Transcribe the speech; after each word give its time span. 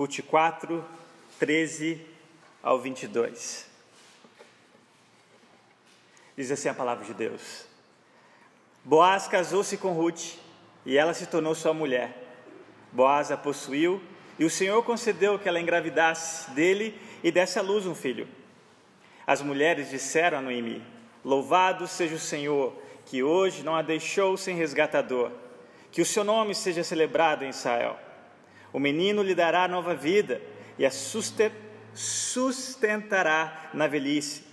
Ruth 0.00 0.20
4, 0.22 0.82
13 1.38 2.00
ao 2.62 2.80
22. 2.80 3.66
Diz 6.34 6.50
assim 6.50 6.70
a 6.70 6.74
palavra 6.74 7.04
de 7.04 7.12
Deus: 7.12 7.66
Boaz 8.82 9.28
casou-se 9.28 9.76
com 9.76 9.92
Ruth 9.92 10.36
e 10.86 10.96
ela 10.96 11.12
se 11.12 11.26
tornou 11.26 11.54
sua 11.54 11.74
mulher. 11.74 12.16
Boaz 12.90 13.30
a 13.30 13.36
possuiu 13.36 14.02
e 14.38 14.44
o 14.46 14.48
Senhor 14.48 14.82
concedeu 14.84 15.38
que 15.38 15.46
ela 15.46 15.60
engravidasse 15.60 16.50
dele 16.52 16.98
e 17.22 17.30
desse 17.30 17.58
à 17.58 17.62
luz 17.62 17.86
um 17.86 17.94
filho. 17.94 18.26
As 19.26 19.42
mulheres 19.42 19.90
disseram 19.90 20.38
a 20.38 20.40
Noemi: 20.40 20.82
Louvado 21.22 21.86
seja 21.86 22.14
o 22.14 22.18
Senhor, 22.18 22.72
que 23.04 23.22
hoje 23.22 23.62
não 23.62 23.76
a 23.76 23.82
deixou 23.82 24.34
sem 24.38 24.56
resgatador. 24.56 25.30
Que 25.92 26.00
o 26.00 26.06
seu 26.06 26.24
nome 26.24 26.54
seja 26.54 26.82
celebrado 26.82 27.44
em 27.44 27.50
Israel. 27.50 28.00
O 28.72 28.78
menino 28.78 29.22
lhe 29.22 29.34
dará 29.34 29.66
nova 29.66 29.94
vida 29.94 30.40
e 30.78 30.86
a 30.86 30.90
sustentará 31.94 33.70
na 33.74 33.86
velhice, 33.86 34.44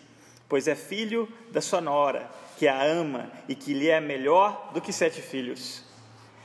pois 0.50 0.68
é 0.68 0.76
filho 0.76 1.28
da 1.52 1.62
sua 1.62 1.80
nora, 1.80 2.30
que 2.58 2.68
a 2.68 2.84
ama 2.84 3.32
e 3.48 3.56
que 3.56 3.74
lhe 3.74 3.90
é 3.90 4.02
melhor 4.02 4.72
do 4.74 4.82
que 4.82 4.92
sete 4.92 5.22
filhos. 5.22 5.86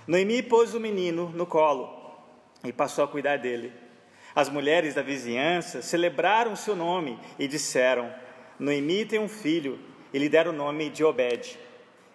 Noemi 0.07 0.43
pôs 0.43 0.75
o 0.75 0.81
menino 0.81 1.31
no 1.31 1.47
colo 1.47 1.89
e 2.65 2.73
passou 2.73 3.05
a 3.05 3.09
cuidar 3.09 3.39
dele. 3.39 3.73
As 4.35 4.49
mulheres 4.49 4.95
da 4.95 5.03
vizinhança 5.03 5.83
celebraram 5.83 6.57
seu 6.57 6.75
nome 6.75 7.19
e 7.39 7.47
disseram: 7.47 8.13
Noemi 8.59 9.05
tem 9.05 9.19
um 9.19 9.29
filho, 9.29 9.79
e 10.13 10.19
lhe 10.19 10.29
deram 10.29 10.53
o 10.53 10.57
nome 10.57 10.91
de 10.91 11.05
Obed. 11.05 11.59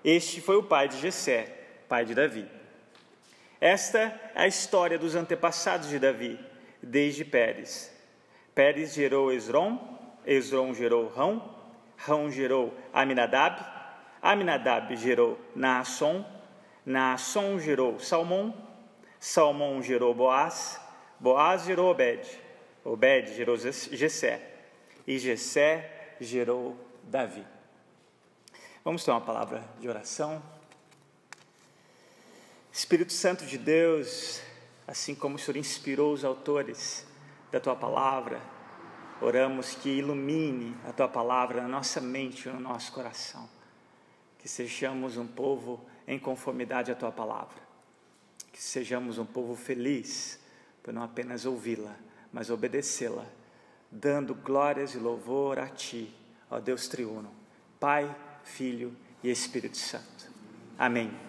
Este 0.04 0.42
foi 0.42 0.58
o 0.58 0.64
pai 0.64 0.88
de 0.88 1.00
Jessé, 1.00 1.46
pai 1.90 2.06
de 2.06 2.14
Davi. 2.14 2.57
Esta 3.60 4.00
é 4.00 4.44
a 4.44 4.48
história 4.48 5.00
dos 5.00 5.16
antepassados 5.16 5.90
de 5.90 5.98
Davi, 5.98 6.40
desde 6.82 7.26
Pérez. 7.26 7.92
Pérez 8.54 8.94
gerou 8.94 9.32
Esrom, 9.34 9.80
Esrom 10.26 10.74
gerou 10.74 11.08
Rão, 11.08 11.56
Rão 11.98 12.30
gerou 12.32 12.74
Aminadab, 12.94 13.66
Aminadab 14.22 14.96
gerou 14.96 15.40
Naasson, 15.56 16.26
Naasson 16.86 17.60
gerou 17.60 18.00
Salmão, 18.00 18.54
Salmão 19.20 19.82
gerou 19.82 20.14
Boaz, 20.14 20.80
Boaz 21.20 21.66
gerou 21.66 21.92
Obed, 21.92 22.28
Obed 22.84 23.34
gerou 23.34 23.58
Jessé, 23.58 24.42
e 25.06 25.18
Jessé 25.18 26.16
gerou 26.20 26.78
Davi. 27.04 27.46
Vamos 28.84 29.04
ter 29.04 29.12
uma 29.12 29.22
palavra 29.22 29.64
de 29.80 29.90
oração. 29.90 30.42
Espírito 32.78 33.12
Santo 33.12 33.44
de 33.44 33.58
Deus, 33.58 34.40
assim 34.88 35.16
como 35.16 35.36
o 35.36 35.40
Senhor 35.40 35.58
inspirou 35.58 36.14
os 36.14 36.24
autores 36.24 37.08
da 37.52 37.60
tua 37.60 37.76
palavra, 37.76 38.40
oramos 39.20 39.74
que 39.74 39.90
ilumine 39.90 40.78
a 40.86 40.94
tua 40.94 41.08
palavra 41.08 41.64
na 41.64 41.68
nossa 41.68 42.00
mente 42.00 42.48
e 42.48 42.52
no 42.52 42.60
nosso 42.60 42.92
coração. 42.92 43.50
Que 44.38 44.48
sejamos 44.48 45.18
um 45.18 45.26
povo 45.26 45.84
em 46.08 46.20
conformidade 46.20 46.92
à 46.92 46.96
tua 46.96 47.12
palavra. 47.12 47.58
Que 48.54 48.62
sejamos 48.62 49.18
um 49.18 49.26
povo 49.26 49.56
feliz 49.56 50.40
por 50.84 50.94
não 50.94 51.02
apenas 51.02 51.48
ouvi-la, 51.48 51.96
mas 52.32 52.52
obedecê-la, 52.52 53.26
dando 53.90 54.36
glórias 54.36 54.94
e 54.94 55.00
louvor 55.00 55.58
a 55.58 55.68
ti, 55.68 56.14
ó 56.48 56.60
Deus 56.60 56.88
triuno, 56.88 57.34
Pai, 57.80 58.16
Filho 58.44 58.96
e 59.24 59.32
Espírito 59.32 59.78
Santo. 59.78 60.32
Amém. 60.78 61.27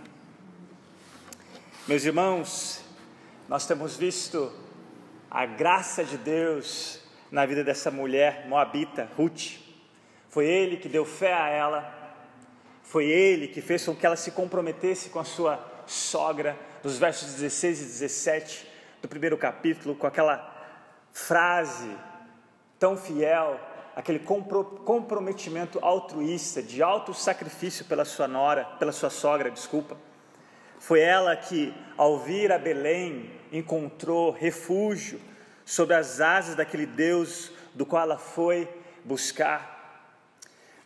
Meus 1.88 2.04
irmãos, 2.04 2.84
nós 3.48 3.66
temos 3.66 3.96
visto 3.96 4.52
a 5.30 5.46
graça 5.46 6.04
de 6.04 6.18
Deus 6.18 7.00
na 7.30 7.46
vida 7.46 7.64
dessa 7.64 7.90
mulher 7.90 8.46
moabita, 8.46 9.08
Ruth. 9.16 9.54
Foi 10.28 10.44
ele 10.46 10.76
que 10.76 10.86
deu 10.86 11.06
fé 11.06 11.32
a 11.32 11.48
ela, 11.48 12.14
foi 12.82 13.06
ele 13.06 13.48
que 13.48 13.62
fez 13.62 13.86
com 13.86 13.96
que 13.96 14.04
ela 14.04 14.16
se 14.16 14.32
comprometesse 14.32 15.08
com 15.08 15.18
a 15.18 15.24
sua 15.24 15.58
sogra, 15.86 16.58
nos 16.84 16.98
versos 16.98 17.32
16 17.32 17.80
e 17.80 17.84
17 17.84 18.68
do 19.00 19.08
primeiro 19.08 19.38
capítulo, 19.38 19.94
com 19.94 20.06
aquela 20.06 20.46
frase 21.10 21.90
tão 22.78 22.98
fiel, 22.98 23.58
aquele 23.96 24.18
comprometimento 24.18 25.78
altruísta, 25.80 26.62
de 26.62 26.82
alto 26.82 27.14
sacrifício 27.14 27.86
pela 27.86 28.04
sua 28.04 28.28
nora, 28.28 28.66
pela 28.78 28.92
sua 28.92 29.08
sogra, 29.08 29.50
desculpa. 29.50 29.96
Foi 30.78 31.00
ela 31.00 31.36
que, 31.36 31.74
ao 31.96 32.18
vir 32.18 32.52
a 32.52 32.58
Belém, 32.58 33.30
encontrou 33.52 34.30
refúgio 34.30 35.20
sob 35.64 35.92
as 35.92 36.20
asas 36.20 36.54
daquele 36.54 36.86
Deus 36.86 37.50
do 37.74 37.84
qual 37.84 38.02
ela 38.02 38.18
foi 38.18 38.68
buscar. 39.04 39.76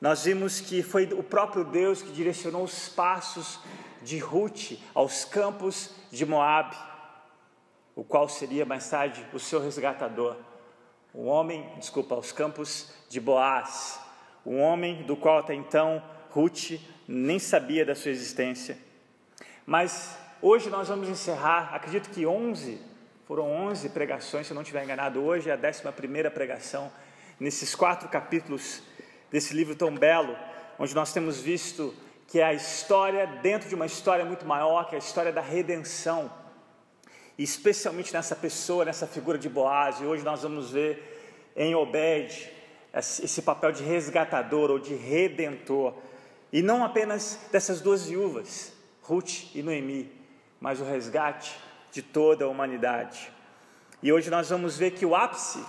Nós 0.00 0.24
vimos 0.24 0.60
que 0.60 0.82
foi 0.82 1.04
o 1.12 1.22
próprio 1.22 1.64
Deus 1.64 2.02
que 2.02 2.10
direcionou 2.10 2.64
os 2.64 2.88
passos 2.88 3.60
de 4.02 4.18
Ruth 4.18 4.72
aos 4.94 5.24
campos 5.24 5.90
de 6.10 6.26
Moabe, 6.26 6.76
o 7.94 8.02
qual 8.02 8.28
seria 8.28 8.64
mais 8.64 8.88
tarde 8.90 9.24
o 9.32 9.38
seu 9.38 9.60
resgatador. 9.60 10.36
O 11.14 11.26
homem, 11.26 11.70
desculpa, 11.78 12.14
aos 12.14 12.32
campos 12.32 12.92
de 13.08 13.20
Boaz, 13.20 14.00
um 14.44 14.58
homem 14.58 15.04
do 15.04 15.16
qual 15.16 15.38
até 15.38 15.54
então 15.54 16.02
Ruth 16.30 16.80
nem 17.06 17.38
sabia 17.38 17.84
da 17.84 17.94
sua 17.94 18.10
existência. 18.10 18.76
Mas 19.64 20.18
hoje 20.40 20.68
nós 20.68 20.88
vamos 20.88 21.08
encerrar, 21.08 21.72
acredito 21.72 22.10
que 22.10 22.26
11 22.26 22.80
foram 23.26 23.48
11 23.68 23.90
pregações, 23.90 24.46
se 24.46 24.52
eu 24.52 24.54
não 24.56 24.62
estiver 24.62 24.82
enganado, 24.82 25.22
hoje 25.22 25.48
é 25.48 25.52
a 25.52 25.56
11 25.56 26.30
pregação, 26.30 26.90
nesses 27.38 27.74
quatro 27.74 28.08
capítulos 28.08 28.82
desse 29.30 29.54
livro 29.54 29.76
tão 29.76 29.94
belo, 29.94 30.36
onde 30.78 30.94
nós 30.94 31.12
temos 31.12 31.40
visto 31.40 31.94
que 32.26 32.40
é 32.40 32.44
a 32.44 32.52
história 32.52 33.26
dentro 33.40 33.68
de 33.68 33.74
uma 33.74 33.86
história 33.86 34.24
muito 34.24 34.44
maior, 34.44 34.88
que 34.88 34.94
é 34.94 34.96
a 34.96 34.98
história 34.98 35.32
da 35.32 35.40
redenção, 35.40 36.30
e 37.38 37.44
especialmente 37.44 38.12
nessa 38.12 38.34
pessoa, 38.34 38.84
nessa 38.84 39.06
figura 39.06 39.38
de 39.38 39.48
Boaz, 39.48 40.00
e 40.00 40.04
hoje 40.04 40.24
nós 40.24 40.42
vamos 40.42 40.70
ver 40.72 41.52
em 41.54 41.74
Obed 41.74 42.50
esse 42.94 43.42
papel 43.42 43.70
de 43.70 43.84
resgatador 43.84 44.70
ou 44.70 44.78
de 44.78 44.94
redentor, 44.94 45.94
e 46.52 46.62
não 46.62 46.84
apenas 46.84 47.38
dessas 47.52 47.80
duas 47.80 48.06
viúvas, 48.06 48.72
Ruth 49.02 49.54
e 49.54 49.62
Noemi, 49.62 50.10
mas 50.60 50.80
o 50.80 50.84
resgate 50.84 51.54
de 51.90 52.02
toda 52.02 52.44
a 52.44 52.48
humanidade. 52.48 53.30
E 54.02 54.12
hoje 54.12 54.30
nós 54.30 54.50
vamos 54.50 54.78
ver 54.78 54.92
que 54.92 55.04
o 55.04 55.14
ápice 55.14 55.64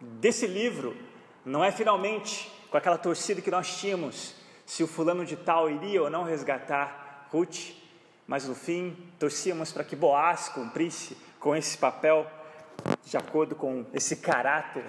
desse 0.00 0.46
livro 0.46 0.96
não 1.44 1.64
é 1.64 1.70
finalmente 1.70 2.50
com 2.70 2.76
aquela 2.76 2.98
torcida 2.98 3.40
que 3.40 3.50
nós 3.50 3.78
tínhamos, 3.78 4.34
se 4.64 4.82
o 4.82 4.86
fulano 4.86 5.24
de 5.24 5.36
tal 5.36 5.70
iria 5.70 6.02
ou 6.02 6.10
não 6.10 6.24
resgatar 6.24 7.28
Ruth, 7.30 7.72
mas 8.26 8.48
no 8.48 8.54
fim 8.54 8.96
torcíamos 9.18 9.72
para 9.72 9.84
que 9.84 9.94
Boaz 9.94 10.48
cumprisse 10.48 11.16
com 11.38 11.54
esse 11.54 11.78
papel, 11.78 12.26
de 13.04 13.16
acordo 13.16 13.54
com 13.54 13.86
esse 13.92 14.16
caráter 14.16 14.84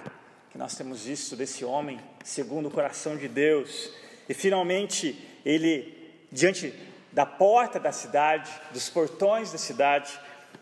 que 0.50 0.58
nós 0.58 0.74
temos 0.74 1.04
visto 1.04 1.36
desse 1.36 1.64
homem, 1.64 2.00
segundo 2.24 2.66
o 2.66 2.70
coração 2.70 3.16
de 3.16 3.28
Deus. 3.28 3.92
E 4.28 4.34
finalmente 4.34 5.40
ele, 5.44 6.26
diante 6.32 6.74
da 7.18 7.26
porta 7.26 7.80
da 7.80 7.90
cidade, 7.90 8.48
dos 8.70 8.88
portões 8.88 9.50
da 9.50 9.58
cidade, 9.58 10.16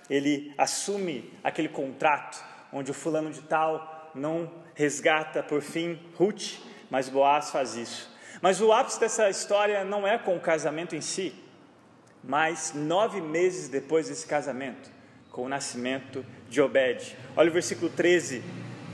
ele 0.09 0.55
assume 0.57 1.31
aquele 1.45 1.69
contrato 1.69 2.43
onde 2.73 2.91
o 2.91 2.95
fulano 2.95 3.31
de 3.31 3.43
tal 3.43 4.11
não 4.15 4.51
resgata 4.75 5.43
por 5.43 5.61
fim 5.61 6.01
Ruth, 6.17 6.55
mas 6.89 7.11
Boaz 7.11 7.51
faz 7.51 7.77
isso. 7.77 8.11
Mas 8.41 8.59
o 8.63 8.73
ápice 8.73 8.99
dessa 8.99 9.29
história 9.29 9.85
não 9.85 10.07
é 10.07 10.17
com 10.17 10.35
o 10.35 10.41
casamento 10.41 10.97
em 10.97 11.03
si, 11.03 11.35
mas 12.25 12.73
nove 12.75 13.21
meses 13.21 13.69
depois 13.69 14.09
desse 14.09 14.27
casamento, 14.27 14.91
com 15.31 15.43
o 15.43 15.51
nascimento 15.51 16.25
de 16.49 16.63
Obed. 16.63 17.19
Olha 17.37 17.51
o 17.51 17.53
versículo 17.53 17.91
13 17.91 18.43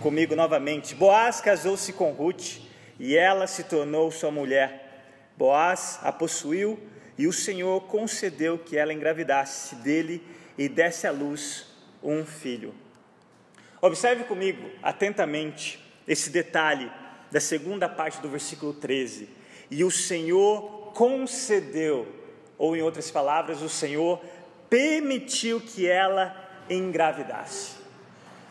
comigo 0.00 0.34
novamente. 0.34 0.96
Boaz 0.96 1.40
casou-se 1.40 1.92
com 1.92 2.10
Ruth 2.10 2.58
e 2.98 3.16
ela 3.16 3.46
se 3.46 3.62
tornou 3.62 4.10
sua 4.10 4.32
mulher. 4.32 5.30
Boaz 5.38 6.00
a 6.02 6.10
possuiu 6.10 6.90
e 7.22 7.26
o 7.28 7.32
Senhor 7.32 7.82
concedeu 7.82 8.58
que 8.58 8.76
ela 8.76 8.92
engravidasse 8.92 9.76
dele 9.76 10.20
e 10.58 10.68
desse 10.68 11.06
à 11.06 11.12
luz 11.12 11.68
um 12.02 12.26
filho. 12.26 12.74
Observe 13.80 14.24
comigo 14.24 14.68
atentamente 14.82 15.78
esse 16.04 16.30
detalhe 16.30 16.90
da 17.30 17.38
segunda 17.38 17.88
parte 17.88 18.20
do 18.20 18.28
versículo 18.28 18.74
13. 18.74 19.28
E 19.70 19.84
o 19.84 19.90
Senhor 19.90 20.90
concedeu, 20.94 22.12
ou 22.58 22.74
em 22.74 22.82
outras 22.82 23.08
palavras, 23.08 23.62
o 23.62 23.68
Senhor 23.68 24.20
permitiu 24.68 25.60
que 25.60 25.86
ela 25.86 26.34
engravidasse. 26.68 27.76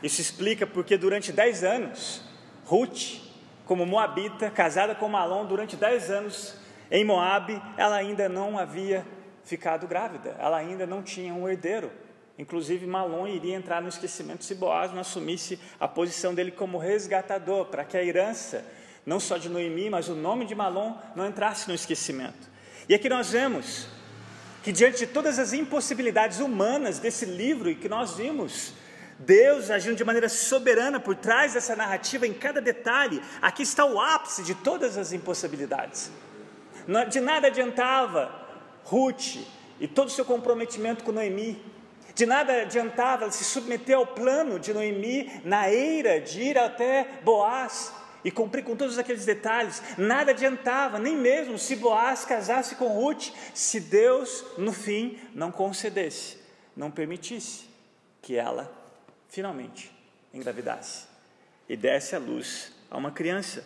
Isso 0.02 0.22
explica 0.22 0.66
porque 0.66 0.96
durante 0.96 1.34
dez 1.34 1.62
anos, 1.62 2.24
Ruth, 2.64 3.20
como 3.66 3.86
moabita, 3.86 4.50
casada 4.50 4.96
com 4.96 5.10
Malom 5.10 5.46
durante 5.46 5.76
dez 5.76 6.10
anos 6.10 6.61
em 6.92 7.06
Moabe, 7.06 7.62
ela 7.78 7.96
ainda 7.96 8.28
não 8.28 8.60
havia 8.60 9.06
ficado 9.46 9.88
grávida, 9.88 10.36
ela 10.38 10.58
ainda 10.58 10.86
não 10.86 11.02
tinha 11.02 11.34
um 11.34 11.48
herdeiro. 11.48 11.90
Inclusive, 12.38 12.86
Malom 12.86 13.28
iria 13.28 13.56
entrar 13.56 13.82
no 13.82 13.88
esquecimento 13.88 14.44
se 14.44 14.56
Boaz 14.56 14.92
não 14.92 15.00
assumisse 15.00 15.58
a 15.80 15.88
posição 15.88 16.36
dele 16.36 16.52
como 16.52 16.78
resgatador, 16.78 17.66
para 17.68 17.86
que 17.86 17.96
a 17.96 18.04
herança, 18.04 18.66
não 19.06 19.20
só 19.20 19.38
de 19.38 19.48
Noemi, 19.48 19.90
mas 19.90 20.10
o 20.10 20.16
nome 20.16 20.46
de 20.46 20.54
Malom, 20.54 20.98
não 21.16 21.26
entrasse 21.26 21.68
no 21.70 21.74
esquecimento. 21.74 22.50
E 22.90 22.94
aqui 22.94 23.08
nós 23.08 23.32
vemos 23.32 23.88
que, 24.62 24.72
diante 24.72 25.00
de 25.00 25.08
todas 25.08 25.40
as 25.40 25.54
impossibilidades 25.54 26.40
humanas 26.40 27.00
desse 27.00 27.26
livro 27.26 27.70
e 27.70 27.76
que 27.76 27.88
nós 27.88 28.16
vimos, 28.16 28.74
Deus 29.18 29.70
agindo 29.70 29.96
de 29.96 30.04
maneira 30.04 30.28
soberana 30.28 31.00
por 31.00 31.16
trás 31.16 31.54
dessa 31.54 31.76
narrativa 31.76 32.28
em 32.28 32.34
cada 32.34 32.60
detalhe, 32.60 33.22
aqui 33.42 33.64
está 33.64 33.86
o 33.86 34.00
ápice 34.00 34.44
de 34.44 34.56
todas 34.56 34.98
as 34.98 35.14
impossibilidades. 35.14 36.12
De 37.10 37.20
nada 37.20 37.48
adiantava 37.48 38.32
Ruth 38.84 39.38
e 39.80 39.88
todo 39.88 40.08
o 40.08 40.12
seu 40.12 40.26
comprometimento 40.26 41.04
com 41.04 41.12
Noemi, 41.12 41.62
de 42.14 42.26
nada 42.26 42.62
adiantava 42.62 43.24
ela 43.24 43.32
se 43.32 43.44
submeter 43.44 43.96
ao 43.96 44.06
plano 44.06 44.60
de 44.60 44.74
Noemi 44.74 45.42
na 45.44 45.72
eira 45.72 46.20
de 46.20 46.42
ir 46.42 46.58
até 46.58 47.08
Boaz 47.24 47.94
e 48.24 48.30
cumprir 48.30 48.64
com 48.64 48.76
todos 48.76 48.98
aqueles 48.98 49.26
detalhes. 49.26 49.82
Nada 49.98 50.32
adiantava, 50.32 51.00
nem 51.00 51.16
mesmo 51.16 51.58
se 51.58 51.76
Boaz 51.76 52.26
casasse 52.26 52.76
com 52.76 52.88
Ruth, 52.88 53.30
se 53.54 53.80
Deus 53.80 54.44
no 54.58 54.74
fim 54.74 55.20
não 55.34 55.52
concedesse, 55.52 56.38
não 56.76 56.92
permitisse 56.92 57.66
que 58.22 58.36
ela 58.36 58.72
finalmente 59.30 59.92
engravidasse 60.34 61.08
e 61.68 61.76
desse 61.76 62.16
à 62.16 62.20
luz 62.20 62.74
a 62.90 62.98
uma 62.98 63.12
criança. 63.12 63.66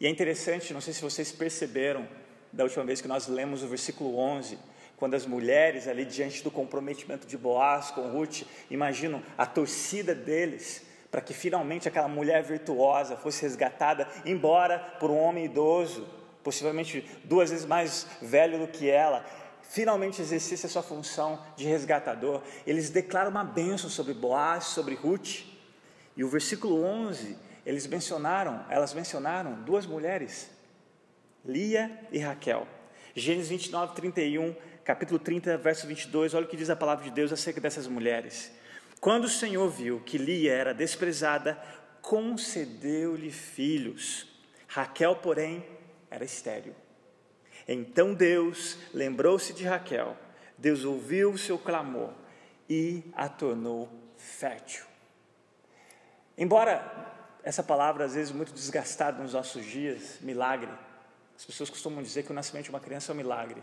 E 0.00 0.06
é 0.06 0.08
interessante, 0.08 0.72
não 0.72 0.80
sei 0.80 0.94
se 0.94 1.02
vocês 1.02 1.30
perceberam 1.30 2.08
da 2.50 2.64
última 2.64 2.82
vez 2.84 3.02
que 3.02 3.06
nós 3.06 3.28
lemos 3.28 3.62
o 3.62 3.68
versículo 3.68 4.16
11, 4.16 4.58
quando 4.96 5.12
as 5.12 5.26
mulheres 5.26 5.86
ali 5.86 6.06
diante 6.06 6.42
do 6.42 6.50
comprometimento 6.50 7.26
de 7.26 7.36
Boaz 7.36 7.90
com 7.90 8.08
Ruth, 8.08 8.44
imaginam 8.70 9.22
a 9.36 9.44
torcida 9.44 10.14
deles 10.14 10.86
para 11.10 11.20
que 11.20 11.34
finalmente 11.34 11.86
aquela 11.86 12.08
mulher 12.08 12.42
virtuosa 12.42 13.14
fosse 13.14 13.42
resgatada, 13.42 14.08
embora 14.24 14.78
por 14.98 15.10
um 15.10 15.18
homem 15.18 15.44
idoso, 15.44 16.08
possivelmente 16.42 17.04
duas 17.24 17.50
vezes 17.50 17.66
mais 17.66 18.06
velho 18.22 18.58
do 18.58 18.68
que 18.68 18.88
ela, 18.88 19.22
finalmente 19.60 20.22
exercesse 20.22 20.64
a 20.64 20.68
sua 20.70 20.82
função 20.82 21.44
de 21.56 21.66
resgatador. 21.66 22.42
Eles 22.66 22.88
declaram 22.88 23.30
uma 23.30 23.44
bênção 23.44 23.90
sobre 23.90 24.14
Boaz, 24.14 24.64
sobre 24.64 24.94
Ruth. 24.94 25.44
E 26.16 26.24
o 26.24 26.28
versículo 26.28 26.82
11, 26.82 27.36
eles 27.70 27.86
mencionaram, 27.86 28.66
elas 28.68 28.92
mencionaram 28.92 29.62
duas 29.62 29.86
mulheres, 29.86 30.50
Lia 31.44 31.88
e 32.10 32.18
Raquel. 32.18 32.66
Gênesis 33.14 33.48
29, 33.48 33.94
31 33.94 34.56
capítulo 34.84 35.20
30, 35.20 35.56
verso 35.58 35.86
22, 35.86 36.34
olha 36.34 36.46
o 36.46 36.48
que 36.48 36.56
diz 36.56 36.68
a 36.68 36.74
palavra 36.74 37.04
de 37.04 37.12
Deus 37.12 37.32
acerca 37.32 37.60
dessas 37.60 37.86
mulheres. 37.86 38.50
Quando 39.00 39.26
o 39.26 39.28
Senhor 39.28 39.68
viu 39.70 40.00
que 40.00 40.18
Lia 40.18 40.52
era 40.52 40.74
desprezada, 40.74 41.56
concedeu-lhe 42.02 43.30
filhos. 43.30 44.26
Raquel, 44.66 45.14
porém, 45.14 45.64
era 46.10 46.24
estéril. 46.24 46.74
Então 47.68 48.14
Deus 48.14 48.78
lembrou-se 48.92 49.52
de 49.52 49.64
Raquel, 49.64 50.16
Deus 50.58 50.84
ouviu 50.84 51.30
o 51.30 51.38
seu 51.38 51.56
clamor 51.56 52.12
e 52.68 53.04
a 53.14 53.28
tornou 53.28 53.88
fértil. 54.16 54.84
Embora 56.36 57.19
essa 57.42 57.62
palavra, 57.62 58.04
às 58.04 58.14
vezes, 58.14 58.32
muito 58.32 58.52
desgastada 58.52 59.22
nos 59.22 59.32
nossos 59.32 59.64
dias, 59.64 60.18
milagre, 60.20 60.70
as 61.36 61.44
pessoas 61.44 61.70
costumam 61.70 62.02
dizer 62.02 62.24
que 62.24 62.30
o 62.30 62.34
nascimento 62.34 62.64
de 62.64 62.70
uma 62.70 62.80
criança 62.80 63.12
é 63.12 63.14
um 63.14 63.16
milagre 63.16 63.62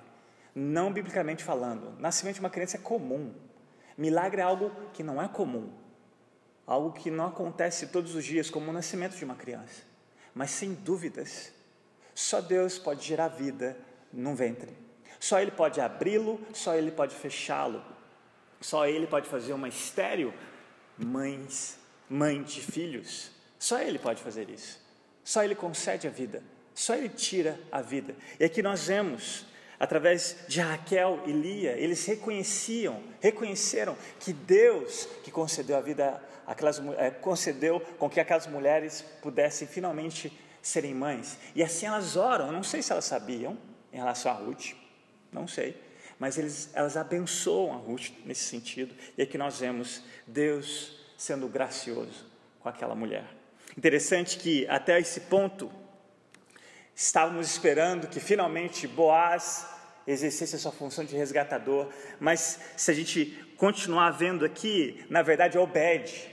não 0.60 0.92
biblicamente 0.92 1.44
falando. 1.44 1.96
Nascimento 2.00 2.36
de 2.36 2.40
uma 2.40 2.50
criança 2.50 2.78
é 2.78 2.80
comum. 2.80 3.32
Milagre 3.96 4.42
é 4.42 4.44
algo 4.44 4.72
que 4.92 5.04
não 5.04 5.22
é 5.22 5.28
comum, 5.28 5.72
algo 6.66 6.92
que 6.92 7.12
não 7.12 7.28
acontece 7.28 7.88
todos 7.88 8.16
os 8.16 8.26
dias, 8.26 8.50
como 8.50 8.72
o 8.72 8.74
nascimento 8.74 9.16
de 9.16 9.24
uma 9.24 9.36
criança. 9.36 9.84
Mas 10.34 10.50
sem 10.50 10.74
dúvidas, 10.74 11.52
só 12.16 12.42
Deus 12.42 12.80
pode 12.80 13.06
gerar 13.06 13.28
vida 13.28 13.78
num 14.12 14.34
ventre. 14.34 14.76
Só 15.20 15.40
Ele 15.40 15.52
pode 15.52 15.80
abri-lo, 15.80 16.40
só 16.54 16.76
Ele 16.76 16.92
pode 16.92 17.16
fechá-lo. 17.16 17.84
Só 18.60 18.88
Ele 18.88 19.06
pode 19.06 19.30
fazer 19.30 19.54
uma 19.54 19.68
estéreo 19.68 20.34
mães, 20.98 21.78
mãe 22.10 22.42
de 22.42 22.62
filhos. 22.62 23.32
Só 23.60 23.80
Ele 23.80 24.00
pode 24.00 24.22
fazer 24.22 24.50
isso. 24.50 24.80
Só 25.24 25.44
Ele 25.44 25.56
concede 25.56 26.08
a 26.08 26.12
vida. 26.12 26.44
Só 26.74 26.96
Ele 26.96 27.10
tira 27.10 27.60
a 27.72 27.82
vida. 27.82 28.16
E 28.40 28.44
aqui 28.44 28.62
nós 28.62 28.88
vemos 28.88 29.46
através 29.80 30.38
de 30.48 30.60
Raquel 30.60 31.22
e 31.26 31.32
Lia, 31.32 31.72
eles 31.74 32.06
reconheciam, 32.06 33.02
reconheceram 33.22 33.96
que 34.20 34.34
Deus 34.34 35.08
que 35.24 35.32
concedeu 35.32 35.78
a 35.78 35.82
vida, 35.82 36.22
aquelas, 36.46 36.82
é, 36.98 37.12
concedeu 37.12 37.80
com 38.00 38.10
que 38.10 38.20
aquelas 38.20 38.48
mulheres 38.48 39.04
pudessem 39.22 39.68
finalmente 39.68 40.32
serem 40.62 40.94
mães. 40.94 41.38
E 41.56 41.64
assim 41.64 41.86
elas 41.86 42.16
oram, 42.16 42.52
não 42.52 42.64
sei 42.64 42.82
se 42.82 42.92
elas 42.92 43.06
sabiam 43.06 43.58
em 43.94 43.98
relação 43.98 44.32
a 44.32 44.36
Ruth, 44.36 44.74
não 45.32 45.48
sei, 45.48 45.80
mas 46.20 46.38
eles, 46.38 46.70
elas 46.74 46.98
abençoam 46.98 47.74
a 47.74 47.78
Ruth 47.78 48.10
nesse 48.26 48.46
sentido. 48.46 48.96
E 49.18 49.22
aqui 49.22 49.38
nós 49.38 49.60
vemos 49.60 50.02
Deus 50.26 50.98
sendo 51.18 51.48
gracioso 51.48 52.26
com 52.60 52.70
aquela 52.70 52.96
mulher. 52.96 53.37
Interessante 53.78 54.38
que 54.38 54.68
até 54.68 55.00
esse 55.00 55.22
ponto 55.22 55.72
Estávamos 57.00 57.52
esperando 57.52 58.08
que 58.08 58.20
finalmente 58.20 58.88
Boaz 58.88 59.68
exercesse 60.08 60.56
a 60.56 60.58
sua 60.58 60.72
função 60.72 61.06
de 61.06 61.16
resgatador, 61.16 61.88
mas 62.20 62.60
se 62.76 62.90
a 62.90 62.94
gente 62.96 63.26
continuar 63.56 64.10
vendo 64.10 64.44
aqui, 64.44 65.06
na 65.08 65.22
verdade 65.22 65.58
é 65.58 65.60
Obed. 65.60 66.28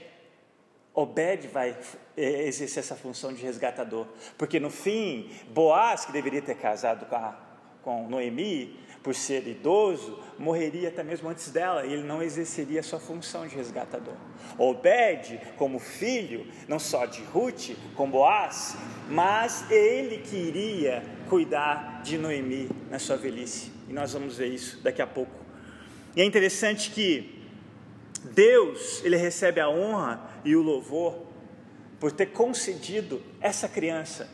Obed 0.91 1.47
vai 1.49 1.77
eh, 2.17 2.47
exercer 2.47 2.79
essa 2.79 2.95
função 2.95 3.31
de 3.31 3.43
resgatador, 3.43 4.07
porque 4.39 4.59
no 4.59 4.71
fim, 4.71 5.29
Boaz, 5.49 6.03
que 6.03 6.11
deveria 6.11 6.41
ter 6.41 6.55
casado 6.55 7.05
com, 7.05 7.15
a, 7.15 7.39
com 7.83 8.09
Noemi, 8.09 8.79
por 9.05 9.13
ser 9.13 9.47
idoso, 9.47 10.17
morreria 10.39 10.89
até 10.89 11.03
mesmo 11.03 11.29
antes 11.29 11.51
dela 11.51 11.85
e 11.85 11.93
ele 11.93 12.01
não 12.01 12.23
exerceria 12.23 12.81
sua 12.81 12.99
função 12.99 13.45
de 13.45 13.55
resgatador. 13.55 14.15
Obed, 14.57 15.39
como 15.57 15.77
filho, 15.77 16.47
não 16.67 16.79
só 16.79 17.05
de 17.05 17.21
Ruth, 17.25 17.75
com 17.93 18.09
Boaz, 18.09 18.75
mas 19.07 19.69
ele 19.69 20.17
que 20.17 20.35
iria 20.35 21.03
cuidar 21.29 22.01
de 22.03 22.17
Noemi 22.17 22.67
na 22.89 22.97
sua 22.97 23.15
velhice. 23.15 23.71
E 23.87 23.93
nós 23.93 24.11
vamos 24.11 24.37
ver 24.37 24.47
isso 24.47 24.81
daqui 24.81 25.03
a 25.03 25.07
pouco. 25.07 25.35
E 26.15 26.21
é 26.21 26.25
interessante 26.25 26.89
que 26.89 27.43
Deus, 28.33 29.05
ele 29.05 29.17
recebe 29.17 29.61
a 29.61 29.69
honra 29.69 30.19
e 30.43 30.55
o 30.55 30.63
louvor 30.63 31.27
por 31.99 32.11
ter 32.11 32.31
concedido 32.31 33.21
essa 33.39 33.69
criança 33.69 34.27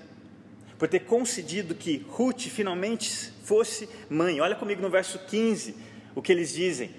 por 0.82 0.88
ter 0.88 1.02
concedido 1.02 1.76
que 1.76 2.04
Ruth 2.10 2.48
finalmente 2.48 3.32
fosse 3.44 3.88
mãe. 4.10 4.42
Olha 4.42 4.56
comigo 4.56 4.82
no 4.82 4.90
verso 4.90 5.20
15 5.20 5.76
o 6.16 6.24
que 6.24 6.32
eles 6.32 6.52
dizem. 6.52 6.90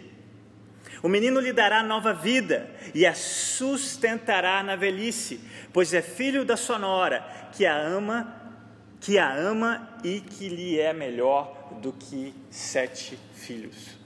O 1.03 1.09
menino 1.09 1.41
lhe 1.41 1.53
dará 1.53 1.83
nova 1.83 2.15
vida 2.15 2.71
e 2.95 3.05
a 3.05 3.13
sustentará 3.13 4.63
na 4.63 4.77
velhice, 4.77 5.41
pois 5.73 5.93
é 5.93 6.01
filho 6.01 6.45
da 6.45 6.57
sua 6.57 6.79
nora, 6.79 7.27
que 7.51 7.67
a 7.67 7.77
ama, 7.77 8.55
que 9.01 9.19
a 9.19 9.35
ama 9.35 9.99
e 10.05 10.21
que 10.21 10.49
lhe 10.49 10.79
é 10.79 10.93
melhor 10.93 11.81
do 11.83 11.93
que 11.93 12.33
sete 12.53 13.19
filhos. 13.35 13.99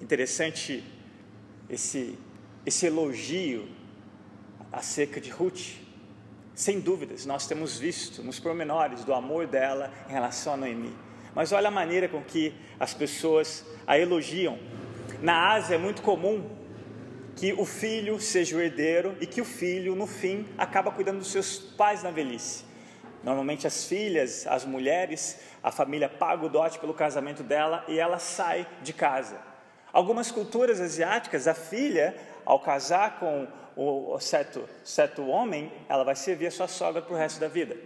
Interessante 0.00 0.84
esse, 1.68 2.16
esse 2.64 2.86
elogio 2.86 3.68
acerca 4.70 5.20
de 5.20 5.30
Ruth. 5.30 5.82
Sem 6.54 6.78
dúvidas, 6.78 7.26
nós 7.26 7.48
temos 7.48 7.76
visto 7.76 8.22
nos 8.22 8.38
pormenores 8.38 9.02
do 9.02 9.12
amor 9.12 9.44
dela 9.44 9.90
em 10.08 10.12
relação 10.12 10.54
a 10.54 10.56
Noemi. 10.56 10.94
Mas 11.34 11.50
olha 11.50 11.66
a 11.66 11.70
maneira 11.70 12.08
com 12.08 12.22
que 12.22 12.54
as 12.78 12.94
pessoas 12.94 13.66
a 13.84 13.98
elogiam. 13.98 14.56
Na 15.20 15.52
Ásia 15.52 15.74
é 15.74 15.78
muito 15.78 16.00
comum 16.00 16.48
que 17.34 17.52
o 17.52 17.64
filho 17.64 18.20
seja 18.20 18.56
o 18.56 18.60
herdeiro 18.60 19.16
e 19.20 19.26
que 19.26 19.40
o 19.40 19.44
filho, 19.44 19.96
no 19.96 20.06
fim, 20.06 20.46
acaba 20.56 20.92
cuidando 20.92 21.18
dos 21.18 21.32
seus 21.32 21.58
pais 21.58 22.04
na 22.04 22.12
velhice. 22.12 22.64
Normalmente 23.24 23.66
as 23.66 23.86
filhas, 23.86 24.46
as 24.46 24.64
mulheres, 24.64 25.40
a 25.60 25.72
família 25.72 26.08
paga 26.08 26.46
o 26.46 26.48
dote 26.48 26.78
pelo 26.78 26.94
casamento 26.94 27.42
dela 27.42 27.84
e 27.88 27.98
ela 27.98 28.20
sai 28.20 28.64
de 28.80 28.92
casa. 28.92 29.40
Algumas 29.92 30.30
culturas 30.30 30.80
asiáticas, 30.80 31.48
a 31.48 31.54
filha, 31.54 32.14
ao 32.44 32.60
casar 32.60 33.18
com 33.18 33.48
o 33.76 34.18
certo, 34.20 34.68
certo 34.84 35.26
homem, 35.26 35.72
ela 35.88 36.04
vai 36.04 36.14
servir 36.14 36.46
a 36.46 36.50
sua 36.50 36.68
sogra 36.68 37.02
para 37.02 37.12
o 37.12 37.16
resto 37.16 37.40
da 37.40 37.48
vida. 37.48 37.76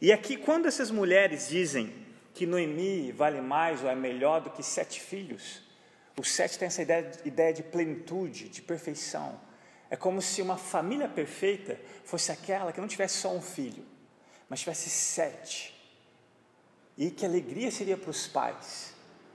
E 0.00 0.12
aqui, 0.12 0.36
quando 0.36 0.66
essas 0.66 0.90
mulheres 0.90 1.48
dizem 1.48 1.92
que 2.34 2.46
Noemi 2.46 3.12
vale 3.12 3.40
mais 3.40 3.82
ou 3.82 3.90
é 3.90 3.94
melhor 3.94 4.40
do 4.40 4.50
que 4.50 4.62
sete 4.62 5.00
filhos, 5.00 5.62
o 6.18 6.24
sete 6.24 6.58
tem 6.58 6.66
essa 6.66 6.82
ideia, 6.82 7.10
ideia 7.24 7.52
de 7.52 7.62
plenitude, 7.62 8.48
de 8.48 8.62
perfeição. 8.62 9.40
É 9.88 9.96
como 9.96 10.22
se 10.22 10.40
uma 10.40 10.56
família 10.56 11.08
perfeita 11.08 11.78
fosse 12.04 12.32
aquela 12.32 12.72
que 12.72 12.80
não 12.80 12.88
tivesse 12.88 13.18
só 13.18 13.32
um 13.32 13.42
filho, 13.42 13.84
mas 14.48 14.60
tivesse 14.60 14.88
sete. 14.88 15.76
E 16.96 17.10
que 17.10 17.24
alegria 17.24 17.70
seria 17.70 17.96
para 17.96 18.10
os 18.10 18.26
pais 18.26 18.89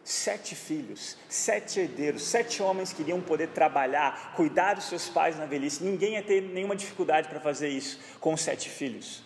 sete 0.06 0.54
filhos, 0.54 1.18
sete 1.28 1.80
herdeiros, 1.80 2.22
sete 2.22 2.62
homens 2.62 2.94
que 2.94 3.02
iriam 3.02 3.20
poder 3.20 3.48
trabalhar, 3.50 4.34
cuidar 4.36 4.76
dos 4.76 4.86
seus 4.86 5.10
pais 5.10 5.36
na 5.36 5.48
velhice. 5.48 5.84
Ninguém 5.84 6.14
ia 6.14 6.22
ter 6.22 6.42
nenhuma 6.42 6.76
dificuldade 6.76 7.28
para 7.28 7.40
fazer 7.40 7.70
isso 7.70 8.00
com 8.20 8.38
sete 8.38 8.70
filhos, 8.70 9.24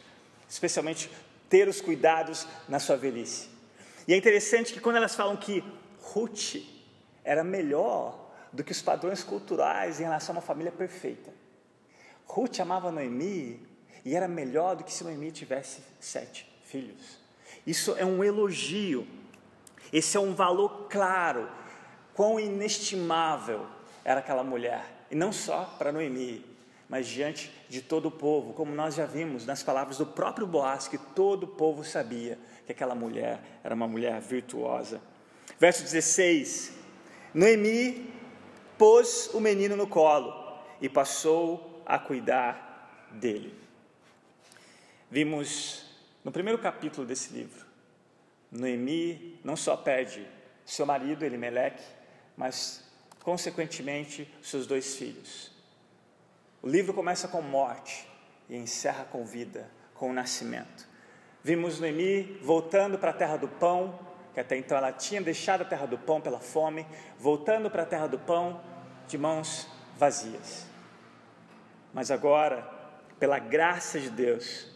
especialmente 0.47 1.11
ter 1.49 1.67
os 1.67 1.81
cuidados 1.81 2.47
na 2.69 2.79
sua 2.79 2.95
velhice. 2.95 3.49
E 4.07 4.13
é 4.13 4.17
interessante 4.17 4.71
que 4.71 4.79
quando 4.79 4.95
elas 4.95 5.15
falam 5.15 5.35
que 5.35 5.61
Ruth 6.01 6.55
era 7.25 7.43
melhor 7.43 8.31
do 8.53 8.63
que 8.63 8.71
os 8.71 8.81
padrões 8.81 9.21
culturais 9.21 9.99
em 9.99 10.03
relação 10.03 10.33
a 10.33 10.37
uma 10.37 10.41
família 10.41 10.71
perfeita. 10.71 11.29
Ruth 12.25 12.57
amava 12.61 12.89
Noemi 12.89 13.61
e 14.05 14.15
era 14.15 14.29
melhor 14.29 14.77
do 14.77 14.85
que 14.85 14.93
se 14.93 15.03
Noemi 15.03 15.29
tivesse 15.29 15.81
sete 15.99 16.49
filhos. 16.63 17.19
Isso 17.67 17.95
é 17.97 18.05
um 18.05 18.23
elogio 18.23 19.05
esse 19.91 20.17
é 20.17 20.19
um 20.19 20.33
valor 20.33 20.87
claro, 20.89 21.49
quão 22.13 22.39
inestimável 22.39 23.65
era 24.03 24.19
aquela 24.19 24.43
mulher, 24.43 24.85
e 25.09 25.15
não 25.15 25.31
só 25.31 25.75
para 25.77 25.91
Noemi, 25.91 26.45
mas 26.87 27.07
diante 27.07 27.51
de 27.67 27.81
todo 27.81 28.07
o 28.07 28.11
povo, 28.11 28.53
como 28.53 28.73
nós 28.73 28.95
já 28.95 29.05
vimos 29.05 29.45
nas 29.45 29.61
palavras 29.61 29.97
do 29.97 30.05
próprio 30.05 30.47
Boaz, 30.47 30.87
que 30.87 30.97
todo 30.97 31.43
o 31.43 31.47
povo 31.47 31.83
sabia 31.83 32.37
que 32.65 32.71
aquela 32.71 32.95
mulher 32.95 33.39
era 33.63 33.75
uma 33.75 33.87
mulher 33.87 34.19
virtuosa. 34.19 34.99
Verso 35.59 35.83
16: 35.83 36.73
Noemi 37.33 38.11
pôs 38.77 39.29
o 39.33 39.39
menino 39.39 39.75
no 39.75 39.87
colo 39.87 40.33
e 40.81 40.89
passou 40.89 41.83
a 41.85 41.99
cuidar 41.99 43.07
dele. 43.11 43.53
Vimos 45.11 45.85
no 46.23 46.31
primeiro 46.31 46.59
capítulo 46.59 47.05
desse 47.05 47.33
livro 47.33 47.68
Noemi 48.51 49.39
não 49.43 49.55
só 49.55 49.77
perde 49.77 50.25
seu 50.65 50.85
marido, 50.85 51.23
Elimeleque, 51.23 51.83
mas, 52.35 52.83
consequentemente, 53.23 54.31
seus 54.41 54.65
dois 54.65 54.95
filhos. 54.95 55.51
O 56.61 56.67
livro 56.67 56.93
começa 56.93 57.27
com 57.27 57.41
morte 57.41 58.07
e 58.49 58.55
encerra 58.55 59.05
com 59.05 59.25
vida, 59.25 59.69
com 59.93 60.09
o 60.09 60.13
nascimento. 60.13 60.87
Vimos 61.43 61.79
Noemi 61.79 62.37
voltando 62.41 62.97
para 62.97 63.11
a 63.11 63.13
terra 63.13 63.37
do 63.37 63.47
pão, 63.47 63.99
que 64.33 64.39
até 64.39 64.57
então 64.57 64.77
ela 64.77 64.91
tinha 64.91 65.21
deixado 65.21 65.61
a 65.61 65.65
terra 65.65 65.85
do 65.85 65.97
pão 65.97 66.19
pela 66.19 66.39
fome, 66.39 66.85
voltando 67.17 67.69
para 67.69 67.83
a 67.83 67.85
terra 67.85 68.07
do 68.07 68.19
pão 68.19 68.61
de 69.07 69.17
mãos 69.17 69.67
vazias. 69.97 70.65
Mas 71.93 72.11
agora, 72.11 72.61
pela 73.19 73.39
graça 73.39 73.99
de 73.99 74.09
Deus, 74.09 74.68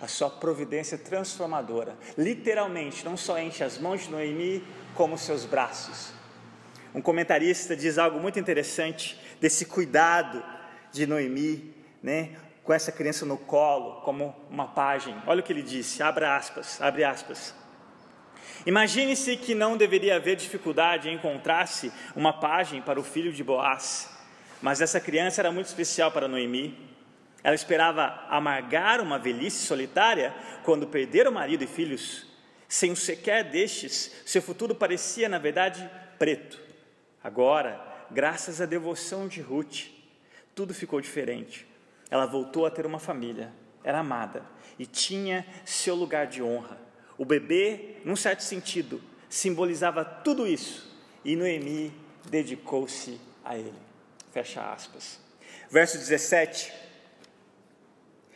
a 0.00 0.06
sua 0.06 0.30
providência 0.30 0.96
transformadora. 0.96 1.96
Literalmente, 2.16 3.04
não 3.04 3.16
só 3.16 3.38
enche 3.38 3.64
as 3.64 3.78
mãos 3.78 4.02
de 4.02 4.10
Noemi, 4.10 4.64
como 4.94 5.18
seus 5.18 5.44
braços. 5.44 6.12
Um 6.94 7.00
comentarista 7.00 7.76
diz 7.76 7.98
algo 7.98 8.18
muito 8.18 8.38
interessante 8.38 9.18
desse 9.40 9.66
cuidado 9.66 10.42
de 10.90 11.06
Noemi, 11.06 11.74
né, 12.02 12.36
com 12.64 12.72
essa 12.72 12.92
criança 12.92 13.24
no 13.24 13.36
colo, 13.36 14.00
como 14.02 14.34
uma 14.50 14.66
página. 14.66 15.22
Olha 15.26 15.40
o 15.40 15.42
que 15.42 15.52
ele 15.52 15.62
disse, 15.62 16.02
abre 16.02 16.24
aspas, 16.24 16.80
abre 16.80 17.04
aspas. 17.04 17.54
Imagine-se 18.66 19.36
que 19.36 19.54
não 19.54 19.76
deveria 19.76 20.16
haver 20.16 20.36
dificuldade 20.36 21.08
em 21.08 21.14
encontrar-se 21.14 21.92
uma 22.14 22.32
página 22.32 22.82
para 22.82 22.98
o 22.98 23.04
filho 23.04 23.32
de 23.32 23.44
Boaz, 23.44 24.10
mas 24.60 24.80
essa 24.80 25.00
criança 25.00 25.40
era 25.40 25.52
muito 25.52 25.66
especial 25.66 26.10
para 26.10 26.28
Noemi. 26.28 26.76
Ela 27.48 27.54
esperava 27.54 28.26
amargar 28.28 29.00
uma 29.00 29.18
velhice 29.18 29.64
solitária 29.64 30.34
quando 30.64 30.86
perder 30.86 31.26
o 31.26 31.32
marido 31.32 31.64
e 31.64 31.66
filhos. 31.66 32.26
Sem 32.68 32.92
um 32.92 32.94
sequer 32.94 33.42
destes, 33.42 34.12
seu 34.26 34.42
futuro 34.42 34.74
parecia, 34.74 35.30
na 35.30 35.38
verdade, 35.38 35.90
preto. 36.18 36.60
Agora, 37.24 37.82
graças 38.10 38.60
à 38.60 38.66
devoção 38.66 39.26
de 39.26 39.40
Ruth, 39.40 39.86
tudo 40.54 40.74
ficou 40.74 41.00
diferente. 41.00 41.66
Ela 42.10 42.26
voltou 42.26 42.66
a 42.66 42.70
ter 42.70 42.84
uma 42.84 42.98
família, 42.98 43.50
era 43.82 44.00
amada 44.00 44.44
e 44.78 44.84
tinha 44.84 45.46
seu 45.64 45.94
lugar 45.94 46.26
de 46.26 46.42
honra. 46.42 46.78
O 47.16 47.24
bebê, 47.24 47.96
num 48.04 48.14
certo 48.14 48.42
sentido, 48.42 49.00
simbolizava 49.26 50.04
tudo 50.04 50.46
isso 50.46 50.94
e 51.24 51.34
Noemi 51.34 51.94
dedicou-se 52.28 53.18
a 53.42 53.56
ele. 53.56 53.72
Fecha 54.32 54.70
aspas. 54.70 55.18
Verso 55.70 55.96
17 55.96 56.87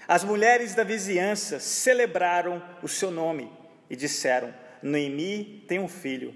as 0.07 0.25
mulheres 0.25 0.75
da 0.75 0.85
vizinhança 0.85 1.61
celebraram 1.61 2.63
o 2.83 2.89
seu 2.89 3.11
nome 3.11 3.51
e 3.89 3.97
disseram: 3.97 4.53
Noemi 4.83 5.65
tem 5.69 5.79
um 5.79 5.89
filho, 5.89 6.35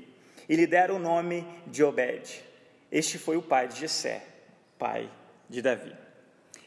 e 0.49 0.55
lhe 0.55 0.67
deram 0.67 0.97
o 0.97 1.01
nome 1.01 1.47
de 1.67 1.83
Obed. 1.83 2.43
Este 2.91 3.19
foi 3.19 3.37
o 3.37 3.43
pai 3.43 3.69
de 3.69 3.81
Jessé, 3.81 4.25
pai 4.79 5.11
de 5.49 5.61
Davi. 5.61 5.95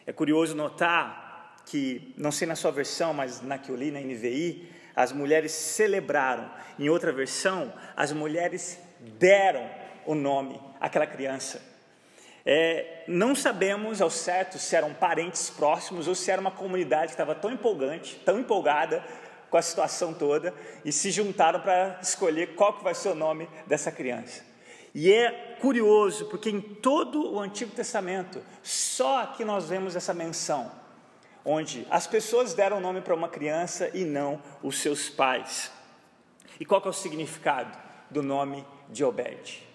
É 0.06 0.12
curioso 0.12 0.56
notar 0.56 1.64
que, 1.66 2.14
não 2.18 2.32
sei 2.32 2.48
na 2.48 2.56
sua 2.56 2.72
versão, 2.72 3.14
mas 3.14 3.42
na 3.42 3.58
que 3.58 3.70
eu 3.70 3.76
li 3.76 3.92
na 3.92 4.00
NVI, 4.00 4.70
as 4.96 5.12
mulheres 5.12 5.52
celebraram. 5.52 6.52
Em 6.78 6.90
outra 6.90 7.12
versão, 7.12 7.74
as 7.96 8.12
mulheres 8.12 8.80
deram 9.00 9.70
o 10.06 10.16
nome 10.16 10.60
àquela 10.80 11.06
criança. 11.06 11.62
É, 12.46 13.04
não 13.08 13.36
sabemos 13.36 14.02
ao 14.02 14.10
certo 14.10 14.58
se 14.58 14.76
eram 14.76 14.94
parentes 14.94 15.50
próximos 15.50 16.08
ou 16.08 16.16
se 16.16 16.32
era 16.32 16.40
uma 16.40 16.52
comunidade 16.52 17.08
que 17.08 17.14
estava 17.14 17.36
tão 17.36 17.52
empolgante, 17.52 18.16
tão 18.26 18.40
empolgada 18.40 19.04
com 19.50 19.58
a 19.58 19.62
situação 19.62 20.14
toda 20.14 20.54
e 20.86 20.92
se 20.92 21.12
juntaram 21.12 21.60
para 21.60 22.00
escolher 22.02 22.56
qual 22.56 22.74
que 22.74 22.84
vai 22.84 22.94
ser 22.94 23.10
o 23.10 23.16
nome 23.16 23.50
dessa 23.68 23.92
criança. 23.92 24.44
E 24.94 25.12
é 25.12 25.58
curioso 25.60 26.26
porque 26.26 26.50
em 26.50 26.62
todo 26.62 27.34
o 27.34 27.40
Antigo 27.40 27.72
Testamento 27.72 28.42
só 28.64 29.24
aqui 29.24 29.44
nós 29.44 29.70
vemos 29.70 29.96
essa 29.96 30.14
menção 30.14 30.72
onde 31.46 31.88
as 31.90 32.06
pessoas 32.06 32.54
deram 32.54 32.80
nome 32.80 33.02
para 33.02 33.16
uma 33.16 33.30
criança 33.30 33.90
e 33.94 34.04
não 34.04 34.42
os 34.62 34.80
seus 34.80 35.10
pais. 35.10 35.72
E 36.60 36.66
qual 36.66 36.82
que 36.82 36.88
é 36.88 36.92
o 36.92 36.94
significado 36.94 37.78
do 38.10 38.22
nome 38.22 38.66
de 38.90 39.04
Obed? 39.04 39.69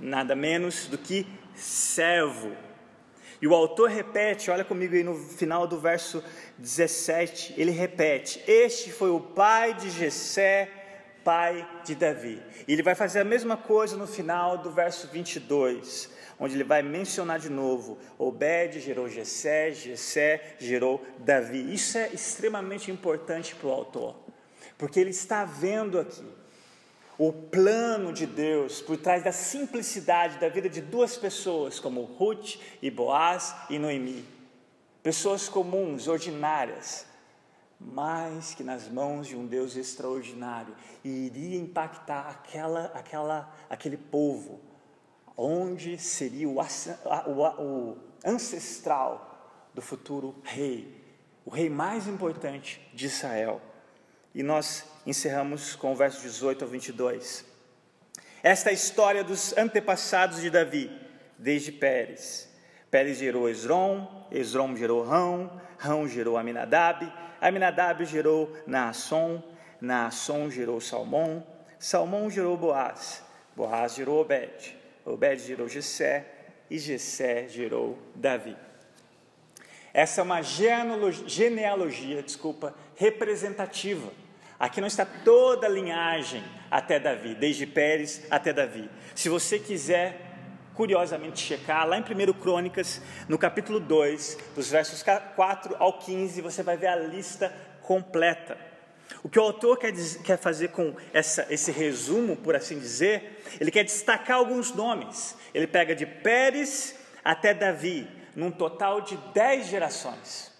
Nada 0.00 0.34
menos 0.34 0.86
do 0.86 0.96
que 0.96 1.26
servo. 1.54 2.56
E 3.40 3.46
o 3.46 3.54
autor 3.54 3.90
repete, 3.90 4.50
olha 4.50 4.64
comigo 4.64 4.94
aí 4.94 5.02
no 5.02 5.14
final 5.14 5.66
do 5.66 5.78
verso 5.78 6.22
17, 6.58 7.54
ele 7.56 7.70
repete: 7.70 8.42
Este 8.46 8.90
foi 8.90 9.10
o 9.10 9.20
pai 9.20 9.74
de 9.74 9.90
Jessé, 9.90 10.70
pai 11.24 11.66
de 11.84 11.94
Davi. 11.94 12.42
E 12.66 12.72
ele 12.72 12.82
vai 12.82 12.94
fazer 12.94 13.20
a 13.20 13.24
mesma 13.24 13.56
coisa 13.56 13.96
no 13.96 14.06
final 14.06 14.58
do 14.58 14.70
verso 14.70 15.08
22, 15.08 16.10
onde 16.38 16.54
ele 16.54 16.64
vai 16.64 16.82
mencionar 16.82 17.38
de 17.38 17.50
novo: 17.50 17.98
Obed 18.18 18.80
gerou 18.80 19.08
Jessé, 19.08 19.72
Jessé 19.72 20.56
gerou 20.58 21.04
Davi. 21.18 21.72
Isso 21.72 21.96
é 21.96 22.08
extremamente 22.08 22.90
importante 22.90 23.54
para 23.54 23.68
o 23.68 23.72
autor, 23.72 24.16
porque 24.76 25.00
ele 25.00 25.10
está 25.10 25.44
vendo 25.44 25.98
aqui 25.98 26.39
o 27.20 27.34
plano 27.34 28.14
de 28.14 28.24
Deus 28.24 28.80
por 28.80 28.96
trás 28.96 29.22
da 29.22 29.30
simplicidade 29.30 30.38
da 30.38 30.48
vida 30.48 30.70
de 30.70 30.80
duas 30.80 31.18
pessoas, 31.18 31.78
como 31.78 32.00
Ruth 32.02 32.56
e 32.80 32.90
Boaz 32.90 33.54
e 33.68 33.78
Noemi. 33.78 34.24
Pessoas 35.02 35.46
comuns, 35.46 36.08
ordinárias, 36.08 37.04
mas 37.78 38.54
que 38.54 38.64
nas 38.64 38.88
mãos 38.88 39.26
de 39.26 39.36
um 39.36 39.46
Deus 39.46 39.76
extraordinário 39.76 40.74
iria 41.04 41.58
impactar 41.58 42.26
aquela, 42.26 42.86
aquela, 42.94 43.54
aquele 43.68 43.98
povo, 43.98 44.58
onde 45.36 45.98
seria 45.98 46.48
o, 46.48 46.56
o, 46.56 47.62
o 47.62 47.98
ancestral 48.24 49.68
do 49.74 49.82
futuro 49.82 50.36
rei, 50.42 51.04
o 51.44 51.50
rei 51.50 51.68
mais 51.68 52.06
importante 52.06 52.80
de 52.94 53.04
Israel. 53.04 53.60
E 54.34 54.42
nós 54.42 54.84
encerramos 55.04 55.74
com 55.74 55.92
o 55.92 55.96
verso 55.96 56.22
18 56.22 56.64
ao 56.64 56.70
22. 56.70 57.44
Esta 58.42 58.70
é 58.70 58.72
a 58.72 58.74
história 58.74 59.24
dos 59.24 59.56
antepassados 59.56 60.40
de 60.40 60.50
Davi, 60.50 60.90
desde 61.36 61.72
Pérez. 61.72 62.48
Pérez 62.90 63.18
gerou 63.18 63.48
Esrom, 63.48 64.06
Esrom 64.30 64.76
gerou 64.76 65.02
Rão, 65.02 65.60
Rão 65.78 66.08
gerou 66.08 66.38
Aminadab, 66.38 67.12
Aminadab 67.40 68.04
gerou 68.04 68.56
Naasson, 68.66 69.42
Naasson 69.80 70.48
gerou 70.48 70.80
Salmão, 70.80 71.44
Salmão 71.78 72.30
gerou 72.30 72.56
Boaz, 72.56 73.22
Boaz 73.56 73.94
gerou 73.94 74.20
Obed, 74.20 74.76
Obed 75.04 75.42
gerou 75.42 75.68
Jessé 75.68 76.26
e 76.70 76.78
Jessé 76.78 77.48
gerou 77.48 77.98
Davi. 78.14 78.56
Essa 79.92 80.20
é 80.20 80.24
uma 80.24 80.40
genealogia 80.40 82.22
desculpa, 82.22 82.74
representativa 82.94 84.19
Aqui 84.60 84.78
não 84.78 84.88
está 84.88 85.06
toda 85.06 85.66
a 85.66 85.70
linhagem 85.70 86.44
até 86.70 87.00
Davi, 87.00 87.34
desde 87.34 87.66
Pérez 87.66 88.26
até 88.30 88.52
Davi. 88.52 88.90
Se 89.14 89.30
você 89.30 89.58
quiser 89.58 90.20
curiosamente 90.74 91.40
checar, 91.40 91.88
lá 91.88 91.96
em 91.96 92.02
1 92.02 92.32
Crônicas, 92.34 93.00
no 93.26 93.38
capítulo 93.38 93.80
2, 93.80 94.36
dos 94.54 94.70
versos 94.70 95.02
4 95.02 95.76
ao 95.78 95.98
15, 95.98 96.42
você 96.42 96.62
vai 96.62 96.76
ver 96.76 96.88
a 96.88 96.96
lista 96.96 97.50
completa. 97.80 98.58
O 99.22 99.30
que 99.30 99.38
o 99.38 99.42
autor 99.42 99.78
quer, 99.78 99.92
dizer, 99.92 100.22
quer 100.22 100.36
fazer 100.36 100.68
com 100.68 100.94
essa, 101.10 101.46
esse 101.48 101.72
resumo, 101.72 102.36
por 102.36 102.54
assim 102.54 102.78
dizer, 102.78 103.42
ele 103.58 103.70
quer 103.70 103.84
destacar 103.84 104.36
alguns 104.36 104.74
nomes. 104.74 105.36
Ele 105.54 105.66
pega 105.66 105.94
de 105.94 106.04
Pérez 106.04 106.96
até 107.24 107.54
Davi, 107.54 108.06
num 108.36 108.50
total 108.50 109.00
de 109.00 109.16
dez 109.32 109.68
gerações. 109.68 110.52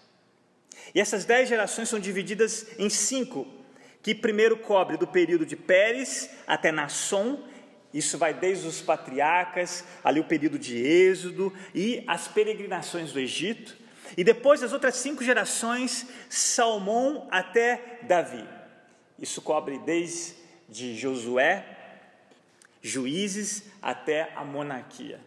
E 0.93 0.99
essas 0.99 1.23
dez 1.23 1.47
gerações 1.47 1.87
são 1.87 1.99
divididas 1.99 2.65
em 2.79 2.89
cinco, 2.89 3.60
que 4.01 4.15
primeiro 4.15 4.57
cobre 4.57 4.97
do 4.97 5.07
período 5.07 5.45
de 5.45 5.55
Pérez 5.55 6.29
até 6.47 6.71
Nasson, 6.71 7.43
isso 7.93 8.17
vai 8.17 8.33
desde 8.33 8.67
os 8.67 8.81
patriarcas, 8.81 9.83
ali 10.03 10.19
o 10.19 10.23
período 10.23 10.57
de 10.57 10.77
Êxodo 10.77 11.53
e 11.75 12.03
as 12.07 12.27
peregrinações 12.27 13.11
do 13.11 13.19
Egito. 13.19 13.75
E 14.17 14.23
depois 14.23 14.63
as 14.63 14.73
outras 14.73 14.95
cinco 14.95 15.23
gerações, 15.23 16.07
Salmão 16.29 17.27
até 17.31 17.99
Davi. 18.03 18.43
Isso 19.19 19.41
cobre 19.41 19.77
desde 19.79 20.95
Josué, 20.95 21.65
Juízes 22.81 23.63
até 23.81 24.31
a 24.35 24.43
monarquia. 24.43 25.19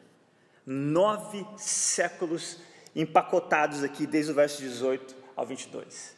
Nove 0.67 1.47
séculos 1.57 2.61
empacotados 2.97 3.83
aqui, 3.85 4.07
desde 4.07 4.33
o 4.33 4.35
verso 4.35 4.61
18 4.61 5.15
ao 5.37 5.47
22. 5.47 6.14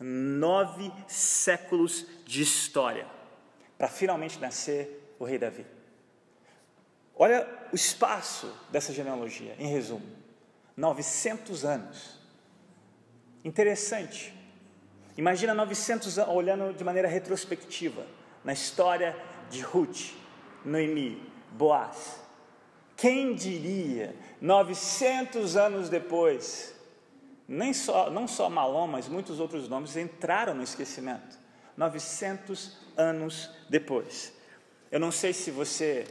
Nove 0.00 0.92
séculos 1.06 2.06
de 2.24 2.42
história 2.42 3.06
para 3.76 3.88
finalmente 3.88 4.38
nascer 4.38 5.14
o 5.18 5.24
rei 5.24 5.38
Davi. 5.38 5.66
Olha 7.16 7.46
o 7.72 7.74
espaço 7.74 8.52
dessa 8.70 8.92
genealogia, 8.92 9.56
em 9.58 9.66
resumo: 9.66 10.06
900 10.76 11.64
anos. 11.64 12.18
Interessante. 13.44 14.34
Imagina 15.16 15.52
900 15.52 16.18
anos, 16.20 16.34
olhando 16.34 16.72
de 16.72 16.84
maneira 16.84 17.08
retrospectiva, 17.08 18.06
na 18.44 18.52
história 18.52 19.16
de 19.50 19.60
Ruth, 19.60 20.12
Noemi, 20.64 21.20
Boaz. 21.52 22.20
Quem 22.96 23.34
diria, 23.34 24.14
900 24.40 25.56
anos 25.56 25.88
depois, 25.88 26.74
nem 27.48 27.72
só, 27.72 28.10
não 28.10 28.28
só 28.28 28.50
Malom, 28.50 28.86
mas 28.86 29.08
muitos 29.08 29.40
outros 29.40 29.68
nomes 29.68 29.96
entraram 29.96 30.54
no 30.54 30.62
esquecimento. 30.62 31.38
900 31.76 32.76
anos 32.96 33.50
depois. 33.68 34.32
Eu 34.90 35.00
não 35.00 35.10
sei 35.10 35.32
se 35.32 35.50
você 35.50 36.06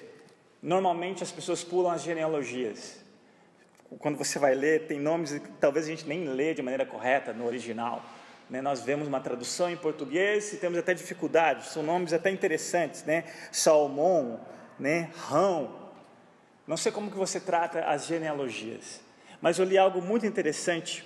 Normalmente 0.62 1.24
as 1.24 1.32
pessoas 1.32 1.64
pulam 1.64 1.92
as 1.92 2.02
genealogias. 2.02 2.98
Quando 4.00 4.18
você 4.18 4.40
vai 4.40 4.54
ler, 4.54 4.88
tem 4.88 5.00
nomes 5.00 5.32
que 5.32 5.48
talvez 5.60 5.86
a 5.86 5.90
gente 5.90 6.08
nem 6.08 6.26
lê 6.26 6.54
de 6.54 6.62
maneira 6.62 6.86
correta 6.86 7.32
no 7.32 7.46
original. 7.46 8.04
Né? 8.50 8.62
Nós 8.62 8.82
vemos 8.82 9.08
uma 9.08 9.20
tradução 9.20 9.70
em 9.70 9.78
português 9.78 10.52
e 10.54 10.58
temos 10.58 10.78
até 10.78 10.94
dificuldades. 10.94 11.68
São 11.68 11.84
nomes 11.84 12.12
até 12.12 12.32
interessantes, 12.32 13.04
né? 13.04 13.24
Salmão, 13.52 14.42
né? 14.80 15.12
Rão. 15.16 15.74
Não 16.66 16.76
sei 16.76 16.92
como 16.92 17.12
que 17.12 17.18
você 17.18 17.40
trata 17.40 17.86
as 17.86 18.06
genealogias, 18.06 19.00
mas 19.40 19.58
eu 19.60 19.64
li 19.64 19.78
algo 19.78 20.02
muito 20.02 20.26
interessante 20.26 21.06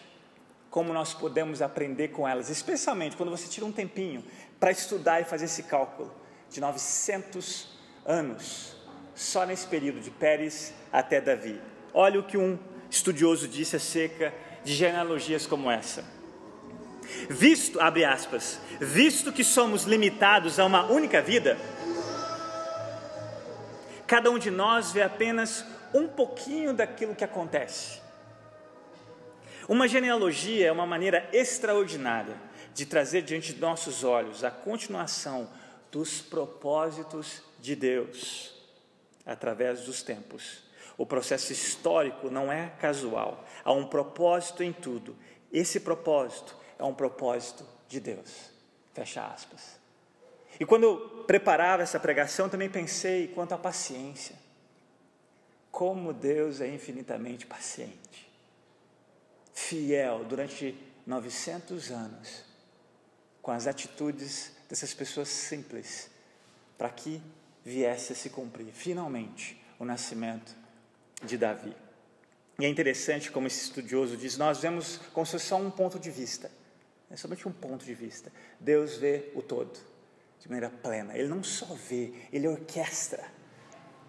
como 0.72 0.94
nós 0.94 1.13
podemos 1.13 1.62
aprender 1.62 2.08
com 2.08 2.28
elas, 2.28 2.50
especialmente 2.50 3.18
quando 3.18 3.30
você 3.30 3.48
tira 3.48 3.66
um 3.66 3.74
tempinho 3.74 4.24
para 4.58 4.72
estudar 4.72 5.20
e 5.20 5.25
fazer 5.25 5.46
esse 5.46 5.63
cálculo 5.63 6.12
de 6.50 6.62
900 6.62 7.78
anos 8.06 8.78
só 9.13 9.46
nesse 9.46 9.68
período 9.68 10.00
de 10.00 10.10
Pérez 10.10 10.74
até 10.92 11.20
Davi. 11.20 11.62
Olha 11.94 12.22
o 12.22 12.24
que 12.24 12.38
um 12.38 12.58
estudioso 12.90 13.50
disse 13.50 13.75
acerca 13.75 14.34
de 14.63 14.74
genealogias 14.74 15.46
como 15.46 15.70
essa. 15.70 16.06
Visto, 17.30 17.82
abre 17.82 18.06
aspas, 18.06 18.60
visto 18.80 19.34
que 19.34 19.44
somos 19.44 19.84
limitados 19.84 20.58
a 20.58 20.66
uma 20.66 20.86
única 20.86 21.22
vida, 21.22 21.58
cada 24.08 24.32
um 24.32 24.40
de 24.40 24.50
nós 24.50 24.94
vê 24.94 25.01
apenas 25.01 25.66
um 25.94 26.08
pouquinho 26.08 26.74
daquilo 26.74 27.13
que 27.13 27.25
acontece. 27.25 28.00
Uma 29.68 29.88
genealogia 29.88 30.68
é 30.68 30.72
uma 30.72 30.86
maneira 30.86 31.30
extraordinária 31.32 32.36
de 32.74 32.86
trazer 32.86 33.22
diante 33.22 33.53
de 33.53 33.59
nossos 33.59 34.03
olhos 34.03 34.44
a 34.44 34.51
continuação 34.51 35.50
dos 35.92 36.22
propósitos 36.22 37.42
de 37.59 37.75
Deus 37.75 38.53
através 39.25 39.81
dos 39.81 40.01
tempos. 40.01 40.64
O 40.98 41.05
processo 41.05 41.51
histórico 41.51 42.29
não 42.29 42.51
é 42.51 42.72
casual, 42.79 43.46
há 43.64 43.72
um 43.72 43.85
propósito 43.85 44.64
em 44.64 44.72
tudo. 44.72 45.16
Esse 45.51 45.79
propósito 45.79 46.55
é 46.77 46.83
um 46.83 46.94
propósito 46.94 47.66
de 47.88 48.00
Deus. 48.00 48.51
Fecha 48.94 49.25
aspas. 49.25 49.79
E 50.59 50.66
quando 50.66 50.83
eu 50.83 51.24
preparava 51.25 51.81
essa 51.81 52.00
pregação, 52.00 52.50
também 52.50 52.70
pensei 52.70 53.27
quanto 53.27 53.53
à 53.53 53.57
paciência. 53.57 54.35
Como 55.72 56.14
Deus 56.14 56.62
é 56.62 56.68
infinitamente 56.68 57.46
paciente, 57.46 58.30
fiel 59.67 60.25
durante 60.25 60.75
900 61.05 61.91
anos, 61.91 62.43
com 63.41 63.51
as 63.51 63.67
atitudes 63.67 64.51
dessas 64.69 64.93
pessoas 64.93 65.29
simples, 65.29 66.09
para 66.77 66.89
que 66.89 67.21
viesse 67.63 68.13
a 68.13 68.15
se 68.15 68.29
cumprir, 68.29 68.71
finalmente, 68.74 69.61
o 69.79 69.85
nascimento 69.85 70.55
de 71.24 71.37
Davi. 71.37 71.75
E 72.59 72.65
é 72.65 72.69
interessante 72.69 73.31
como 73.31 73.47
esse 73.47 73.63
estudioso 73.63 74.17
diz: 74.17 74.37
nós 74.37 74.59
vemos 74.59 74.97
fosse 75.13 75.39
só 75.39 75.57
um 75.57 75.71
ponto 75.71 76.00
de 76.00 76.11
vista, 76.11 76.51
é 77.09 77.15
somente 77.15 77.47
um 77.47 77.51
ponto 77.51 77.85
de 77.85 77.93
vista. 77.93 78.31
Deus 78.59 78.97
vê 78.97 79.31
o 79.35 79.41
todo, 79.41 79.79
de 80.39 80.47
maneira 80.47 80.69
plena. 80.69 81.17
Ele 81.17 81.27
não 81.27 81.43
só 81.43 81.65
vê, 81.65 82.13
ele 82.31 82.47
orquestra 82.47 83.24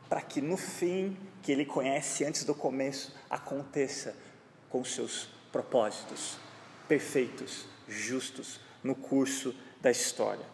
para 0.08 0.20
que 0.20 0.42
no 0.42 0.58
fim, 0.58 1.16
que 1.40 1.50
ele 1.50 1.64
conhece 1.64 2.22
antes 2.22 2.44
do 2.44 2.54
começo, 2.54 3.14
aconteça 3.30 4.14
com 4.68 4.84
seus 4.84 5.31
propósitos 5.52 6.36
perfeitos, 6.88 7.66
justos, 7.86 8.58
no 8.82 8.94
curso 8.94 9.54
da 9.80 9.90
história. 9.90 10.44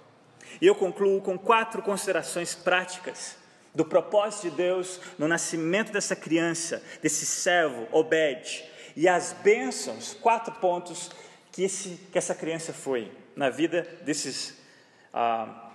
E 0.61 0.67
eu 0.67 0.75
concluo 0.75 1.21
com 1.21 1.39
quatro 1.39 1.83
considerações 1.83 2.55
práticas 2.55 3.37
do 3.75 3.85
propósito 3.85 4.51
de 4.51 4.57
Deus 4.57 5.01
no 5.19 5.29
nascimento 5.29 5.93
dessa 5.93 6.17
criança, 6.17 6.83
desse 7.03 7.25
servo, 7.25 7.87
Obed, 7.93 8.65
e 8.97 9.09
as 9.09 9.33
bênçãos, 9.33 10.15
quatro 10.15 10.53
pontos 10.55 11.11
que, 11.53 11.63
esse, 11.63 12.01
que 12.11 12.19
essa 12.19 12.35
criança 12.35 12.73
foi 12.73 13.13
na 13.37 13.51
vida 13.51 13.87
desses, 14.03 14.57
ah, 15.13 15.71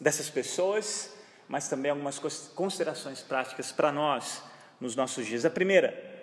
dessas 0.00 0.28
pessoas, 0.28 1.12
mas 1.48 1.68
também 1.68 1.90
algumas 1.90 2.18
considerações 2.54 3.20
práticas 3.20 3.70
para 3.70 3.92
nós 3.92 4.42
nos 4.80 4.96
nossos 4.96 5.26
dias. 5.26 5.44
A 5.44 5.50
primeira, 5.50 6.13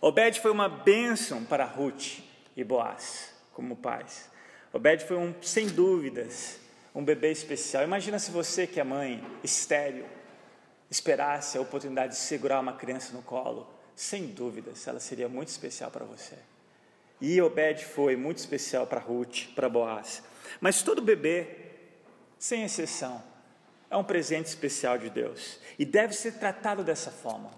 Obed 0.00 0.40
foi 0.40 0.50
uma 0.50 0.68
bênção 0.68 1.44
para 1.44 1.64
Ruth 1.64 2.20
e 2.56 2.64
Boaz 2.64 3.34
como 3.52 3.76
pais. 3.76 4.30
Obed 4.72 5.04
foi 5.04 5.18
um, 5.18 5.34
sem 5.42 5.66
dúvidas, 5.66 6.58
um 6.94 7.04
bebê 7.04 7.30
especial. 7.30 7.84
Imagina 7.84 8.18
se 8.18 8.30
você, 8.30 8.66
que 8.66 8.80
é 8.80 8.84
mãe, 8.84 9.22
estéreo, 9.44 10.06
esperasse 10.90 11.58
a 11.58 11.60
oportunidade 11.60 12.14
de 12.14 12.18
segurar 12.18 12.60
uma 12.60 12.72
criança 12.72 13.12
no 13.12 13.20
colo. 13.20 13.68
Sem 13.94 14.28
dúvidas, 14.28 14.88
ela 14.88 15.00
seria 15.00 15.28
muito 15.28 15.48
especial 15.48 15.90
para 15.90 16.06
você. 16.06 16.36
E 17.20 17.38
Obed 17.42 17.84
foi 17.84 18.16
muito 18.16 18.38
especial 18.38 18.86
para 18.86 19.00
Ruth, 19.00 19.48
para 19.54 19.68
Boaz. 19.68 20.22
Mas 20.62 20.82
todo 20.82 21.02
bebê, 21.02 21.46
sem 22.38 22.64
exceção, 22.64 23.22
é 23.90 23.96
um 23.98 24.04
presente 24.04 24.46
especial 24.46 24.96
de 24.96 25.10
Deus 25.10 25.60
e 25.78 25.84
deve 25.84 26.14
ser 26.14 26.38
tratado 26.38 26.82
dessa 26.82 27.10
forma. 27.10 27.50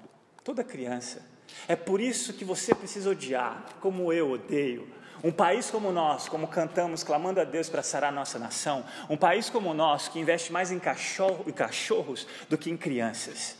Toda 0.42 0.64
criança. 0.64 1.31
É 1.68 1.76
por 1.76 2.00
isso 2.00 2.32
que 2.32 2.44
você 2.44 2.74
precisa 2.74 3.10
odiar, 3.10 3.64
como 3.80 4.12
eu 4.12 4.32
odeio, 4.32 4.88
um 5.24 5.30
país 5.30 5.70
como 5.70 5.88
o 5.88 5.92
nosso, 5.92 6.30
como 6.30 6.48
cantamos, 6.48 7.04
clamando 7.04 7.40
a 7.40 7.44
Deus 7.44 7.68
para 7.68 7.82
sarar 7.82 8.10
a 8.10 8.14
nossa 8.14 8.38
nação, 8.38 8.84
um 9.08 9.16
país 9.16 9.48
como 9.48 9.70
o 9.70 9.74
nosso, 9.74 10.10
que 10.10 10.18
investe 10.18 10.52
mais 10.52 10.72
em, 10.72 10.80
cachorro, 10.80 11.44
cachorros 11.52 12.26
do 12.48 12.58
que 12.58 12.70
em 12.70 12.76
crianças. 12.76 13.56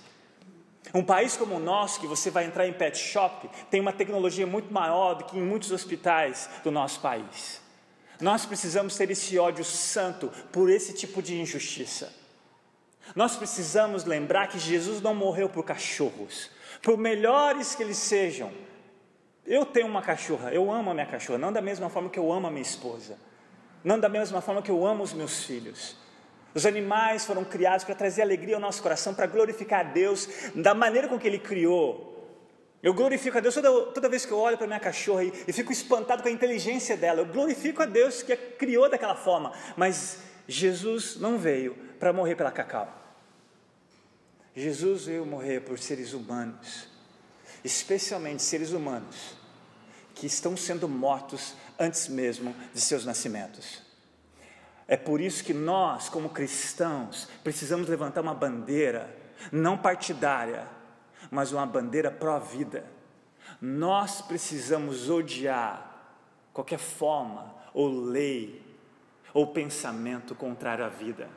Um 0.92 1.04
país 1.04 1.36
como 1.36 1.54
o 1.54 1.60
nosso, 1.60 2.00
que 2.00 2.06
você 2.06 2.30
vai 2.30 2.44
entrar 2.44 2.66
em 2.66 2.72
pet 2.72 2.98
shop, 2.98 3.48
tem 3.70 3.80
uma 3.80 3.92
tecnologia 3.92 4.46
muito 4.46 4.72
maior 4.72 5.14
do 5.14 5.24
que 5.24 5.38
em 5.38 5.42
muitos 5.42 5.70
hospitais 5.70 6.50
do 6.64 6.70
nosso 6.70 7.00
país. 7.00 7.60
Nós 8.20 8.44
precisamos 8.44 8.96
ter 8.96 9.10
esse 9.10 9.38
ódio 9.38 9.64
santo 9.64 10.30
por 10.50 10.68
esse 10.68 10.92
tipo 10.92 11.22
de 11.22 11.40
injustiça. 11.40 12.12
Nós 13.16 13.36
precisamos 13.36 14.04
lembrar 14.04 14.48
que 14.48 14.58
Jesus 14.58 15.00
não 15.00 15.14
morreu 15.14 15.48
por 15.48 15.64
cachorros, 15.64 16.50
por 16.82 16.98
melhores 16.98 17.74
que 17.74 17.82
eles 17.82 17.96
sejam, 17.96 18.52
eu 19.46 19.64
tenho 19.64 19.86
uma 19.86 20.02
cachorra, 20.02 20.52
eu 20.52 20.70
amo 20.70 20.90
a 20.90 20.94
minha 20.94 21.06
cachorra, 21.06 21.38
não 21.38 21.52
da 21.52 21.62
mesma 21.62 21.88
forma 21.88 22.10
que 22.10 22.18
eu 22.18 22.30
amo 22.32 22.48
a 22.48 22.50
minha 22.50 22.62
esposa, 22.62 23.16
não 23.82 23.98
da 23.98 24.08
mesma 24.08 24.40
forma 24.40 24.60
que 24.60 24.70
eu 24.70 24.84
amo 24.84 25.02
os 25.02 25.12
meus 25.12 25.44
filhos. 25.44 25.96
Os 26.54 26.66
animais 26.66 27.24
foram 27.24 27.44
criados 27.44 27.84
para 27.84 27.94
trazer 27.94 28.22
alegria 28.22 28.56
ao 28.56 28.60
nosso 28.60 28.82
coração, 28.82 29.14
para 29.14 29.26
glorificar 29.26 29.80
a 29.80 29.84
Deus 29.84 30.28
da 30.54 30.74
maneira 30.74 31.08
com 31.08 31.18
que 31.18 31.26
Ele 31.26 31.38
criou. 31.38 32.10
Eu 32.82 32.92
glorifico 32.92 33.38
a 33.38 33.40
Deus 33.40 33.54
toda, 33.54 33.70
toda 33.92 34.08
vez 34.08 34.26
que 34.26 34.32
eu 34.32 34.38
olho 34.38 34.58
para 34.58 34.66
minha 34.66 34.80
cachorra 34.80 35.24
e, 35.24 35.32
e 35.46 35.52
fico 35.52 35.72
espantado 35.72 36.22
com 36.22 36.28
a 36.28 36.32
inteligência 36.32 36.96
dela. 36.96 37.20
Eu 37.20 37.26
glorifico 37.26 37.80
a 37.80 37.86
Deus 37.86 38.22
que 38.22 38.32
a 38.32 38.36
criou 38.36 38.90
daquela 38.90 39.14
forma. 39.14 39.52
Mas 39.76 40.18
Jesus 40.48 41.16
não 41.16 41.38
veio 41.38 41.74
para 41.98 42.12
morrer 42.12 42.34
pela 42.34 42.50
cacau. 42.50 43.01
Jesus 44.54 45.06
veio 45.06 45.24
morrer 45.24 45.60
por 45.60 45.78
seres 45.78 46.12
humanos, 46.12 46.86
especialmente 47.64 48.42
seres 48.42 48.72
humanos 48.72 49.34
que 50.14 50.26
estão 50.26 50.56
sendo 50.56 50.88
mortos 50.88 51.54
antes 51.78 52.08
mesmo 52.08 52.54
de 52.74 52.80
seus 52.80 53.04
nascimentos. 53.04 53.82
É 54.86 54.96
por 54.96 55.20
isso 55.20 55.42
que 55.42 55.54
nós, 55.54 56.08
como 56.08 56.28
cristãos, 56.28 57.28
precisamos 57.42 57.88
levantar 57.88 58.20
uma 58.20 58.34
bandeira, 58.34 59.16
não 59.50 59.78
partidária, 59.78 60.66
mas 61.30 61.50
uma 61.50 61.64
bandeira 61.64 62.10
pró-vida. 62.10 62.84
Nós 63.60 64.20
precisamos 64.20 65.08
odiar 65.08 66.18
qualquer 66.52 66.78
forma 66.78 67.54
ou 67.72 67.88
lei 67.88 68.62
ou 69.32 69.46
pensamento 69.46 70.34
contrário 70.34 70.84
à 70.84 70.88
vida, 70.88 71.30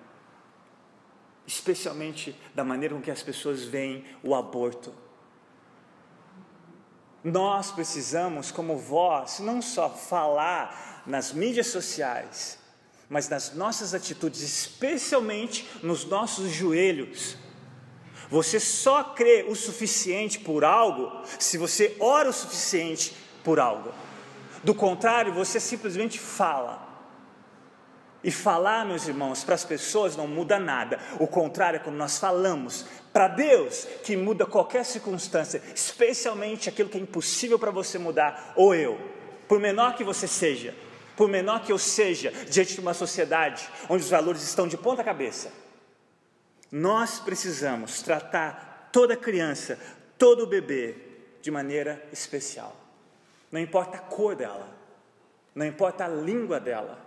especialmente 1.48 2.36
da 2.54 2.64
maneira 2.64 2.96
com 2.96 3.02
que 3.02 3.12
as 3.12 3.24
pessoas 3.24 3.64
veem 3.64 4.04
o 4.24 4.34
aborto. 4.34 4.94
Nós 7.24 7.72
precisamos, 7.72 8.52
como 8.52 8.78
voz, 8.78 9.40
não 9.40 9.62
só 9.62 9.90
falar 9.90 11.04
nas 11.08 11.32
mídias 11.32 11.68
sociais, 11.68 12.60
mas 13.10 13.30
nas 13.30 13.54
nossas 13.54 13.94
atitudes, 13.94 14.42
especialmente 14.42 15.68
nos 15.82 16.06
nossos 16.06 16.52
joelhos. 16.52 17.38
Você 18.30 18.60
só 18.60 19.04
crê 19.04 19.46
o 19.48 19.56
suficiente 19.56 20.40
por 20.40 20.64
algo 20.64 21.12
se 21.40 21.58
você 21.58 21.96
ora 22.00 22.30
o 22.30 22.34
suficiente 22.34 23.16
por 23.44 23.60
algo. 23.60 23.92
Do 24.64 24.74
contrário, 24.74 25.34
você 25.34 25.60
simplesmente 25.60 26.20
fala. 26.20 26.85
E 28.26 28.32
falar, 28.32 28.88
meus 28.88 29.08
irmãos, 29.08 29.44
para 29.44 29.54
as 29.54 29.64
pessoas 29.64 30.18
não 30.18 30.28
muda 30.28 30.58
nada. 30.58 31.00
O 31.20 31.28
contrário 31.28 31.78
é 31.78 31.80
quando 31.80 31.98
nós 31.98 32.18
falamos 32.18 32.84
para 33.14 33.28
Deus 33.28 33.88
que 34.04 34.18
muda 34.18 34.48
qualquer 34.48 34.84
circunstância, 34.84 35.62
especialmente 35.76 36.68
aquilo 36.68 36.90
que 36.90 36.98
é 36.98 37.02
impossível 37.02 37.60
para 37.60 37.70
você 37.70 38.00
mudar, 38.00 38.54
ou 38.56 38.74
eu, 38.74 39.00
por 39.48 39.60
menor 39.60 39.96
que 39.96 40.04
você 40.04 40.28
seja, 40.28 40.74
por 41.16 41.30
menor 41.30 41.62
que 41.62 41.72
eu 41.72 41.78
seja, 41.78 42.32
diante 42.50 42.74
de 42.74 42.82
uma 42.82 42.96
sociedade 42.96 43.70
onde 43.88 44.04
os 44.04 44.10
valores 44.10 44.42
estão 44.42 44.68
de 44.68 44.76
ponta 44.76 45.04
cabeça. 45.04 45.54
Nós 46.72 47.20
precisamos 47.20 48.02
tratar 48.02 48.90
toda 48.92 49.16
criança, 49.16 49.78
todo 50.18 50.48
bebê, 50.48 50.96
de 51.44 51.52
maneira 51.52 52.04
especial. 52.12 52.76
Não 53.52 53.62
importa 53.62 53.98
a 53.98 54.02
cor 54.02 54.36
dela, 54.36 54.68
não 55.54 55.64
importa 55.64 56.06
a 56.06 56.08
língua 56.08 56.60
dela, 56.60 57.05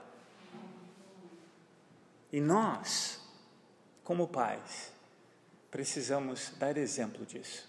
e 2.33 2.41
nós, 2.41 3.21
como 4.05 4.29
pais, 4.29 4.93
precisamos 5.71 6.53
dar 6.59 6.77
exemplo 6.77 7.25
disso. 7.25 7.69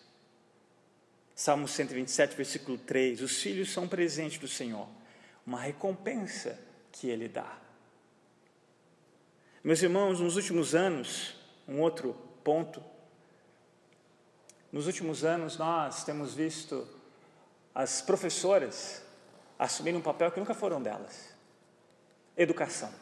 Salmo 1.36 1.67
127, 1.67 2.36
versículo 2.36 2.78
3: 2.78 3.22
Os 3.22 3.41
filhos 3.41 3.72
são 3.72 3.88
presentes 3.88 4.38
do 4.39 4.48
Senhor, 4.48 4.88
uma 5.45 5.60
recompensa 5.60 6.60
que 6.91 7.08
Ele 7.08 7.30
dá. 7.30 7.58
Meus 9.63 9.82
irmãos, 9.82 10.19
nos 10.19 10.36
últimos 10.36 10.76
anos, 10.76 11.36
um 11.67 11.80
outro 11.80 12.13
ponto, 12.43 12.84
nos 14.72 14.86
últimos 14.86 15.24
anos 15.24 15.58
nós 15.58 16.04
temos 16.04 16.34
visto 16.34 16.88
as 17.74 18.02
professoras 18.02 19.02
assumirem 19.58 20.00
um 20.00 20.04
papel 20.04 20.32
que 20.32 20.39
nunca 20.39 20.54
foram 20.54 20.82
delas: 20.82 21.34
educação. 22.36 22.93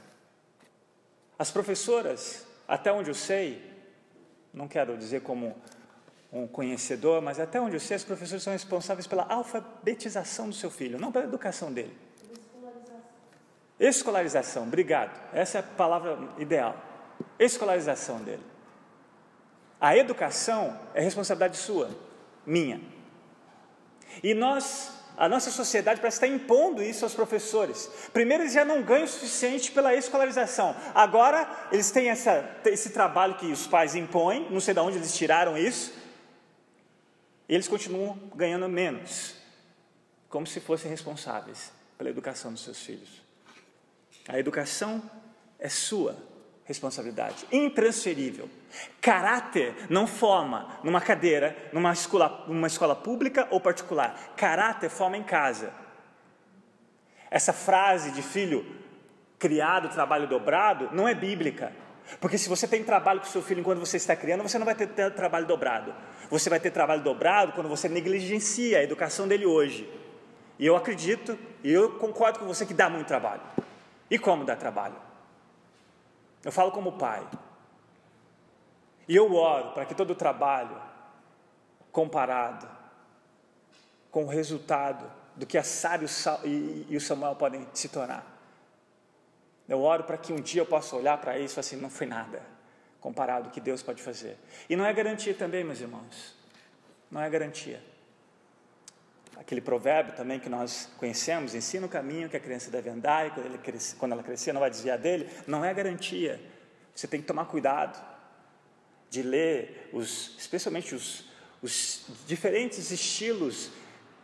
As 1.38 1.52
professoras, 1.52 2.46
até 2.68 2.92
onde 2.92 3.10
eu 3.10 3.14
sei, 3.14 3.62
não 4.54 4.68
quero 4.68 4.98
dizer 4.98 5.22
como 5.22 5.56
um 6.32 6.48
conhecedor, 6.48 7.22
mas 7.22 7.40
até 7.40 7.62
onde 7.62 7.76
eu 7.76 7.80
sei, 7.80 7.96
as 7.96 8.04
professoras 8.04 8.44
são 8.44 8.54
responsáveis 8.54 9.08
pela 9.08 9.24
alfabetização 9.24 10.50
do 10.50 10.56
seu 10.56 10.70
filho, 10.70 11.00
não 11.00 11.12
pela 11.12 11.26
educação 11.26 11.72
dele. 11.72 11.96
Escolarização. 12.32 13.02
Escolarização, 13.80 14.64
obrigado. 14.64 15.20
Essa 15.34 15.60
é 15.60 15.62
a 15.62 15.64
palavra 15.64 16.18
ideal. 16.38 16.76
Escolarização 17.40 18.22
dele. 18.24 18.44
A 19.80 19.96
educação 19.96 20.78
é 20.94 21.02
responsabilidade 21.02 21.58
sua, 21.58 21.90
minha. 22.46 22.82
E 24.24 24.34
nós 24.34 24.97
a 25.18 25.28
nossa 25.28 25.50
sociedade 25.50 26.00
parece 26.00 26.18
estar 26.18 26.28
impondo 26.28 26.84
isso 26.84 27.04
aos 27.04 27.16
professores. 27.16 27.90
Primeiro, 28.14 28.44
eles 28.44 28.54
já 28.54 28.64
não 28.64 28.84
ganham 28.84 29.06
o 29.06 29.08
suficiente 29.08 29.72
pela 29.72 29.96
escolarização. 29.96 30.76
Agora, 30.94 31.68
eles 31.72 31.90
têm 31.90 32.10
essa, 32.10 32.48
esse 32.66 32.92
trabalho 32.92 33.36
que 33.36 33.52
os 33.52 33.66
pais 33.66 33.96
impõem, 33.96 34.48
não 34.52 34.62
sei 34.62 34.76
de 34.76 34.80
onde 34.80 34.98
eles 34.98 35.16
tiraram 35.16 35.58
isso, 35.58 35.92
e 37.50 37.56
eles 37.56 37.68
continuam 37.68 38.20
ganhando 38.36 38.70
menos, 38.70 39.34
como 40.30 40.46
se 40.46 40.60
fossem 40.60 40.92
responsáveis 40.92 41.72
pela 41.98 42.12
educação 42.12 42.54
dos 42.54 42.64
seus 42.64 42.80
filhos. 42.80 43.24
A 44.28 44.38
educação 44.38 45.02
é 45.58 45.68
sua, 45.68 46.16
responsabilidade, 46.68 47.48
intransferível. 47.52 48.50
Caráter 49.02 49.74
não 49.90 50.06
forma 50.06 50.80
numa 50.84 51.00
cadeira, 51.00 51.56
numa 51.72 51.94
escola, 51.94 52.44
numa 52.48 52.68
escola 52.68 52.96
pública 52.96 53.48
ou 53.50 53.60
particular. 53.60 54.34
Caráter 54.36 54.90
forma 54.90 55.18
em 55.18 55.24
casa. 55.24 55.72
Essa 57.32 57.54
frase 57.54 58.12
de 58.12 58.22
filho 58.22 58.66
criado, 59.40 59.90
trabalho 59.90 60.28
dobrado, 60.28 60.90
não 60.92 61.08
é 61.08 61.16
bíblica. 61.16 61.72
Porque 62.20 62.38
se 62.38 62.50
você 62.50 62.68
tem 62.68 62.84
trabalho 62.84 63.22
com 63.22 63.28
seu 63.28 63.42
filho 63.42 63.62
enquanto 63.62 63.80
você 63.80 63.98
está 63.98 64.16
criando, 64.16 64.44
você 64.44 64.58
não 64.58 64.66
vai 64.66 64.76
ter, 64.76 64.88
trabalho 65.12 65.46
dobrado. 65.46 65.94
Você 66.30 66.50
vai 66.50 66.60
ter 66.60 66.72
trabalho 66.72 67.02
dobrado 67.02 67.54
quando 67.54 67.70
você 67.70 67.88
negligencia 67.88 68.80
a 68.80 68.84
educação 68.84 69.28
dele 69.28 69.46
hoje. 69.46 69.90
E 70.60 70.66
eu 70.66 70.76
acredito, 70.76 71.38
e 71.64 71.72
eu 71.72 71.92
concordo 71.98 72.40
com 72.40 72.46
você 72.46 72.66
que 72.66 72.74
dá 72.74 72.90
muito 72.90 73.08
trabalho. 73.08 73.42
E 74.10 74.18
como 74.18 74.44
dá 74.44 74.56
trabalho? 74.56 75.07
Eu 76.48 76.52
falo 76.54 76.72
como 76.72 76.94
pai. 76.94 77.28
E 79.06 79.14
eu 79.14 79.36
oro 79.36 79.72
para 79.74 79.86
que 79.86 79.94
todo 79.94 80.12
o 80.12 80.16
trabalho 80.16 80.82
comparado 81.92 82.70
com 84.10 84.24
o 84.24 84.28
resultado 84.30 85.12
do 85.36 85.46
que 85.46 85.58
a 85.58 85.64
Sara 85.64 86.06
e 86.46 86.96
o 86.96 87.02
Samuel 87.02 87.36
podem 87.36 87.68
se 87.74 87.90
tornar. 87.90 88.26
Eu 89.68 89.82
oro 89.82 90.06
para 90.06 90.18
que 90.18 90.32
um 90.32 90.40
dia 90.40 90.62
eu 90.62 90.66
possa 90.66 90.96
olhar 90.96 91.18
para 91.18 91.38
isso 91.38 91.52
e 91.52 91.56
falar 91.56 91.60
assim, 91.68 91.76
não 91.76 91.90
foi 91.90 92.08
nada 92.08 92.42
comparado 93.02 93.44
com 93.44 93.50
o 93.50 93.54
que 93.54 93.60
Deus 93.60 93.84
pode 93.84 94.02
fazer. 94.02 94.38
E 94.70 94.76
não 94.78 94.86
é 94.86 94.94
garantia 94.94 95.34
também, 95.34 95.66
meus 95.66 95.82
irmãos. 95.82 96.34
Não 97.12 97.22
é 97.22 97.30
garantia. 97.30 97.84
Aquele 99.40 99.62
provérbio 99.62 100.14
também 100.16 100.40
que 100.40 100.50
nós 100.50 100.90
conhecemos, 100.98 101.54
ensina 101.54 101.86
o 101.86 101.90
caminho 101.90 102.28
que 102.28 102.36
a 102.36 102.40
criança 102.40 102.72
deve 102.72 102.90
andar 102.90 103.28
e 103.28 103.32
quando, 103.32 103.46
ele 103.46 103.58
cresce, 103.60 103.96
quando 103.96 104.12
ela 104.14 104.24
crescer 104.24 104.52
não 104.52 104.60
vai 104.60 104.70
desviar 104.70 104.98
dele, 104.98 105.30
não 105.46 105.64
é 105.64 105.74
garantia. 105.74 106.42
Você 106.94 107.08
tem 107.08 107.22
que 107.22 107.28
tomar 107.28 107.46
cuidado 107.46 108.04
de 109.10 109.22
ler, 109.22 109.90
os, 109.94 110.36
especialmente 110.38 110.96
os, 110.96 111.26
os 111.62 112.06
diferentes 112.26 112.90
estilos 112.90 113.70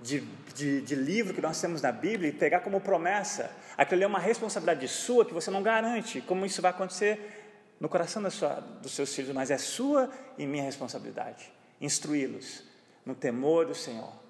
de, 0.01 0.21
de, 0.55 0.81
de, 0.81 0.95
livro 0.95 1.33
que 1.33 1.41
nós 1.41 1.61
temos 1.61 1.81
na 1.81 1.91
Bíblia 1.91 2.29
e 2.29 2.33
pegar 2.33 2.61
como 2.61 2.81
promessa. 2.81 3.55
Aquilo 3.77 4.03
é 4.03 4.07
uma 4.07 4.19
responsabilidade 4.19 4.87
sua 4.87 5.23
que 5.23 5.33
você 5.33 5.51
não 5.51 5.61
garante 5.61 6.21
como 6.21 6.45
isso 6.45 6.61
vai 6.61 6.71
acontecer 6.71 7.75
no 7.79 7.87
coração 7.87 8.21
da 8.21 8.31
sua, 8.31 8.55
dos 8.81 8.93
seus 8.93 9.13
filhos, 9.13 9.31
mas 9.33 9.51
é 9.51 9.57
sua 9.57 10.09
e 10.37 10.45
minha 10.45 10.63
responsabilidade. 10.63 11.51
Instruí-los 11.79 12.63
no 13.05 13.13
temor 13.13 13.67
do 13.67 13.75
Senhor 13.75 14.22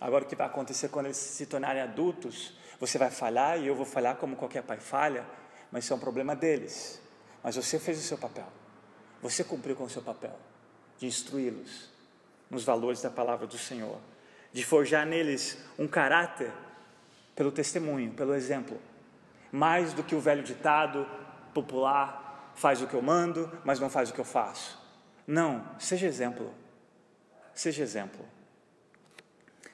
Agora, 0.00 0.24
o 0.24 0.26
que 0.26 0.34
vai 0.34 0.46
acontecer 0.46 0.88
quando 0.88 1.06
eles 1.06 1.18
se 1.18 1.44
tornarem 1.44 1.82
adultos? 1.82 2.54
Você 2.78 2.96
vai 2.96 3.10
falhar 3.10 3.58
e 3.60 3.66
eu 3.66 3.74
vou 3.74 3.84
falhar 3.84 4.16
como 4.16 4.34
qualquer 4.34 4.62
pai 4.62 4.78
falha, 4.78 5.26
mas 5.70 5.84
isso 5.84 5.92
é 5.92 5.96
um 5.96 6.00
problema 6.00 6.34
deles. 6.34 7.00
Mas 7.42 7.56
você 7.56 7.78
fez 7.78 7.98
o 7.98 8.02
seu 8.02 8.16
papel. 8.16 8.46
Você 9.20 9.44
cumpriu 9.44 9.76
com 9.76 9.84
o 9.84 9.90
seu 9.90 10.00
papel 10.00 10.34
de 10.98 11.06
instruí-los 11.06 11.90
nos 12.48 12.64
valores 12.64 13.02
da 13.02 13.10
palavra 13.10 13.46
do 13.46 13.58
Senhor, 13.58 13.98
de 14.52 14.64
forjar 14.64 15.06
neles 15.06 15.58
um 15.78 15.86
caráter 15.86 16.50
pelo 17.36 17.52
testemunho, 17.52 18.12
pelo 18.12 18.34
exemplo, 18.34 18.80
mais 19.52 19.92
do 19.92 20.02
que 20.02 20.14
o 20.14 20.20
velho 20.20 20.42
ditado 20.42 21.06
popular: 21.52 22.52
faz 22.54 22.80
o 22.80 22.86
que 22.86 22.94
eu 22.94 23.02
mando, 23.02 23.50
mas 23.64 23.78
não 23.78 23.90
faz 23.90 24.10
o 24.10 24.14
que 24.14 24.20
eu 24.20 24.24
faço. 24.24 24.80
Não, 25.26 25.64
seja 25.78 26.06
exemplo. 26.06 26.52
Seja 27.54 27.82
exemplo. 27.82 28.24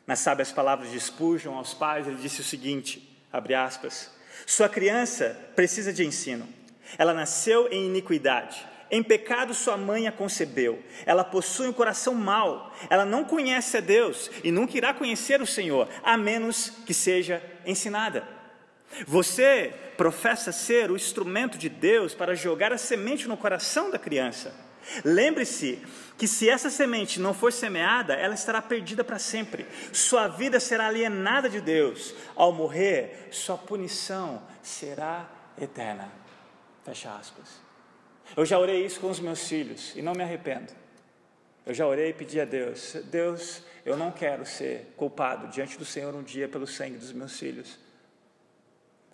Nas 0.06 0.20
sábias 0.20 0.52
palavras 0.52 0.90
de 0.90 1.00
Spurgeon 1.00 1.54
aos 1.54 1.74
pais, 1.74 2.06
ele 2.06 2.16
disse 2.16 2.40
o 2.40 2.44
seguinte, 2.44 3.18
abre 3.32 3.54
aspas, 3.54 4.10
sua 4.46 4.68
criança 4.68 5.36
precisa 5.56 5.92
de 5.92 6.04
ensino. 6.04 6.48
Ela 6.96 7.12
nasceu 7.12 7.68
em 7.72 7.86
iniquidade. 7.86 8.64
Em 8.88 9.02
pecado 9.02 9.52
sua 9.52 9.76
mãe 9.76 10.06
a 10.06 10.12
concebeu. 10.12 10.80
Ela 11.04 11.24
possui 11.24 11.66
um 11.66 11.72
coração 11.72 12.14
mau. 12.14 12.72
Ela 12.88 13.04
não 13.04 13.24
conhece 13.24 13.76
a 13.76 13.80
Deus 13.80 14.30
e 14.44 14.52
nunca 14.52 14.76
irá 14.76 14.94
conhecer 14.94 15.42
o 15.42 15.46
Senhor, 15.46 15.88
a 16.04 16.16
menos 16.16 16.70
que 16.86 16.94
seja 16.94 17.42
ensinada. 17.64 18.28
Você 19.06 19.74
professa 19.96 20.52
ser 20.52 20.90
o 20.90 20.96
instrumento 20.96 21.58
de 21.58 21.68
Deus 21.68 22.14
para 22.14 22.36
jogar 22.36 22.72
a 22.72 22.78
semente 22.78 23.26
no 23.26 23.36
coração 23.36 23.90
da 23.90 23.98
criança. 23.98 24.54
Lembre-se 25.04 25.82
que 26.16 26.26
se 26.26 26.48
essa 26.48 26.70
semente 26.70 27.20
não 27.20 27.34
for 27.34 27.52
semeada, 27.52 28.14
ela 28.14 28.34
estará 28.34 28.62
perdida 28.62 29.04
para 29.04 29.18
sempre. 29.18 29.66
Sua 29.92 30.28
vida 30.28 30.58
será 30.60 30.86
alienada 30.86 31.48
de 31.48 31.60
Deus. 31.60 32.14
Ao 32.34 32.52
morrer, 32.52 33.28
sua 33.30 33.58
punição 33.58 34.42
será 34.62 35.28
eterna. 35.60 36.10
Fecha 36.84 37.14
aspas. 37.14 37.60
Eu 38.36 38.44
já 38.44 38.58
orei 38.58 38.84
isso 38.84 39.00
com 39.00 39.10
os 39.10 39.20
meus 39.20 39.46
filhos 39.48 39.92
e 39.94 40.02
não 40.02 40.12
me 40.12 40.22
arrependo. 40.22 40.72
Eu 41.64 41.74
já 41.74 41.86
orei 41.86 42.10
e 42.10 42.14
pedi 42.14 42.40
a 42.40 42.44
Deus: 42.44 42.96
Deus, 43.04 43.62
eu 43.84 43.96
não 43.96 44.10
quero 44.10 44.46
ser 44.46 44.92
culpado 44.96 45.48
diante 45.48 45.76
do 45.76 45.84
Senhor 45.84 46.14
um 46.14 46.22
dia 46.22 46.48
pelo 46.48 46.66
sangue 46.66 46.96
dos 46.96 47.12
meus 47.12 47.38
filhos. 47.38 47.78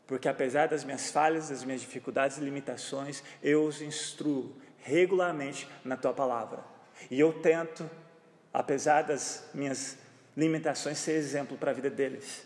Porque 0.06 0.28
apesar 0.28 0.68
das 0.68 0.84
minhas 0.84 1.10
falhas, 1.10 1.48
das 1.48 1.64
minhas 1.64 1.80
dificuldades 1.80 2.36
e 2.36 2.40
limitações, 2.40 3.22
eu 3.42 3.64
os 3.64 3.80
instruo 3.80 4.54
regularmente 4.82 5.68
na 5.84 5.96
tua 5.96 6.12
palavra. 6.12 6.64
E 7.10 7.18
eu 7.18 7.32
tento, 7.40 7.88
apesar 8.52 9.02
das 9.02 9.48
minhas 9.54 9.96
limitações, 10.36 10.98
ser 10.98 11.12
exemplo 11.12 11.56
para 11.56 11.70
a 11.70 11.74
vida 11.74 11.90
deles. 11.90 12.44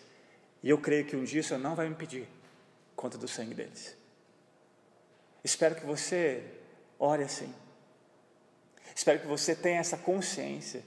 E 0.62 0.70
eu 0.70 0.78
creio 0.78 1.04
que 1.04 1.16
um 1.16 1.24
dia 1.24 1.40
isso 1.40 1.56
não 1.58 1.74
vai 1.74 1.88
me 1.88 1.94
pedir 1.94 2.28
conta 2.94 3.18
do 3.18 3.28
sangue 3.28 3.54
deles. 3.54 3.96
Espero 5.44 5.74
que 5.74 5.84
você 5.84 6.42
ore 6.98 7.22
assim. 7.22 7.54
Espero 8.94 9.20
que 9.20 9.26
você 9.26 9.54
tenha 9.54 9.78
essa 9.78 9.96
consciência 9.96 10.82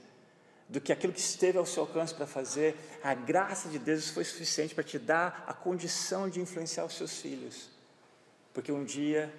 do 0.70 0.80
que 0.80 0.92
aquilo 0.92 1.12
que 1.12 1.20
esteve 1.20 1.58
ao 1.58 1.66
seu 1.66 1.82
alcance 1.82 2.14
para 2.14 2.26
fazer, 2.28 2.76
a 3.02 3.12
graça 3.12 3.68
de 3.68 3.76
Deus 3.76 4.08
foi 4.10 4.22
suficiente 4.22 4.72
para 4.72 4.84
te 4.84 5.00
dar 5.00 5.44
a 5.48 5.52
condição 5.52 6.28
de 6.30 6.40
influenciar 6.40 6.84
os 6.84 6.94
seus 6.94 7.20
filhos. 7.20 7.68
Porque 8.54 8.70
um 8.70 8.84
dia 8.84 9.34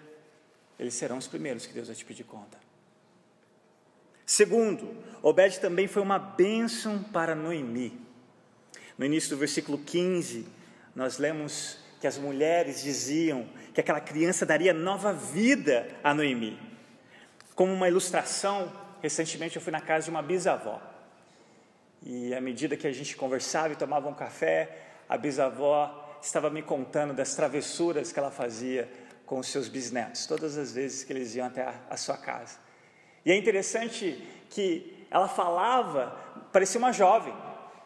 eles 0.81 0.95
serão 0.95 1.19
os 1.19 1.27
primeiros 1.27 1.67
que 1.67 1.73
Deus 1.73 1.87
vai 1.87 1.95
te 1.95 2.03
pedir 2.03 2.23
conta. 2.23 2.57
Segundo, 4.25 4.97
Obed 5.21 5.59
também 5.59 5.87
foi 5.87 6.01
uma 6.01 6.17
bênção 6.17 7.03
para 7.03 7.35
Noemi. 7.35 8.01
No 8.97 9.05
início 9.05 9.29
do 9.29 9.37
versículo 9.37 9.77
15, 9.77 10.47
nós 10.95 11.19
lemos 11.19 11.77
que 11.99 12.07
as 12.07 12.17
mulheres 12.17 12.81
diziam 12.81 13.47
que 13.75 13.79
aquela 13.79 14.01
criança 14.01 14.43
daria 14.43 14.73
nova 14.73 15.13
vida 15.13 15.87
a 16.03 16.15
Noemi. 16.15 16.59
Como 17.53 17.71
uma 17.71 17.87
ilustração, 17.87 18.71
recentemente 19.03 19.57
eu 19.57 19.61
fui 19.61 19.71
na 19.71 19.81
casa 19.81 20.05
de 20.05 20.09
uma 20.09 20.23
bisavó. 20.23 20.81
E 22.01 22.33
à 22.33 22.41
medida 22.41 22.75
que 22.75 22.87
a 22.87 22.91
gente 22.91 23.15
conversava 23.15 23.73
e 23.73 23.75
tomava 23.75 24.09
um 24.09 24.15
café, 24.15 24.79
a 25.07 25.15
bisavó 25.15 26.17
estava 26.23 26.49
me 26.49 26.63
contando 26.63 27.13
das 27.13 27.35
travessuras 27.35 28.11
que 28.11 28.17
ela 28.17 28.31
fazia 28.31 28.89
com 29.31 29.39
os 29.39 29.47
seus 29.47 29.69
bisnetos, 29.69 30.25
todas 30.25 30.57
as 30.57 30.73
vezes 30.73 31.05
que 31.05 31.13
eles 31.13 31.35
iam 31.35 31.47
até 31.47 31.61
a, 31.61 31.73
a 31.89 31.95
sua 31.95 32.17
casa. 32.17 32.59
E 33.25 33.31
é 33.31 33.37
interessante 33.37 34.21
que 34.49 35.05
ela 35.09 35.29
falava, 35.29 36.13
parecia 36.51 36.77
uma 36.77 36.91
jovem, 36.91 37.33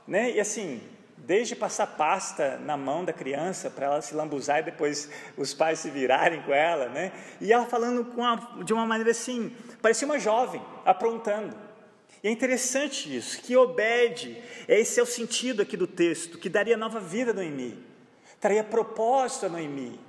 né? 0.08 0.32
E 0.32 0.40
assim, 0.40 0.82
desde 1.16 1.56
passar 1.56 1.86
pasta 1.86 2.58
na 2.58 2.76
mão 2.76 3.06
da 3.06 3.14
criança 3.14 3.70
para 3.70 3.86
ela 3.86 4.02
se 4.02 4.16
lambuzar 4.16 4.62
e 4.62 4.64
depois 4.64 5.08
os 5.38 5.54
pais 5.54 5.78
se 5.78 5.92
virarem 5.92 6.42
com 6.42 6.52
ela, 6.52 6.90
né? 6.90 7.12
E 7.40 7.54
ela 7.54 7.68
falando 7.68 8.12
uma, 8.18 8.64
de 8.64 8.74
uma 8.74 8.88
maneira 8.88 9.12
assim, 9.12 9.56
parecia 9.84 10.08
uma 10.08 10.18
jovem, 10.18 10.64
aprontando. 10.84 11.56
E 12.24 12.28
é 12.28 12.32
interessante 12.32 13.16
isso, 13.16 13.40
que 13.40 13.56
Obed, 13.56 14.42
esse 14.68 15.00
é 15.00 15.04
o 15.04 15.06
sentido 15.06 15.62
aqui 15.62 15.78
do 15.78 15.86
texto, 15.86 16.40
que 16.40 16.50
daria 16.50 16.76
nova 16.76 17.00
vida 17.00 17.30
a 17.30 17.34
Noemi, 17.36 17.86
traria 18.42 18.64
propósito 18.64 19.46
a 19.46 19.50
Noemi, 19.50 20.04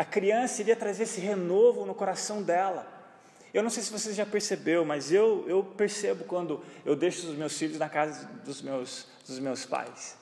a 0.00 0.04
criança 0.04 0.62
iria 0.62 0.74
trazer 0.74 1.02
esse 1.02 1.20
renovo 1.20 1.84
no 1.84 1.94
coração 1.94 2.42
dela. 2.42 2.90
Eu 3.52 3.62
não 3.62 3.68
sei 3.68 3.82
se 3.82 3.92
você 3.92 4.14
já 4.14 4.24
percebeu, 4.24 4.82
mas 4.82 5.12
eu, 5.12 5.44
eu 5.46 5.62
percebo 5.62 6.24
quando 6.24 6.64
eu 6.86 6.96
deixo 6.96 7.28
os 7.28 7.36
meus 7.36 7.58
filhos 7.58 7.76
na 7.76 7.86
casa 7.86 8.26
dos 8.42 8.62
meus, 8.62 9.06
dos 9.28 9.38
meus 9.38 9.66
pais. 9.66 10.16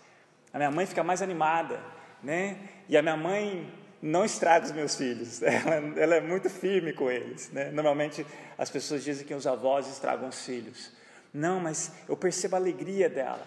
A 0.52 0.58
minha 0.58 0.70
mãe 0.72 0.84
fica 0.84 1.04
mais 1.04 1.22
animada, 1.22 1.80
né? 2.20 2.58
E 2.88 2.96
a 2.96 3.02
minha 3.02 3.16
mãe 3.16 3.72
não 4.02 4.24
estraga 4.24 4.66
os 4.66 4.72
meus 4.72 4.96
filhos, 4.96 5.42
ela, 5.46 5.76
ela 5.96 6.14
é 6.16 6.20
muito 6.20 6.50
firme 6.50 6.92
com 6.92 7.08
eles. 7.08 7.48
Né? 7.52 7.70
Normalmente 7.70 8.26
as 8.58 8.68
pessoas 8.68 9.04
dizem 9.04 9.24
que 9.24 9.32
os 9.32 9.46
avós 9.46 9.86
estragam 9.86 10.28
os 10.28 10.44
filhos. 10.44 10.90
Não, 11.32 11.60
mas 11.60 11.92
eu 12.08 12.16
percebo 12.16 12.56
a 12.56 12.58
alegria 12.58 13.08
dela. 13.08 13.46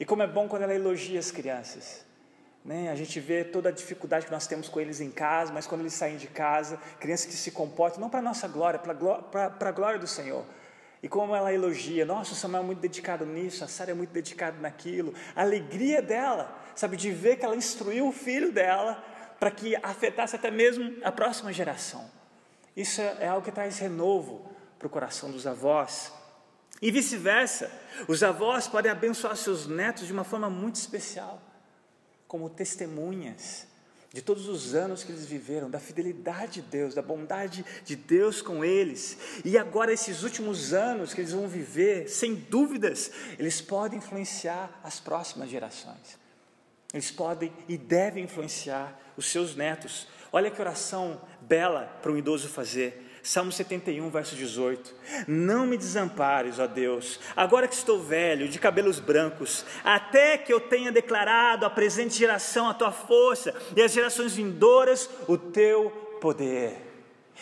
E 0.00 0.04
como 0.04 0.24
é 0.24 0.26
bom 0.26 0.48
quando 0.48 0.62
ela 0.62 0.74
elogia 0.74 1.20
as 1.20 1.30
crianças. 1.30 2.07
Né? 2.68 2.90
A 2.90 2.94
gente 2.94 3.18
vê 3.18 3.44
toda 3.44 3.70
a 3.70 3.72
dificuldade 3.72 4.26
que 4.26 4.30
nós 4.30 4.46
temos 4.46 4.68
com 4.68 4.78
eles 4.78 5.00
em 5.00 5.10
casa, 5.10 5.50
mas 5.50 5.66
quando 5.66 5.80
eles 5.80 5.94
saem 5.94 6.18
de 6.18 6.26
casa, 6.26 6.76
crianças 7.00 7.24
que 7.24 7.32
se 7.32 7.50
comportam, 7.50 7.98
não 7.98 8.10
para 8.10 8.18
a 8.18 8.22
nossa 8.22 8.46
glória, 8.46 8.78
para 8.78 9.70
a 9.70 9.72
glória 9.72 9.98
do 9.98 10.06
Senhor. 10.06 10.44
E 11.02 11.08
como 11.08 11.34
ela 11.34 11.50
elogia, 11.50 12.04
nossa, 12.04 12.34
o 12.34 12.36
Samuel 12.36 12.64
é 12.64 12.66
muito 12.66 12.80
dedicado 12.80 13.24
nisso, 13.24 13.64
a 13.64 13.68
Sara 13.68 13.92
é 13.92 13.94
muito 13.94 14.10
dedicada 14.10 14.58
naquilo. 14.60 15.14
A 15.34 15.40
alegria 15.40 16.02
dela, 16.02 16.54
sabe, 16.74 16.98
de 16.98 17.10
ver 17.10 17.36
que 17.36 17.44
ela 17.46 17.56
instruiu 17.56 18.06
o 18.06 18.12
filho 18.12 18.52
dela 18.52 19.02
para 19.40 19.50
que 19.50 19.74
afetasse 19.76 20.36
até 20.36 20.50
mesmo 20.50 20.94
a 21.02 21.10
próxima 21.10 21.50
geração. 21.54 22.04
Isso 22.76 23.00
é 23.00 23.28
algo 23.28 23.46
que 23.46 23.50
traz 23.50 23.78
renovo 23.78 24.46
para 24.78 24.86
o 24.86 24.90
coração 24.90 25.30
dos 25.30 25.46
avós. 25.46 26.12
E 26.82 26.90
vice-versa, 26.90 27.72
os 28.06 28.22
avós 28.22 28.68
podem 28.68 28.92
abençoar 28.92 29.34
seus 29.36 29.66
netos 29.66 30.06
de 30.06 30.12
uma 30.12 30.22
forma 30.22 30.50
muito 30.50 30.74
especial 30.74 31.47
como 32.28 32.48
testemunhas 32.50 33.66
de 34.12 34.22
todos 34.22 34.48
os 34.48 34.74
anos 34.74 35.04
que 35.04 35.12
eles 35.12 35.26
viveram, 35.26 35.68
da 35.68 35.78
fidelidade 35.78 36.60
de 36.60 36.62
Deus, 36.62 36.94
da 36.94 37.02
bondade 37.02 37.64
de 37.84 37.94
Deus 37.94 38.40
com 38.40 38.64
eles. 38.64 39.18
E 39.44 39.58
agora, 39.58 39.92
esses 39.92 40.22
últimos 40.22 40.72
anos 40.72 41.12
que 41.12 41.20
eles 41.20 41.32
vão 41.32 41.46
viver, 41.46 42.08
sem 42.08 42.34
dúvidas, 42.34 43.10
eles 43.38 43.60
podem 43.60 43.98
influenciar 43.98 44.80
as 44.82 44.98
próximas 44.98 45.50
gerações. 45.50 46.18
Eles 46.92 47.10
podem 47.10 47.52
e 47.68 47.76
devem 47.76 48.24
influenciar 48.24 48.98
os 49.16 49.26
seus 49.26 49.54
netos. 49.54 50.08
Olha 50.32 50.50
que 50.50 50.60
oração 50.60 51.20
bela 51.42 51.98
para 52.00 52.10
um 52.10 52.16
idoso 52.16 52.48
fazer. 52.48 53.07
Salmo 53.22 53.52
71, 53.52 54.08
verso 54.10 54.36
18: 54.36 54.94
Não 55.26 55.66
me 55.66 55.76
desampares, 55.76 56.58
ó 56.58 56.66
Deus, 56.66 57.18
agora 57.36 57.68
que 57.68 57.74
estou 57.74 58.02
velho, 58.02 58.48
de 58.48 58.58
cabelos 58.58 59.00
brancos, 59.00 59.64
até 59.84 60.38
que 60.38 60.52
eu 60.52 60.60
tenha 60.60 60.92
declarado 60.92 61.66
à 61.66 61.70
presente 61.70 62.18
geração 62.18 62.68
a 62.68 62.74
tua 62.74 62.92
força 62.92 63.54
e 63.76 63.82
às 63.82 63.92
gerações 63.92 64.34
vindouras 64.34 65.08
o 65.26 65.36
teu 65.36 65.90
poder. 66.20 66.88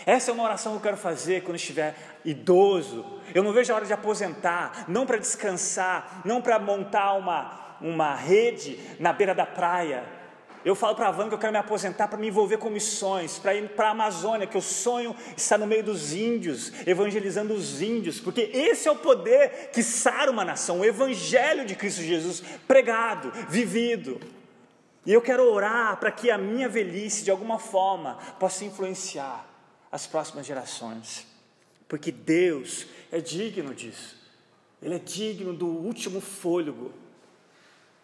Essa 0.04 0.30
é 0.30 0.34
uma 0.34 0.44
oração 0.44 0.72
que 0.72 0.78
eu 0.78 0.82
quero 0.82 0.96
fazer 0.96 1.42
quando 1.42 1.56
estiver 1.56 1.94
idoso. 2.24 3.04
Eu 3.34 3.42
não 3.42 3.52
vejo 3.52 3.72
a 3.72 3.76
hora 3.76 3.86
de 3.86 3.92
aposentar, 3.92 4.84
não 4.88 5.06
para 5.06 5.16
descansar, 5.16 6.20
não 6.24 6.42
para 6.42 6.58
montar 6.58 7.14
uma, 7.14 7.76
uma 7.80 8.14
rede 8.14 8.78
na 8.98 9.12
beira 9.12 9.34
da 9.34 9.46
praia, 9.46 10.04
eu 10.64 10.74
falo 10.74 10.96
para 10.96 11.08
a 11.08 11.10
Van 11.12 11.28
que 11.28 11.34
eu 11.34 11.38
quero 11.38 11.52
me 11.52 11.58
aposentar 11.58 12.08
para 12.08 12.18
me 12.18 12.28
envolver 12.28 12.58
com 12.58 12.68
missões, 12.68 13.38
para 13.38 13.54
ir 13.54 13.68
para 13.70 13.88
a 13.88 13.90
Amazônia, 13.90 14.46
que 14.46 14.56
eu 14.56 14.62
sonho 14.62 15.14
estar 15.36 15.56
no 15.58 15.66
meio 15.66 15.84
dos 15.84 16.12
índios, 16.12 16.72
evangelizando 16.86 17.54
os 17.54 17.80
índios, 17.80 18.18
porque 18.18 18.50
esse 18.52 18.88
é 18.88 18.90
o 18.90 18.96
poder 18.96 19.70
que 19.72 19.82
sara 19.82 20.30
uma 20.30 20.44
nação, 20.44 20.80
o 20.80 20.84
Evangelho 20.84 21.64
de 21.64 21.76
Cristo 21.76 22.02
Jesus 22.02 22.42
pregado, 22.66 23.30
vivido. 23.48 24.20
E 25.04 25.12
eu 25.12 25.22
quero 25.22 25.44
orar 25.52 25.98
para 25.98 26.10
que 26.10 26.30
a 26.32 26.38
minha 26.38 26.68
velhice, 26.68 27.22
de 27.22 27.30
alguma 27.30 27.60
forma, 27.60 28.18
possa 28.40 28.64
influenciar 28.64 29.48
as 29.92 30.06
próximas 30.06 30.44
gerações, 30.44 31.26
porque 31.86 32.10
Deus 32.10 32.86
é 33.12 33.20
digno 33.20 33.72
disso, 33.72 34.16
Ele 34.82 34.96
é 34.96 34.98
digno 34.98 35.52
do 35.52 35.68
último 35.68 36.20
fôlego 36.20 36.92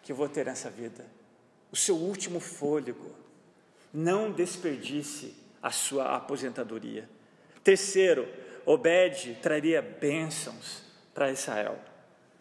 que 0.01 0.13
eu 0.13 0.15
vou 0.15 0.29
ter 0.29 0.45
nessa 0.45 0.69
vida 0.69 1.05
o 1.73 1.75
seu 1.75 1.95
último 1.95 2.39
fôlego. 2.39 3.11
Não 3.91 4.31
desperdice 4.31 5.35
a 5.61 5.71
sua 5.71 6.15
aposentadoria. 6.15 7.09
Terceiro, 7.63 8.27
Obed 8.63 9.39
traria 9.41 9.81
bênçãos 9.81 10.83
para 11.15 11.31
Israel. 11.31 11.79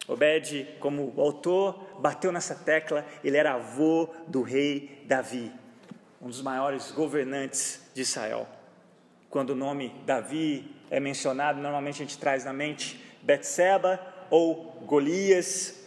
Obed, 0.06 0.68
como 0.78 1.14
autor 1.16 1.98
bateu 1.98 2.30
nessa 2.30 2.54
tecla, 2.54 3.06
ele 3.24 3.38
era 3.38 3.54
avô 3.54 4.10
do 4.28 4.42
rei 4.42 5.02
Davi, 5.06 5.50
um 6.20 6.28
dos 6.28 6.42
maiores 6.42 6.90
governantes 6.90 7.80
de 7.94 8.02
Israel. 8.02 8.46
Quando 9.30 9.50
o 9.50 9.56
nome 9.56 9.94
Davi 10.04 10.76
é 10.90 11.00
mencionado, 11.00 11.58
normalmente 11.58 11.96
a 12.02 12.04
gente 12.04 12.18
traz 12.18 12.44
na 12.44 12.52
mente 12.52 13.02
Betseba 13.22 13.98
ou 14.28 14.82
Golias, 14.84 15.81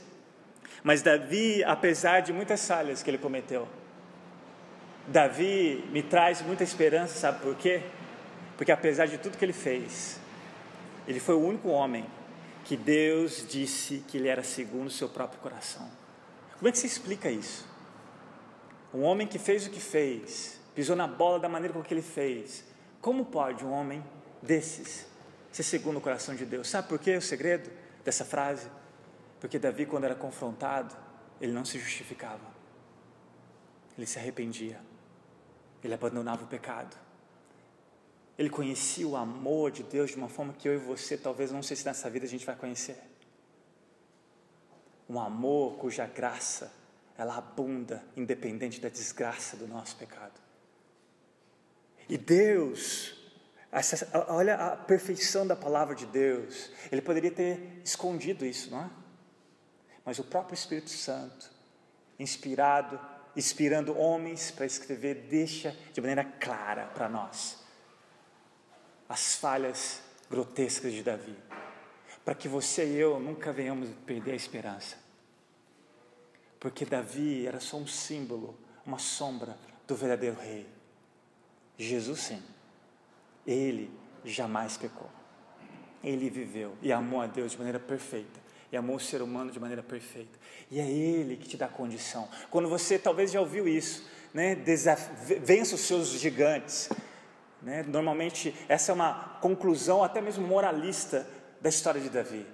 mas 0.86 1.02
Davi, 1.02 1.63
apesar 1.63 2.19
de 2.19 2.32
muitas 2.32 2.67
falhas 2.67 3.02
que 3.02 3.10
ele 3.10 3.17
cometeu, 3.17 3.67
Davi 5.08 5.84
me 5.91 6.04
traz 6.04 6.43
muita 6.43 6.63
esperança, 6.63 7.17
sabe 7.17 7.41
por 7.41 7.56
quê? 7.56 7.82
Porque 8.56 8.71
apesar 8.71 9.08
de 9.08 9.17
tudo 9.17 9.36
que 9.36 9.43
ele 9.43 9.52
fez, 9.52 10.19
ele 11.08 11.19
foi 11.19 11.34
o 11.34 11.39
único 11.39 11.69
homem 11.69 12.06
que 12.63 12.78
Deus 12.78 13.48
disse 13.50 14.06
que 14.08 14.17
ele 14.17 14.28
era 14.28 14.43
segundo 14.43 14.86
o 14.86 14.91
seu 14.91 15.10
próprio 15.10 15.39
coração. 15.39 15.89
Como 16.60 16.69
é 16.69 16.71
que 16.71 16.78
se 16.78 16.86
explica 16.86 17.32
isso? 17.32 17.67
Um 18.93 19.02
homem 19.02 19.26
que 19.26 19.39
fez 19.39 19.65
o 19.65 19.71
que 19.71 19.82
fez, 19.82 20.60
pisou 20.76 20.95
na 20.95 21.08
bola 21.08 21.39
da 21.39 21.50
maneira 21.50 21.74
como 21.74 21.84
que 21.84 21.95
ele 21.95 22.04
fez. 22.04 22.63
Como 23.02 23.26
pode 23.26 23.65
um 23.65 23.71
homem 23.71 24.06
desses 24.39 25.08
ser 25.52 25.63
segundo 25.63 25.98
o 25.98 26.02
coração 26.02 26.36
de 26.36 26.45
Deus? 26.45 26.69
Sabe 26.69 26.88
por 26.88 27.00
quê 27.00 27.17
o 27.17 27.21
segredo 27.24 27.71
dessa 28.04 28.24
frase? 28.24 28.67
Porque 29.46 29.60
Davi, 29.60 29.86
quando 29.86 30.06
era 30.06 30.16
confrontado, 30.16 30.98
ele 31.40 31.52
não 31.52 31.64
se 31.64 31.78
justificava, 31.78 32.48
ele 33.96 34.08
se 34.08 34.18
arrependia, 34.18 34.82
ele 35.84 35.94
abandonava 35.94 36.46
o 36.46 36.48
pecado, 36.48 36.98
ele 38.40 38.50
conhecia 38.50 39.08
o 39.08 39.16
amor 39.16 39.70
de 39.70 39.84
Deus 39.84 40.10
de 40.10 40.18
uma 40.18 40.28
forma 40.28 40.52
que 40.52 40.68
eu 40.68 40.74
e 40.74 40.78
você, 40.78 41.16
talvez, 41.16 41.52
não 41.52 41.62
sei 41.62 41.78
se 41.78 41.86
nessa 41.86 42.10
vida 42.10 42.26
a 42.26 42.28
gente 42.28 42.44
vai 42.44 42.56
conhecer. 42.56 42.98
Um 45.08 45.20
amor 45.20 45.78
cuja 45.78 46.08
graça, 46.08 46.74
ela 47.16 47.38
abunda, 47.38 48.04
independente 48.18 48.82
da 48.82 48.90
desgraça 48.90 49.56
do 49.56 49.68
nosso 49.68 49.96
pecado. 49.96 50.42
E 52.10 52.18
Deus, 52.18 53.16
essa, 53.72 54.10
olha 54.28 54.56
a 54.56 54.76
perfeição 54.76 55.46
da 55.46 55.56
palavra 55.56 55.94
de 55.94 56.08
Deus, 56.08 56.72
Ele 56.92 57.04
poderia 57.04 57.30
ter 57.30 57.80
escondido 57.84 58.44
isso, 58.44 58.72
não 58.72 58.82
é? 58.82 59.05
Mas 60.06 60.20
o 60.20 60.24
próprio 60.24 60.54
Espírito 60.54 60.91
Santo, 60.91 61.50
inspirado, 62.20 63.00
inspirando 63.36 63.98
homens 63.98 64.52
para 64.52 64.65
escrever, 64.65 65.26
deixa 65.30 65.76
de 65.91 66.00
maneira 66.00 66.24
clara 66.24 66.86
para 66.94 67.10
nós 67.10 67.63
as 69.10 69.36
falhas 69.36 70.02
grotescas 70.30 70.91
de 70.91 71.04
Davi, 71.04 71.36
para 72.24 72.34
que 72.34 72.48
você 72.48 72.86
e 72.86 72.96
eu 72.96 73.20
nunca 73.20 73.52
venhamos 73.52 73.89
perder 74.06 74.32
a 74.32 74.36
esperança. 74.36 74.98
Porque 76.60 76.86
Davi 76.86 77.46
era 77.46 77.60
só 77.60 77.78
um 77.78 77.86
símbolo, 77.86 78.58
uma 78.84 78.98
sombra 78.98 79.58
do 79.86 79.96
verdadeiro 79.96 80.36
rei. 80.39 80.68
Jesus, 81.78 82.20
sim, 82.22 82.44
ele 83.46 83.91
jamais 84.24 84.76
pecou. 84.76 85.10
Ele 86.04 86.30
viveu 86.30 86.76
e 86.82 86.91
amou 86.91 87.22
a 87.22 87.28
Deus 87.28 87.52
de 87.52 87.58
maneira 87.58 87.80
perfeita 87.80 88.45
e 88.76 88.78
amou 88.78 88.98
o 88.98 89.00
ser 89.00 89.22
humano 89.22 89.52
de 89.52 89.60
maneira 89.60 89.82
perfeita. 89.82 90.38
E 90.70 90.80
é 90.80 90.90
Ele 90.90 91.38
que 91.38 91.48
te 91.48 91.56
dá 91.56 91.68
condição. 91.68 92.28
Quando 92.52 92.68
você 92.68 93.00
talvez 93.00 93.32
já 93.32 93.40
ouviu 93.40 93.68
isso, 93.68 94.06
né? 94.34 94.54
Desaf... 94.54 95.10
vença 95.40 95.76
os 95.76 95.82
seus 95.82 96.10
gigantes, 96.10 96.90
né? 97.62 97.84
Normalmente, 97.84 98.54
essa 98.68 98.92
é 98.92 98.94
uma 98.96 99.40
conclusão 99.42 100.04
até 100.04 100.20
mesmo 100.20 100.46
moralista 100.46 101.26
da 101.62 101.70
história 101.70 102.02
de 102.02 102.10
Davi. 102.10 102.46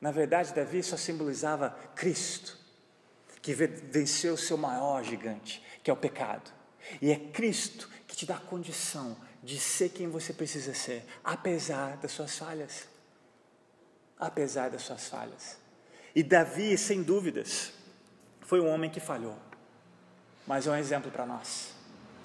Na 0.00 0.10
verdade, 0.10 0.52
Davi 0.52 0.82
só 0.82 0.96
simbolizava 0.96 1.70
Cristo, 1.94 2.58
que 3.40 3.54
venceu 3.54 4.34
o 4.34 4.38
seu 4.38 4.56
maior 4.56 5.04
gigante, 5.04 5.62
que 5.84 5.90
é 5.90 5.92
o 5.92 5.96
pecado. 5.96 6.50
E 7.00 7.12
é 7.12 7.16
Cristo 7.16 7.88
que 8.08 8.16
te 8.16 8.26
dá 8.26 8.34
a 8.36 8.40
condição 8.40 9.16
de 9.42 9.58
ser 9.58 9.90
quem 9.90 10.08
você 10.08 10.32
precisa 10.32 10.74
ser, 10.74 11.04
apesar 11.22 11.96
das 11.98 12.10
suas 12.10 12.36
falhas. 12.36 12.88
Apesar 14.18 14.70
das 14.70 14.82
suas 14.82 15.08
falhas. 15.08 15.58
E 16.14 16.22
Davi, 16.22 16.76
sem 16.76 17.02
dúvidas, 17.02 17.72
foi 18.40 18.60
um 18.60 18.68
homem 18.68 18.90
que 18.90 18.98
falhou, 18.98 19.36
mas 20.46 20.66
é 20.66 20.70
um 20.70 20.76
exemplo 20.76 21.10
para 21.10 21.26
nós 21.26 21.76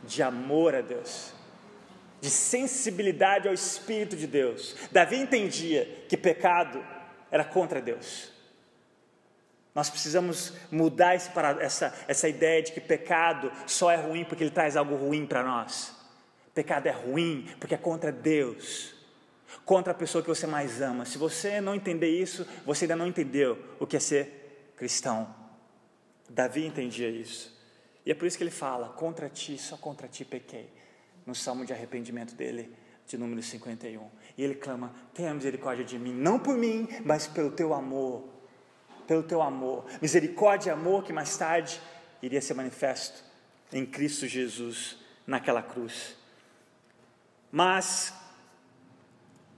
de 0.03 0.21
amor 0.21 0.75
a 0.75 0.82
Deus, 0.82 1.34
de 2.19 2.29
sensibilidade 2.29 3.47
ao 3.47 3.53
Espírito 3.53 4.15
de 4.15 4.27
Deus. 4.27 4.75
Davi 4.91 5.17
entendia 5.17 6.06
que 6.08 6.17
pecado 6.17 6.84
era 7.32 7.43
contra 7.43 7.82
Deus. 7.82 8.32
Nós 9.73 9.89
precisamos 9.89 10.53
mudar 10.71 11.15
esse, 11.15 11.29
essa, 11.60 11.93
essa 12.08 12.29
ideia 12.29 12.62
de 12.62 12.71
que 12.73 12.79
pecado 12.79 13.51
só 13.65 13.89
é 13.89 13.95
ruim 13.95 14.23
porque 14.23 14.43
ele 14.43 14.51
traz 14.51 14.77
algo 14.77 14.95
ruim 14.95 15.25
para 15.25 15.43
nós. 15.43 15.95
Pecado 16.53 16.86
é 16.88 16.91
ruim 16.91 17.49
porque 17.60 17.73
é 17.73 17.77
contra 17.77 18.12
Deus, 18.12 18.93
contra 19.65 19.91
a 19.91 19.95
pessoa 19.95 20.21
que 20.21 20.27
você 20.27 20.47
mais 20.47 20.81
ama. 20.81 21.05
Se 21.05 21.17
você 21.17 21.61
não 21.61 21.75
entender 21.75 22.09
isso, 22.09 22.45
você 22.65 22.85
ainda 22.85 22.95
não 22.95 23.07
entendeu 23.07 23.57
o 23.79 23.87
que 23.87 23.97
é 23.97 23.99
ser 23.99 24.73
cristão. 24.75 25.33
Davi 26.29 26.65
entendia 26.65 27.09
isso. 27.09 27.53
E 28.05 28.11
é 28.11 28.15
por 28.15 28.25
isso 28.25 28.37
que 28.37 28.43
ele 28.43 28.51
fala: 28.51 28.89
contra 28.89 29.29
ti, 29.29 29.57
só 29.57 29.77
contra 29.77 30.07
ti 30.07 30.25
pequei 30.25 30.69
no 31.25 31.33
salmo 31.33 31.65
de 31.65 31.73
arrependimento 31.73 32.35
dele, 32.35 32.73
de 33.07 33.17
número 33.17 33.41
51. 33.41 34.09
E 34.37 34.43
ele 34.43 34.55
clama: 34.55 34.93
Tenha 35.13 35.33
misericórdia 35.33 35.85
de 35.85 35.97
mim, 35.97 36.13
não 36.13 36.39
por 36.39 36.57
mim, 36.57 36.87
mas 37.05 37.27
pelo 37.27 37.51
teu 37.51 37.73
amor. 37.73 38.27
Pelo 39.07 39.23
teu 39.23 39.41
amor. 39.41 39.85
Misericórdia 40.01 40.69
e 40.69 40.73
amor 40.73 41.03
que 41.03 41.11
mais 41.11 41.35
tarde 41.37 41.79
iria 42.21 42.41
ser 42.41 42.53
manifesto 42.53 43.23
em 43.71 43.85
Cristo 43.85 44.27
Jesus 44.27 44.97
naquela 45.27 45.61
cruz. 45.61 46.15
Mas, 47.51 48.13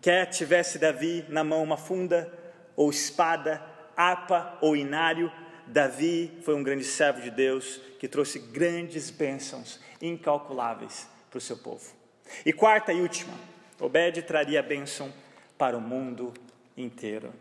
quer 0.05 0.27
tivesse 0.27 0.77
Davi 0.77 1.25
na 1.29 1.43
mão 1.43 1.63
uma 1.63 1.77
funda, 1.77 2.31
ou 2.75 2.91
espada, 2.91 3.59
harpa 3.97 4.55
ou 4.61 4.75
inário, 4.75 5.31
Davi 5.65 6.31
foi 6.43 6.53
um 6.53 6.61
grande 6.61 6.83
servo 6.83 7.21
de 7.21 7.31
Deus 7.31 7.81
que 7.97 8.07
trouxe 8.07 8.37
grandes 8.37 9.09
bênçãos 9.09 9.79
incalculáveis 9.99 11.09
para 11.27 11.39
o 11.39 11.41
seu 11.41 11.57
povo. 11.57 11.91
E 12.45 12.53
quarta 12.53 12.93
e 12.93 13.01
última, 13.01 13.33
Obed 13.79 14.21
traria 14.21 14.61
bênção 14.61 15.11
para 15.57 15.75
o 15.75 15.81
mundo 15.81 16.31
inteiro. 16.77 17.33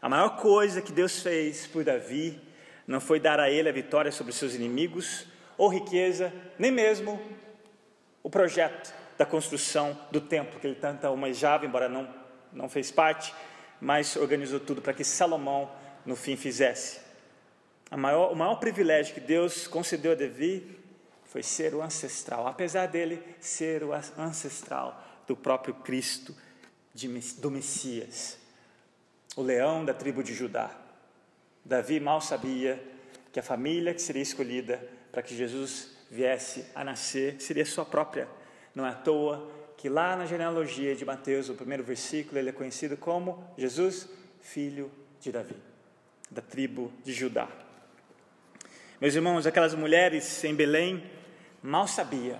A 0.00 0.08
maior 0.08 0.38
coisa 0.38 0.80
que 0.80 0.92
Deus 0.92 1.22
fez 1.22 1.66
por 1.66 1.84
Davi 1.84 2.40
não 2.86 2.98
foi 2.98 3.20
dar 3.20 3.38
a 3.38 3.50
ele 3.50 3.68
a 3.68 3.72
vitória 3.72 4.10
sobre 4.10 4.32
seus 4.32 4.54
inimigos 4.54 5.26
ou 5.58 5.68
riqueza, 5.68 6.32
nem 6.58 6.70
mesmo 6.70 7.20
o 8.22 8.30
projeto 8.30 8.99
da 9.20 9.26
construção 9.26 9.94
do 10.10 10.18
templo 10.18 10.58
que 10.58 10.66
ele 10.66 10.76
tanto 10.76 11.06
almejava, 11.06 11.66
embora 11.66 11.90
não, 11.90 12.08
não 12.50 12.70
fez 12.70 12.90
parte, 12.90 13.34
mas 13.78 14.16
organizou 14.16 14.58
tudo 14.58 14.80
para 14.80 14.94
que 14.94 15.04
Salomão 15.04 15.70
no 16.06 16.16
fim 16.16 16.38
fizesse. 16.38 17.00
Maior, 17.90 18.32
o 18.32 18.34
maior 18.34 18.54
privilégio 18.54 19.12
que 19.12 19.20
Deus 19.20 19.66
concedeu 19.66 20.12
a 20.12 20.14
Davi 20.14 20.74
foi 21.24 21.42
ser 21.42 21.74
o 21.74 21.82
ancestral, 21.82 22.46
apesar 22.46 22.86
dele 22.86 23.22
ser 23.38 23.82
o 23.84 23.92
ancestral 23.92 24.98
do 25.26 25.36
próprio 25.36 25.74
Cristo, 25.74 26.34
de, 26.94 27.06
do 27.42 27.50
Messias, 27.50 28.38
o 29.36 29.42
leão 29.42 29.84
da 29.84 29.92
tribo 29.92 30.22
de 30.22 30.32
Judá. 30.32 30.70
Davi 31.62 32.00
mal 32.00 32.22
sabia 32.22 32.82
que 33.30 33.38
a 33.38 33.42
família 33.42 33.92
que 33.92 34.00
seria 34.00 34.22
escolhida 34.22 34.82
para 35.12 35.20
que 35.20 35.36
Jesus 35.36 35.90
viesse 36.10 36.64
a 36.74 36.82
nascer 36.82 37.38
seria 37.38 37.66
sua 37.66 37.84
própria. 37.84 38.39
Não 38.74 38.86
é 38.86 38.90
à 38.90 38.94
toa 38.94 39.50
que 39.76 39.88
lá 39.88 40.14
na 40.14 40.26
genealogia 40.26 40.94
de 40.94 41.04
Mateus, 41.04 41.48
o 41.48 41.54
primeiro 41.54 41.82
versículo, 41.82 42.38
ele 42.38 42.50
é 42.50 42.52
conhecido 42.52 42.96
como 42.96 43.42
Jesus, 43.56 44.08
filho 44.40 44.90
de 45.20 45.32
Davi, 45.32 45.56
da 46.30 46.42
tribo 46.42 46.92
de 47.02 47.12
Judá. 47.12 47.48
Meus 49.00 49.14
irmãos, 49.14 49.46
aquelas 49.46 49.74
mulheres 49.74 50.44
em 50.44 50.54
Belém 50.54 51.02
mal 51.62 51.88
sabia 51.88 52.38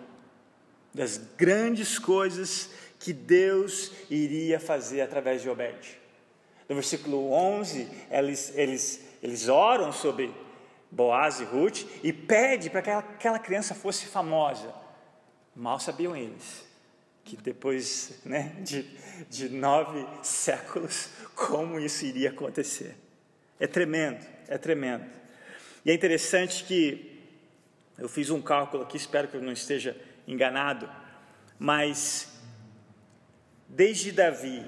das 0.93 1.17
grandes 1.17 1.99
coisas 1.99 2.71
que 2.99 3.13
Deus 3.13 3.91
iria 4.11 4.61
fazer 4.61 5.01
através 5.01 5.41
de 5.41 5.49
Obed. 5.49 5.99
No 6.69 6.75
versículo 6.75 7.33
11, 7.33 7.89
eles, 8.11 8.53
eles, 8.55 9.05
eles 9.23 9.49
oram 9.49 9.91
sobre 9.93 10.33
Boaz 10.91 11.41
e 11.41 11.45
Ruth 11.45 11.87
e 12.03 12.13
pede 12.13 12.69
para 12.69 12.83
que 12.83 12.91
aquela, 12.91 13.13
aquela 13.15 13.39
criança 13.39 13.75
fosse 13.75 14.07
famosa. 14.07 14.80
Mal 15.55 15.81
sabiam 15.81 16.17
eles 16.17 16.71
que 17.25 17.37
depois 17.37 18.21
né, 18.25 18.57
de, 18.61 18.83
de 19.29 19.49
nove 19.49 20.05
séculos, 20.23 21.11
como 21.35 21.79
isso 21.79 22.05
iria 22.05 22.31
acontecer. 22.31 22.97
É 23.59 23.67
tremendo, 23.67 24.25
é 24.49 24.59
tremendo. 24.59 25.05
E 25.85 25.91
é 25.91 25.95
interessante 25.95 26.65
que 26.65 27.21
eu 27.99 28.09
fiz 28.09 28.31
um 28.31 28.41
cálculo 28.41 28.83
aqui, 28.83 28.97
espero 28.97 29.29
que 29.29 29.37
eu 29.37 29.43
não 29.43 29.53
esteja 29.53 29.97
enganado, 30.27 30.91
mas 31.59 32.41
desde 33.69 34.11
Davi 34.11 34.65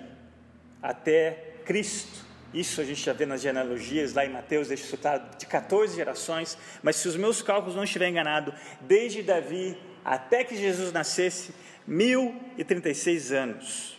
até 0.83 1.57
Cristo, 1.65 2.25
isso 2.53 2.81
a 2.81 2.85
gente 2.85 3.03
já 3.03 3.13
vê 3.13 3.25
nas 3.25 3.41
genealogias, 3.41 4.13
lá 4.13 4.27
em 4.27 4.31
Mateus, 4.31 4.69
deixa 4.69 4.87
citado, 4.87 5.37
de 5.39 5.47
14 5.47 5.97
gerações, 5.97 6.59
mas 6.83 6.97
se 6.97 7.09
os 7.09 7.17
meus 7.17 7.41
cálculos 7.41 7.75
não 7.75 7.85
estiverem 7.85 8.13
enganados, 8.13 8.55
desde 8.83 9.23
Davi 9.23 9.79
até 10.05 10.45
que 10.45 10.57
Jesus 10.57 10.93
nascesse, 10.93 11.55
1036 11.87 13.33
anos. 13.33 13.99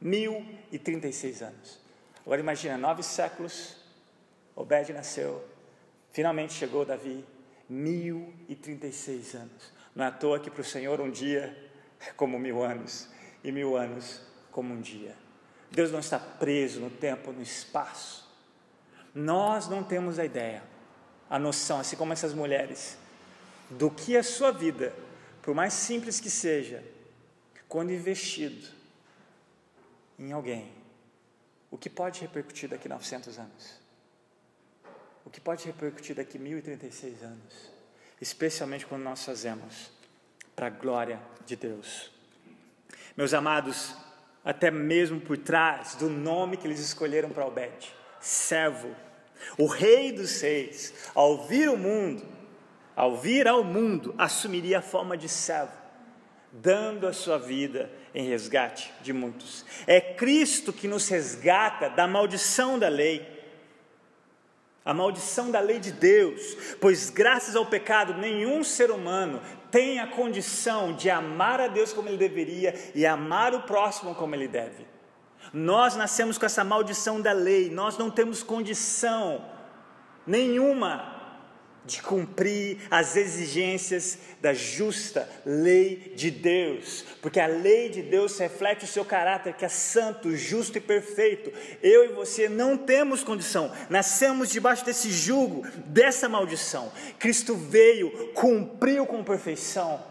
1036 0.00 1.42
anos. 1.42 1.80
Agora 2.24 2.40
imagina, 2.40 2.76
nove 2.78 3.02
séculos, 3.02 3.76
Obed 4.54 4.92
nasceu, 4.92 5.44
finalmente 6.12 6.52
chegou 6.52 6.84
Davi, 6.84 7.24
1036 7.68 9.34
anos. 9.34 9.72
Não 9.94 10.04
é 10.04 10.08
à 10.08 10.10
toa 10.10 10.38
que 10.38 10.50
para 10.50 10.60
o 10.60 10.64
Senhor 10.64 11.00
um 11.00 11.10
dia 11.10 11.56
é 12.00 12.10
como 12.12 12.38
mil 12.38 12.62
anos, 12.62 13.08
e 13.42 13.50
mil 13.50 13.76
anos 13.76 14.20
como 14.50 14.74
um 14.74 14.80
dia. 14.80 15.14
Deus 15.70 15.90
não 15.90 16.00
está 16.00 16.18
preso 16.18 16.80
no 16.80 16.90
tempo, 16.90 17.32
no 17.32 17.42
espaço. 17.42 18.28
Nós 19.14 19.68
não 19.68 19.82
temos 19.82 20.18
a 20.18 20.24
ideia, 20.24 20.62
a 21.28 21.38
noção, 21.38 21.80
assim 21.80 21.96
como 21.96 22.12
essas 22.12 22.34
mulheres, 22.34 22.98
do 23.70 23.90
que 23.90 24.16
a 24.16 24.22
sua 24.22 24.50
vida, 24.50 24.92
por 25.42 25.54
mais 25.54 25.72
simples 25.72 26.20
que 26.20 26.30
seja, 26.30 26.82
quando 27.68 27.92
investido 27.92 28.66
em 30.18 30.32
alguém, 30.32 30.70
o 31.70 31.78
que 31.78 31.88
pode 31.88 32.20
repercutir 32.20 32.68
daqui 32.68 32.88
a 32.88 32.90
900 32.90 33.38
anos? 33.38 33.80
O 35.24 35.30
que 35.30 35.40
pode 35.40 35.64
repercutir 35.64 36.16
daqui 36.16 36.36
a 36.36 36.40
1036 36.40 37.22
anos? 37.22 37.70
Especialmente 38.20 38.84
quando 38.84 39.02
nós 39.02 39.24
fazemos 39.24 39.90
para 40.56 40.66
a 40.66 40.70
glória 40.70 41.20
de 41.46 41.56
Deus. 41.56 42.10
Meus 43.16 43.32
amados, 43.32 43.94
até 44.44 44.70
mesmo 44.70 45.20
por 45.20 45.38
trás 45.38 45.94
do 45.94 46.10
nome 46.10 46.56
que 46.56 46.66
eles 46.66 46.80
escolheram 46.80 47.30
para 47.30 47.46
Obed, 47.46 47.94
servo, 48.20 48.94
o 49.56 49.66
rei 49.66 50.12
dos 50.12 50.40
reis, 50.40 50.92
ao 51.14 51.46
vir 51.46 51.68
o 51.68 51.78
mundo, 51.78 52.26
ao 53.00 53.16
vir 53.16 53.48
ao 53.48 53.64
mundo, 53.64 54.14
assumiria 54.18 54.80
a 54.80 54.82
forma 54.82 55.16
de 55.16 55.26
servo, 55.26 55.72
dando 56.52 57.06
a 57.06 57.14
sua 57.14 57.38
vida 57.38 57.90
em 58.14 58.28
resgate 58.28 58.92
de 59.00 59.10
muitos. 59.10 59.64
É 59.86 60.02
Cristo 60.02 60.70
que 60.70 60.86
nos 60.86 61.08
resgata 61.08 61.88
da 61.88 62.06
maldição 62.06 62.78
da 62.78 62.88
lei. 62.88 63.26
A 64.84 64.92
maldição 64.92 65.50
da 65.50 65.60
lei 65.60 65.80
de 65.80 65.92
Deus, 65.92 66.76
pois 66.78 67.08
graças 67.08 67.56
ao 67.56 67.64
pecado 67.64 68.12
nenhum 68.12 68.62
ser 68.62 68.90
humano 68.90 69.40
tem 69.70 69.98
a 69.98 70.06
condição 70.06 70.92
de 70.92 71.08
amar 71.08 71.58
a 71.58 71.68
Deus 71.68 71.94
como 71.94 72.06
ele 72.06 72.18
deveria 72.18 72.74
e 72.94 73.06
amar 73.06 73.54
o 73.54 73.62
próximo 73.62 74.14
como 74.14 74.34
ele 74.34 74.46
deve. 74.46 74.86
Nós 75.54 75.96
nascemos 75.96 76.36
com 76.36 76.44
essa 76.44 76.62
maldição 76.62 77.18
da 77.18 77.32
lei, 77.32 77.70
nós 77.70 77.96
não 77.96 78.10
temos 78.10 78.42
condição 78.42 79.42
nenhuma 80.26 81.09
de 81.84 82.02
cumprir 82.02 82.78
as 82.90 83.16
exigências 83.16 84.18
da 84.40 84.52
justa 84.52 85.28
lei 85.44 86.12
de 86.14 86.30
Deus, 86.30 87.04
porque 87.20 87.40
a 87.40 87.46
lei 87.46 87.88
de 87.88 88.02
Deus 88.02 88.38
reflete 88.38 88.84
o 88.84 88.88
seu 88.88 89.04
caráter 89.04 89.54
que 89.54 89.64
é 89.64 89.68
santo, 89.68 90.36
justo 90.36 90.78
e 90.78 90.80
perfeito. 90.80 91.52
Eu 91.82 92.04
e 92.04 92.08
você 92.12 92.48
não 92.48 92.76
temos 92.76 93.24
condição, 93.24 93.72
nascemos 93.88 94.50
debaixo 94.50 94.84
desse 94.84 95.10
jugo, 95.10 95.66
dessa 95.86 96.28
maldição. 96.28 96.92
Cristo 97.18 97.54
veio, 97.54 98.32
cumpriu 98.34 99.06
com 99.06 99.24
perfeição 99.24 100.10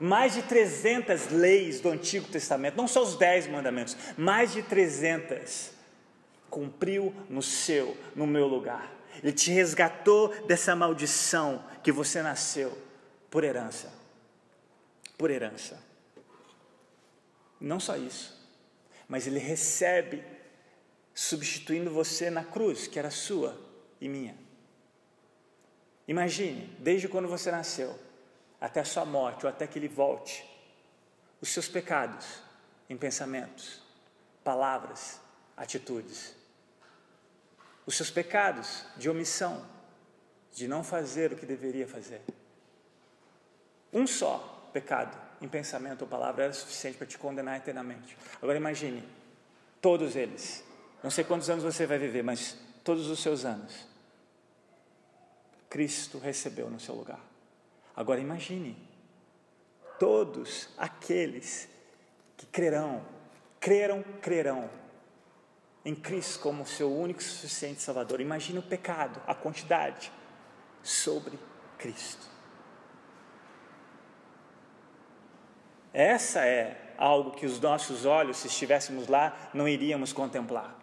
mais 0.00 0.34
de 0.34 0.42
300 0.42 1.30
leis 1.30 1.80
do 1.80 1.88
Antigo 1.88 2.26
Testamento, 2.26 2.76
não 2.76 2.88
só 2.88 3.02
os 3.02 3.16
10 3.16 3.46
mandamentos, 3.46 3.96
mais 4.16 4.52
de 4.52 4.62
300 4.62 5.72
cumpriu 6.50 7.12
no 7.28 7.42
seu, 7.42 7.96
no 8.14 8.26
meu 8.26 8.46
lugar. 8.46 8.93
Ele 9.22 9.32
te 9.32 9.50
resgatou 9.50 10.28
dessa 10.46 10.74
maldição 10.74 11.64
que 11.82 11.92
você 11.92 12.22
nasceu 12.22 12.76
por 13.30 13.44
herança. 13.44 13.92
Por 15.16 15.30
herança. 15.30 15.80
Não 17.60 17.78
só 17.78 17.96
isso, 17.96 18.36
mas 19.08 19.26
ele 19.26 19.38
recebe 19.38 20.24
substituindo 21.14 21.90
você 21.90 22.28
na 22.28 22.44
cruz, 22.44 22.86
que 22.86 22.98
era 22.98 23.10
sua 23.10 23.58
e 24.00 24.08
minha. 24.08 24.36
Imagine, 26.06 26.76
desde 26.78 27.08
quando 27.08 27.28
você 27.28 27.50
nasceu 27.50 27.98
até 28.60 28.80
a 28.80 28.84
sua 28.84 29.04
morte 29.04 29.46
ou 29.46 29.50
até 29.50 29.66
que 29.66 29.78
ele 29.78 29.88
volte, 29.88 30.44
os 31.40 31.48
seus 31.48 31.68
pecados 31.68 32.26
em 32.90 32.96
pensamentos, 32.96 33.80
palavras, 34.42 35.20
atitudes 35.56 36.33
os 37.86 37.96
seus 37.96 38.10
pecados 38.10 38.84
de 38.96 39.10
omissão, 39.10 39.64
de 40.52 40.66
não 40.66 40.82
fazer 40.82 41.32
o 41.32 41.36
que 41.36 41.46
deveria 41.46 41.86
fazer. 41.86 42.22
Um 43.92 44.06
só 44.06 44.68
pecado 44.72 45.16
em 45.40 45.48
pensamento 45.48 46.02
ou 46.02 46.08
palavra 46.08 46.44
era 46.44 46.52
suficiente 46.52 46.96
para 46.96 47.06
te 47.06 47.18
condenar 47.18 47.56
eternamente. 47.56 48.16
Agora 48.40 48.56
imagine, 48.56 49.06
todos 49.80 50.16
eles, 50.16 50.64
não 51.02 51.10
sei 51.10 51.24
quantos 51.24 51.50
anos 51.50 51.64
você 51.64 51.86
vai 51.86 51.98
viver, 51.98 52.22
mas 52.22 52.56
todos 52.82 53.08
os 53.08 53.20
seus 53.20 53.44
anos, 53.44 53.86
Cristo 55.68 56.18
recebeu 56.18 56.70
no 56.70 56.80
seu 56.80 56.94
lugar. 56.94 57.20
Agora 57.96 58.20
imagine, 58.20 58.76
todos 59.98 60.68
aqueles 60.78 61.68
que 62.36 62.46
crerão, 62.46 63.04
creram, 63.60 64.02
crerão 64.20 64.70
em 65.84 65.94
Cristo 65.94 66.40
como 66.40 66.66
seu 66.66 66.92
único 66.92 67.20
e 67.20 67.24
suficiente 67.24 67.82
Salvador. 67.82 68.20
Imagine 68.20 68.58
o 68.58 68.62
pecado, 68.62 69.20
a 69.26 69.34
quantidade 69.34 70.10
sobre 70.82 71.38
Cristo. 71.78 72.26
Essa 75.92 76.44
é 76.44 76.94
algo 76.98 77.32
que 77.32 77.46
os 77.46 77.60
nossos 77.60 78.04
olhos, 78.04 78.38
se 78.38 78.48
estivéssemos 78.48 79.06
lá, 79.06 79.50
não 79.52 79.68
iríamos 79.68 80.12
contemplar. 80.12 80.76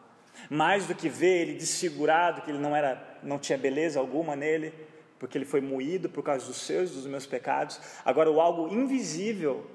Mais 0.49 0.85
do 0.85 0.95
que 0.95 1.09
ver 1.09 1.41
ele 1.41 1.53
desfigurado, 1.55 2.41
que 2.41 2.51
ele 2.51 2.59
não 2.59 2.75
era, 2.75 3.19
não 3.21 3.37
tinha 3.37 3.57
beleza 3.57 3.99
alguma 3.99 4.35
nele, 4.35 4.73
porque 5.19 5.37
ele 5.37 5.45
foi 5.45 5.61
moído 5.61 6.09
por 6.09 6.23
causa 6.23 6.45
dos 6.45 6.57
seus, 6.57 6.91
dos 6.91 7.05
meus 7.05 7.25
pecados. 7.25 7.79
Agora 8.05 8.31
o 8.31 8.39
algo 8.39 8.73
invisível, 8.73 9.69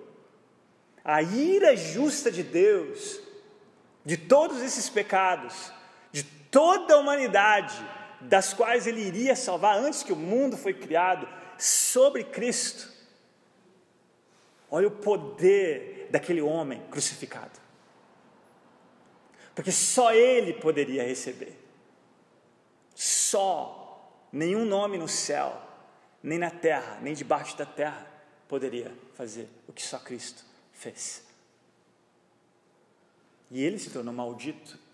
a 1.05 1.23
ira 1.23 1.77
justa 1.77 2.31
de 2.31 2.43
Deus, 2.43 3.21
de 4.07 4.17
todos 4.17 4.63
esses 4.63 4.89
pecados, 4.89 5.73
de 6.13 6.23
toda 6.23 6.95
a 6.95 6.99
humanidade, 6.99 7.75
das 8.21 8.55
quais 8.55 8.87
ele 8.87 9.01
iria 9.01 9.35
salvar 9.35 9.77
antes 9.77 10.05
que 10.05 10.13
o 10.13 10.17
mundo 10.17 10.57
foi 10.57 10.73
criado, 10.73 11.29
sobre 11.59 12.23
Cristo. 12.23 12.89
Olha 14.71 14.87
o 14.87 14.93
poder 14.93 16.07
daquele 16.09 16.41
homem 16.41 16.81
crucificado. 16.89 17.61
Porque 19.57 19.73
só 19.73 20.13
ele 20.13 20.53
poderia 20.53 21.03
receber. 21.03 21.59
Só. 22.95 23.83
Nenhum 24.31 24.65
nome 24.65 24.99
no 24.99 25.09
céu, 25.09 25.61
nem 26.23 26.39
na 26.39 26.51
terra, 26.51 26.99
nem 27.01 27.15
debaixo 27.15 27.57
da 27.57 27.67
terra 27.67 28.07
poderia 28.47 28.93
fazer 29.15 29.49
o 29.67 29.73
que 29.73 29.83
só 29.83 29.99
Cristo 29.99 30.45
fez. 30.73 31.26
E 33.51 33.63
ele 33.63 33.79
se 33.79 33.91
tornou 33.91 34.13
maldito 34.13 34.87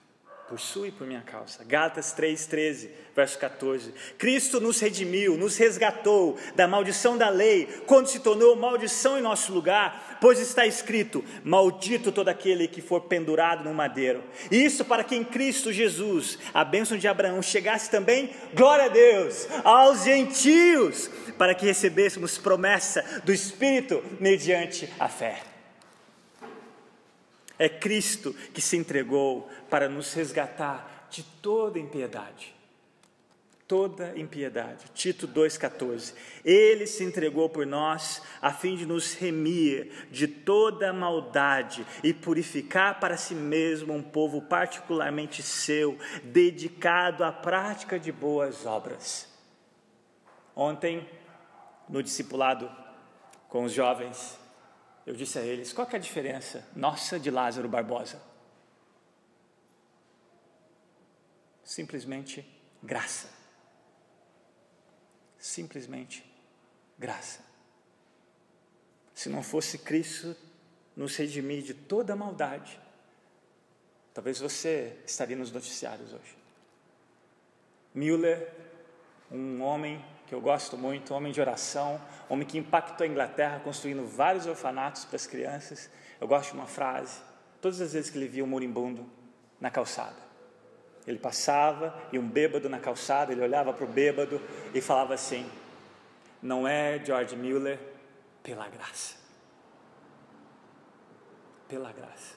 por 0.52 0.60
sua 0.60 0.88
e 0.88 0.92
por 0.92 1.06
minha 1.06 1.22
causa. 1.22 1.64
Gálatas 1.64 2.12
3:13, 2.12 2.90
verso 3.16 3.38
14. 3.38 3.94
Cristo 4.18 4.60
nos 4.60 4.78
redimiu, 4.80 5.34
nos 5.38 5.56
resgatou 5.56 6.38
da 6.54 6.68
maldição 6.68 7.16
da 7.16 7.30
lei, 7.30 7.66
quando 7.86 8.08
se 8.08 8.20
tornou 8.20 8.54
maldição 8.54 9.18
em 9.18 9.22
nosso 9.22 9.50
lugar, 9.50 10.18
pois 10.20 10.38
está 10.38 10.66
escrito: 10.66 11.24
Maldito 11.42 12.12
todo 12.12 12.28
aquele 12.28 12.68
que 12.68 12.82
for 12.82 13.00
pendurado 13.00 13.64
no 13.64 13.72
madeiro. 13.72 14.22
Isso 14.50 14.84
para 14.84 15.02
que 15.02 15.16
em 15.16 15.24
Cristo 15.24 15.72
Jesus 15.72 16.38
a 16.52 16.62
bênção 16.62 16.98
de 16.98 17.08
Abraão 17.08 17.40
chegasse 17.40 17.90
também, 17.90 18.28
glória 18.52 18.84
a 18.84 18.88
Deus, 18.88 19.48
aos 19.64 20.04
gentios, 20.04 21.08
para 21.38 21.54
que 21.54 21.64
recebêssemos 21.64 22.36
promessa 22.36 23.22
do 23.24 23.32
Espírito 23.32 24.04
mediante 24.20 24.86
a 25.00 25.08
fé. 25.08 25.51
É 27.58 27.68
Cristo 27.68 28.34
que 28.52 28.60
se 28.60 28.76
entregou 28.76 29.48
para 29.68 29.88
nos 29.88 30.12
resgatar 30.14 31.08
de 31.10 31.22
toda 31.22 31.78
impiedade. 31.78 32.54
Toda 33.68 34.18
impiedade. 34.18 34.84
Tito 34.92 35.26
2,14. 35.26 36.14
Ele 36.44 36.86
se 36.86 37.04
entregou 37.04 37.48
por 37.48 37.64
nós 37.64 38.20
a 38.40 38.52
fim 38.52 38.76
de 38.76 38.84
nos 38.84 39.14
remir 39.14 40.08
de 40.10 40.26
toda 40.26 40.92
maldade 40.92 41.86
e 42.02 42.12
purificar 42.12 43.00
para 43.00 43.16
si 43.16 43.34
mesmo 43.34 43.94
um 43.94 44.02
povo 44.02 44.42
particularmente 44.42 45.42
seu, 45.42 45.98
dedicado 46.24 47.24
à 47.24 47.32
prática 47.32 47.98
de 47.98 48.12
boas 48.12 48.66
obras. 48.66 49.28
Ontem, 50.54 51.08
no 51.88 52.02
discipulado 52.02 52.70
com 53.48 53.64
os 53.64 53.72
jovens, 53.72 54.38
eu 55.06 55.14
disse 55.14 55.38
a 55.38 55.42
eles: 55.42 55.72
qual 55.72 55.88
é 55.90 55.96
a 55.96 55.98
diferença 55.98 56.66
nossa 56.74 57.18
de 57.18 57.30
Lázaro 57.30 57.68
Barbosa? 57.68 58.22
Simplesmente 61.64 62.44
graça. 62.82 63.28
Simplesmente 65.38 66.24
graça. 66.98 67.40
Se 69.14 69.28
não 69.28 69.42
fosse 69.42 69.78
Cristo 69.78 70.36
nos 70.96 71.16
redimir 71.16 71.62
de 71.62 71.74
toda 71.74 72.12
a 72.12 72.16
maldade, 72.16 72.78
talvez 74.12 74.38
você 74.38 74.98
estaria 75.06 75.36
nos 75.36 75.50
noticiários 75.50 76.12
hoje. 76.12 76.36
Müller, 77.94 78.52
um 79.30 79.62
homem 79.62 80.04
que 80.32 80.36
eu 80.36 80.40
gosto 80.40 80.78
muito, 80.78 81.12
homem 81.12 81.30
de 81.30 81.42
oração, 81.42 82.00
homem 82.26 82.48
que 82.48 82.56
impactou 82.56 83.04
a 83.04 83.06
Inglaterra 83.06 83.60
construindo 83.62 84.06
vários 84.06 84.46
orfanatos 84.46 85.04
para 85.04 85.16
as 85.16 85.26
crianças. 85.26 85.90
Eu 86.18 86.26
gosto 86.26 86.52
de 86.52 86.56
uma 86.56 86.66
frase, 86.66 87.20
todas 87.60 87.82
as 87.82 87.92
vezes 87.92 88.08
que 88.08 88.16
ele 88.16 88.28
via 88.28 88.42
um 88.42 88.46
moribundo 88.46 89.06
na 89.60 89.70
calçada. 89.70 90.16
Ele 91.06 91.18
passava 91.18 91.94
e 92.10 92.18
um 92.18 92.26
bêbado 92.26 92.66
na 92.70 92.80
calçada, 92.80 93.30
ele 93.30 93.42
olhava 93.42 93.74
para 93.74 93.84
o 93.84 93.86
bêbado 93.86 94.40
e 94.72 94.80
falava 94.80 95.12
assim: 95.12 95.44
Não 96.40 96.66
é 96.66 96.98
George 97.04 97.36
Mueller, 97.36 97.78
pela 98.42 98.66
graça. 98.70 99.16
Pela 101.68 101.92
graça. 101.92 102.36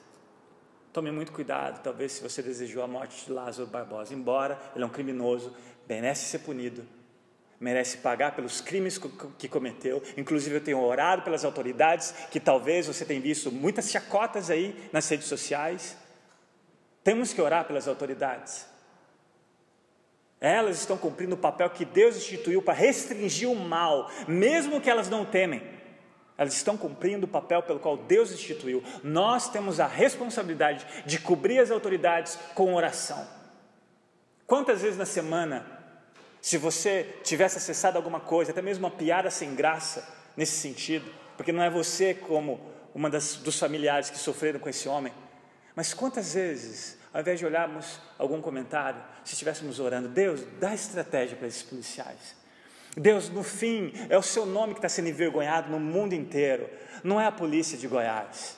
Tome 0.92 1.10
muito 1.10 1.32
cuidado, 1.32 1.82
talvez 1.82 2.12
se 2.12 2.22
você 2.22 2.42
desejou 2.42 2.82
a 2.82 2.86
morte 2.86 3.24
de 3.24 3.32
Lázaro 3.32 3.66
Barbosa, 3.66 4.12
embora 4.12 4.60
ele 4.74 4.84
é 4.84 4.86
um 4.86 4.90
criminoso, 4.90 5.56
merece 5.88 6.26
ser 6.26 6.40
punido, 6.40 6.86
merece 7.60 7.98
pagar 7.98 8.34
pelos 8.34 8.60
crimes 8.60 8.98
que 9.38 9.48
cometeu. 9.48 10.02
Inclusive, 10.16 10.56
eu 10.56 10.60
tenho 10.60 10.80
orado 10.80 11.22
pelas 11.22 11.44
autoridades, 11.44 12.14
que 12.30 12.38
talvez 12.38 12.86
você 12.86 13.04
tenha 13.04 13.20
visto 13.20 13.50
muitas 13.50 13.90
chacotas 13.90 14.50
aí 14.50 14.88
nas 14.92 15.08
redes 15.08 15.26
sociais. 15.26 15.96
Temos 17.02 17.32
que 17.32 17.40
orar 17.40 17.64
pelas 17.64 17.88
autoridades. 17.88 18.66
Elas 20.40 20.78
estão 20.78 20.98
cumprindo 20.98 21.34
o 21.34 21.38
papel 21.38 21.70
que 21.70 21.84
Deus 21.84 22.16
instituiu 22.16 22.60
para 22.60 22.74
restringir 22.74 23.50
o 23.50 23.56
mal, 23.56 24.10
mesmo 24.28 24.80
que 24.80 24.90
elas 24.90 25.08
não 25.08 25.24
temem. 25.24 25.62
Elas 26.36 26.52
estão 26.52 26.76
cumprindo 26.76 27.24
o 27.24 27.28
papel 27.28 27.62
pelo 27.62 27.80
qual 27.80 27.96
Deus 27.96 28.30
instituiu. 28.30 28.84
Nós 29.02 29.48
temos 29.48 29.80
a 29.80 29.86
responsabilidade 29.86 30.86
de 31.06 31.18
cobrir 31.18 31.58
as 31.58 31.70
autoridades 31.70 32.38
com 32.54 32.74
oração. 32.74 33.26
Quantas 34.46 34.82
vezes 34.82 34.98
na 34.98 35.06
semana, 35.06 35.75
se 36.46 36.58
você 36.58 37.16
tivesse 37.24 37.56
acessado 37.56 37.96
alguma 37.96 38.20
coisa, 38.20 38.52
até 38.52 38.62
mesmo 38.62 38.86
uma 38.86 38.90
piada 38.92 39.32
sem 39.32 39.52
graça 39.56 40.08
nesse 40.36 40.52
sentido, 40.52 41.12
porque 41.36 41.50
não 41.50 41.60
é 41.60 41.68
você 41.68 42.14
como 42.14 42.60
uma 42.94 43.10
das, 43.10 43.34
dos 43.34 43.58
familiares 43.58 44.10
que 44.10 44.16
sofreram 44.16 44.60
com 44.60 44.68
esse 44.68 44.88
homem, 44.88 45.12
mas 45.74 45.92
quantas 45.92 46.34
vezes, 46.34 46.98
ao 47.12 47.20
invés 47.20 47.40
de 47.40 47.44
olharmos 47.44 47.98
algum 48.16 48.40
comentário, 48.40 49.02
se 49.24 49.32
estivéssemos 49.32 49.80
orando, 49.80 50.08
Deus, 50.08 50.40
dá 50.60 50.72
estratégia 50.72 51.36
para 51.36 51.48
esses 51.48 51.64
policiais. 51.64 52.36
Deus, 52.96 53.28
no 53.28 53.42
fim, 53.42 53.92
é 54.08 54.16
o 54.16 54.22
seu 54.22 54.46
nome 54.46 54.72
que 54.72 54.78
está 54.78 54.88
sendo 54.88 55.08
envergonhado 55.08 55.68
no 55.68 55.80
mundo 55.80 56.14
inteiro, 56.14 56.70
não 57.02 57.20
é 57.20 57.26
a 57.26 57.32
polícia 57.32 57.76
de 57.76 57.88
Goiás. 57.88 58.56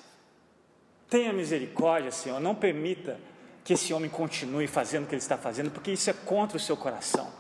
Tenha 1.08 1.32
misericórdia, 1.32 2.10
Senhor, 2.10 2.38
não 2.38 2.54
permita 2.54 3.18
que 3.64 3.72
esse 3.72 3.94
homem 3.94 4.10
continue 4.10 4.66
fazendo 4.66 5.04
o 5.04 5.06
que 5.06 5.14
ele 5.14 5.22
está 5.22 5.38
fazendo, 5.38 5.70
porque 5.70 5.90
isso 5.90 6.10
é 6.10 6.12
contra 6.12 6.58
o 6.58 6.60
seu 6.60 6.76
coração. 6.76 7.37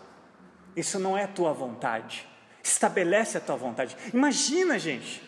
Isso 0.78 0.98
não 0.98 1.18
é 1.18 1.24
a 1.24 1.28
tua 1.28 1.52
vontade. 1.52 2.24
Estabelece 2.62 3.36
a 3.36 3.40
tua 3.40 3.56
vontade. 3.56 3.96
Imagina, 4.14 4.78
gente. 4.78 5.22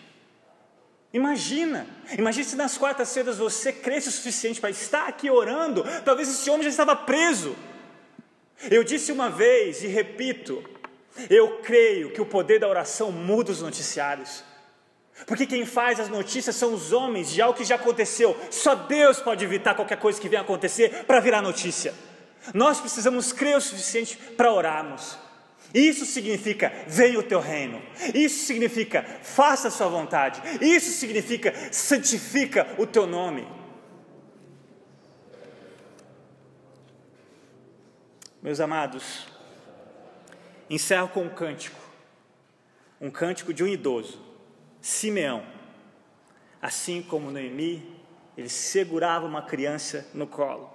Imagina, 1.12 1.88
imagina 2.16 2.44
se 2.44 2.55
nas 2.55 2.78
quartas-feiras 2.78 3.38
você 3.38 3.72
cresce 3.72 4.09
o 4.09 4.12
suficiente 4.12 4.61
para 4.61 4.70
estar 4.70 5.09
aqui 5.09 5.28
orando, 5.28 5.82
talvez 6.05 6.28
esse 6.28 6.48
homem 6.48 6.62
já 6.62 6.68
estava 6.68 6.94
preso. 6.94 7.57
Eu 8.70 8.84
disse 8.84 9.11
uma 9.11 9.28
vez 9.28 9.82
e 9.82 9.88
repito, 9.88 10.62
eu 11.28 11.59
creio 11.62 12.12
que 12.12 12.20
o 12.20 12.26
poder 12.26 12.61
da 12.61 12.68
oração 12.68 13.11
muda 13.11 13.51
os 13.51 13.61
noticiários. 13.61 14.44
Porque 15.26 15.46
quem 15.46 15.66
faz 15.66 15.98
as 15.98 16.09
notícias 16.09 16.55
são 16.55 16.72
os 16.72 16.92
homens 16.92 17.28
de 17.28 17.42
algo 17.42 17.59
que 17.59 17.64
já 17.64 17.74
aconteceu. 17.74 18.38
Só 18.48 18.76
Deus 18.76 19.18
pode 19.18 19.44
evitar 19.44 19.74
qualquer 19.74 19.98
coisa 19.98 20.20
que 20.20 20.28
venha 20.28 20.42
acontecer 20.42 21.05
para 21.07 21.18
virar 21.18 21.42
notícia. 21.42 21.92
Nós 22.55 22.80
precisamos 22.80 23.32
crer 23.32 23.57
o 23.57 23.61
suficiente 23.61 24.16
para 24.36 24.53
orarmos. 24.53 25.18
Isso 25.72 26.04
significa 26.04 26.72
venha 26.86 27.18
o 27.18 27.22
teu 27.22 27.40
reino. 27.40 27.82
Isso 28.14 28.44
significa 28.44 29.02
faça 29.22 29.68
a 29.68 29.70
sua 29.70 29.88
vontade. 29.88 30.40
Isso 30.60 30.90
significa 30.90 31.54
santifica 31.72 32.66
o 32.78 32.86
teu 32.86 33.06
nome. 33.06 33.46
Meus 38.42 38.58
amados, 38.58 39.26
Encerro 40.70 41.08
com 41.08 41.24
um 41.24 41.28
cântico, 41.28 41.80
um 43.00 43.10
cântico 43.10 43.52
de 43.52 43.64
um 43.64 43.66
idoso, 43.66 44.20
Simeão. 44.80 45.42
Assim 46.62 47.02
como 47.02 47.32
Noemi, 47.32 48.00
ele 48.36 48.48
segurava 48.48 49.26
uma 49.26 49.42
criança 49.42 50.06
no 50.14 50.28
colo, 50.28 50.72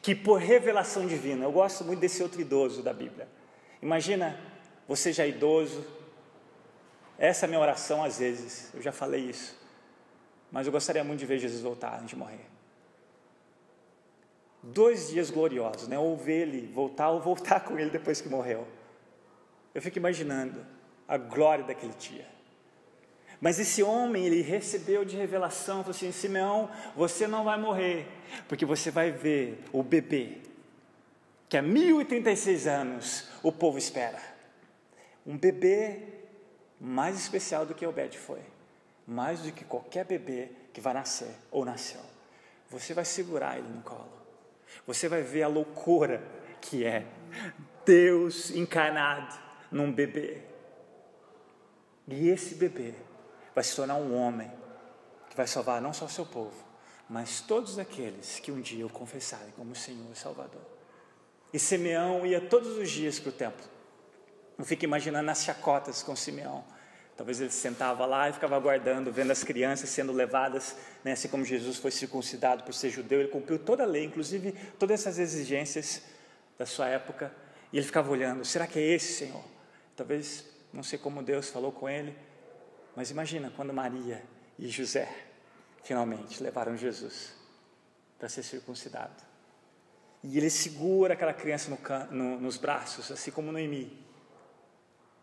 que 0.00 0.14
por 0.14 0.38
revelação 0.38 1.08
divina, 1.08 1.44
eu 1.44 1.50
gosto 1.50 1.82
muito 1.82 1.98
desse 1.98 2.22
outro 2.22 2.40
idoso 2.40 2.84
da 2.84 2.92
Bíblia. 2.92 3.26
Imagina 3.86 4.36
você 4.88 5.12
já 5.12 5.24
idoso, 5.24 5.86
essa 7.16 7.44
é 7.44 7.46
a 7.46 7.48
minha 7.48 7.60
oração 7.60 8.02
às 8.02 8.18
vezes, 8.18 8.74
eu 8.74 8.82
já 8.82 8.90
falei 8.90 9.20
isso, 9.30 9.56
mas 10.50 10.66
eu 10.66 10.72
gostaria 10.72 11.04
muito 11.04 11.20
de 11.20 11.26
ver 11.26 11.38
Jesus 11.38 11.62
voltar 11.62 11.94
antes 11.94 12.08
de 12.08 12.16
morrer. 12.16 12.46
Dois 14.60 15.10
dias 15.10 15.30
gloriosos, 15.30 15.86
né? 15.86 15.96
Ou 15.96 16.16
ver 16.16 16.48
ele 16.48 16.66
voltar 16.66 17.10
ou 17.10 17.20
voltar 17.20 17.60
com 17.64 17.78
ele 17.78 17.90
depois 17.90 18.20
que 18.20 18.28
morreu. 18.28 18.66
Eu 19.72 19.80
fico 19.80 19.98
imaginando 19.98 20.66
a 21.06 21.16
glória 21.16 21.62
daquele 21.62 21.94
dia. 21.94 22.26
Mas 23.40 23.60
esse 23.60 23.84
homem, 23.84 24.26
ele 24.26 24.42
recebeu 24.42 25.04
de 25.04 25.16
revelação, 25.16 25.84
falou 25.84 25.94
assim: 25.94 26.10
Simeão, 26.10 26.68
você 26.96 27.28
não 27.28 27.44
vai 27.44 27.56
morrer, 27.56 28.08
porque 28.48 28.66
você 28.66 28.90
vai 28.90 29.12
ver 29.12 29.62
o 29.72 29.80
bebê, 29.80 30.38
que 31.48 31.56
há 31.56 31.62
1036 31.62 32.66
anos 32.66 33.28
o 33.42 33.52
povo 33.52 33.78
espera. 33.78 34.20
Um 35.24 35.36
bebê 35.36 36.02
mais 36.80 37.16
especial 37.18 37.64
do 37.64 37.74
que 37.74 37.86
Obed 37.86 38.16
foi, 38.18 38.40
mais 39.06 39.40
do 39.40 39.52
que 39.52 39.64
qualquer 39.64 40.04
bebê 40.04 40.50
que 40.72 40.80
vai 40.80 40.94
nascer 40.94 41.34
ou 41.50 41.64
nasceu. 41.64 42.00
Você 42.68 42.92
vai 42.92 43.04
segurar 43.04 43.58
ele 43.58 43.68
no 43.68 43.82
colo, 43.82 44.12
você 44.86 45.08
vai 45.08 45.22
ver 45.22 45.44
a 45.44 45.48
loucura 45.48 46.22
que 46.60 46.84
é 46.84 47.06
Deus 47.84 48.50
encarnado 48.50 49.38
num 49.70 49.92
bebê. 49.92 50.42
E 52.08 52.28
esse 52.28 52.54
bebê 52.54 52.94
vai 53.54 53.64
se 53.64 53.74
tornar 53.74 53.96
um 53.96 54.16
homem 54.16 54.50
que 55.30 55.36
vai 55.36 55.46
salvar 55.46 55.80
não 55.80 55.92
só 55.92 56.06
seu 56.08 56.26
povo, 56.26 56.64
mas 57.08 57.40
todos 57.40 57.78
aqueles 57.78 58.38
que 58.40 58.52
um 58.52 58.60
dia 58.60 58.86
o 58.86 58.90
confessarem 58.90 59.52
como 59.56 59.74
Senhor 59.74 60.12
e 60.12 60.16
Salvador. 60.16 60.75
E 61.56 61.58
Simeão 61.58 62.26
ia 62.26 62.38
todos 62.38 62.76
os 62.76 62.90
dias 62.90 63.18
para 63.18 63.30
o 63.30 63.32
templo. 63.32 63.64
Não 64.58 64.64
fica 64.66 64.84
imaginando 64.84 65.30
as 65.30 65.42
chacotas 65.42 66.02
com 66.02 66.14
Simeão. 66.14 66.62
Talvez 67.16 67.40
ele 67.40 67.50
sentava 67.50 68.04
lá 68.04 68.28
e 68.28 68.34
ficava 68.34 68.54
aguardando, 68.54 69.10
vendo 69.10 69.30
as 69.30 69.42
crianças 69.42 69.88
sendo 69.88 70.12
levadas, 70.12 70.76
né, 71.02 71.12
assim 71.12 71.28
como 71.28 71.46
Jesus 71.46 71.78
foi 71.78 71.90
circuncidado 71.90 72.62
por 72.62 72.74
ser 72.74 72.90
judeu, 72.90 73.20
ele 73.20 73.30
cumpriu 73.30 73.58
toda 73.58 73.84
a 73.84 73.86
lei, 73.86 74.04
inclusive 74.04 74.52
todas 74.78 75.00
essas 75.00 75.18
exigências 75.18 76.02
da 76.58 76.66
sua 76.66 76.88
época, 76.88 77.32
e 77.72 77.78
ele 77.78 77.86
ficava 77.86 78.12
olhando: 78.12 78.44
será 78.44 78.66
que 78.66 78.78
é 78.78 78.82
esse, 78.82 79.14
Senhor? 79.14 79.42
Talvez, 79.96 80.44
não 80.74 80.82
sei 80.82 80.98
como 80.98 81.22
Deus 81.22 81.48
falou 81.48 81.72
com 81.72 81.88
ele, 81.88 82.14
mas 82.94 83.10
imagina 83.10 83.50
quando 83.56 83.72
Maria 83.72 84.22
e 84.58 84.68
José 84.68 85.10
finalmente 85.82 86.42
levaram 86.42 86.76
Jesus 86.76 87.32
para 88.18 88.28
ser 88.28 88.42
circuncidado. 88.42 89.25
E 90.28 90.38
ele 90.38 90.50
segura 90.50 91.14
aquela 91.14 91.32
criança 91.32 91.70
no, 91.70 92.16
no, 92.16 92.40
nos 92.40 92.56
braços, 92.56 93.12
assim 93.12 93.30
como 93.30 93.52
Noemi. 93.52 93.96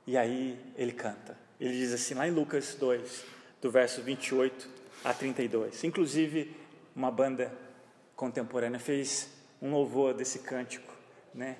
E 0.07 0.17
aí 0.17 0.57
ele 0.77 0.93
canta. 0.93 1.37
Ele 1.59 1.73
diz 1.73 1.91
assim, 1.91 2.13
lá 2.13 2.25
em 2.25 2.31
Lucas 2.31 2.75
2, 2.75 3.25
do 3.61 3.69
verso 3.69 4.01
28 4.01 4.69
a 5.03 5.13
32. 5.13 5.83
Inclusive, 5.83 6.55
uma 6.95 7.11
banda 7.11 7.53
contemporânea 8.15 8.79
fez 8.79 9.29
um 9.61 9.71
louvor 9.71 10.13
desse 10.13 10.39
cântico, 10.39 10.93
né? 11.33 11.57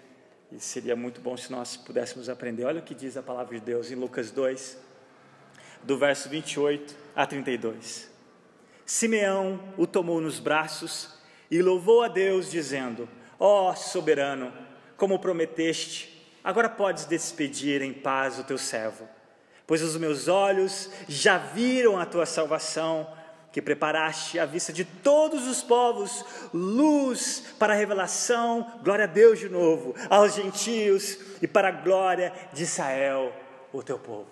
E 0.49 0.59
seria 0.59 0.95
muito 0.95 1.19
bom 1.19 1.35
se 1.35 1.51
nós 1.51 1.75
pudéssemos 1.75 2.29
aprender. 2.29 2.63
Olha 2.63 2.79
o 2.79 2.83
que 2.83 2.95
diz 2.95 3.17
a 3.17 3.23
palavra 3.23 3.59
de 3.59 3.65
Deus 3.65 3.91
em 3.91 3.95
Lucas 3.95 4.31
2, 4.31 4.77
do 5.83 5.97
verso 5.97 6.29
28 6.29 6.95
a 7.13 7.25
32. 7.25 8.09
Simeão 8.85 9.73
o 9.77 9.85
tomou 9.85 10.21
nos 10.21 10.39
braços 10.39 11.17
e 11.51 11.61
louvou 11.61 12.03
a 12.03 12.07
Deus, 12.07 12.49
dizendo: 12.49 13.09
Ó 13.39 13.69
oh, 13.69 13.75
soberano, 13.75 14.53
como 14.97 15.19
prometeste, 15.19 16.31
agora 16.43 16.69
podes 16.69 17.05
despedir 17.05 17.81
em 17.81 17.93
paz 17.93 18.39
o 18.39 18.43
teu 18.43 18.57
servo, 18.57 19.07
pois 19.65 19.81
os 19.81 19.97
meus 19.97 20.27
olhos 20.27 20.89
já 21.07 21.37
viram 21.37 21.99
a 21.99 22.05
tua 22.05 22.25
salvação 22.25 23.07
que 23.53 23.61
preparaste 23.61 24.39
à 24.39 24.45
vista 24.45 24.73
de 24.73 24.83
todos 24.83 25.47
os 25.47 25.61
povos 25.61 26.25
luz 26.51 27.53
para 27.59 27.73
a 27.73 27.75
revelação, 27.75 28.79
glória 28.83 29.05
a 29.05 29.07
Deus 29.07 29.39
de 29.39 29.47
novo, 29.47 29.93
aos 30.09 30.33
gentios 30.33 31.19
e 31.39 31.47
para 31.47 31.67
a 31.67 31.71
glória 31.71 32.33
de 32.51 32.63
Israel, 32.63 33.31
o 33.71 33.83
teu 33.83 33.99
povo. 33.99 34.27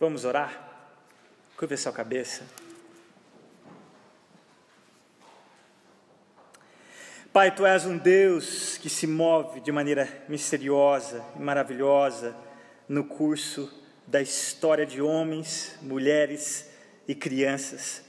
Vamos 0.00 0.24
orar? 0.24 0.66
Curva 1.56 1.76
sua 1.76 1.92
cabeça. 1.92 2.65
Pai, 7.36 7.54
tu 7.54 7.66
és 7.66 7.84
um 7.84 7.98
Deus 7.98 8.78
que 8.78 8.88
se 8.88 9.06
move 9.06 9.60
de 9.60 9.70
maneira 9.70 10.08
misteriosa 10.26 11.22
e 11.36 11.38
maravilhosa 11.38 12.34
no 12.88 13.04
curso 13.04 13.70
da 14.06 14.22
história 14.22 14.86
de 14.86 15.02
homens, 15.02 15.78
mulheres 15.82 16.70
e 17.06 17.14
crianças, 17.14 18.02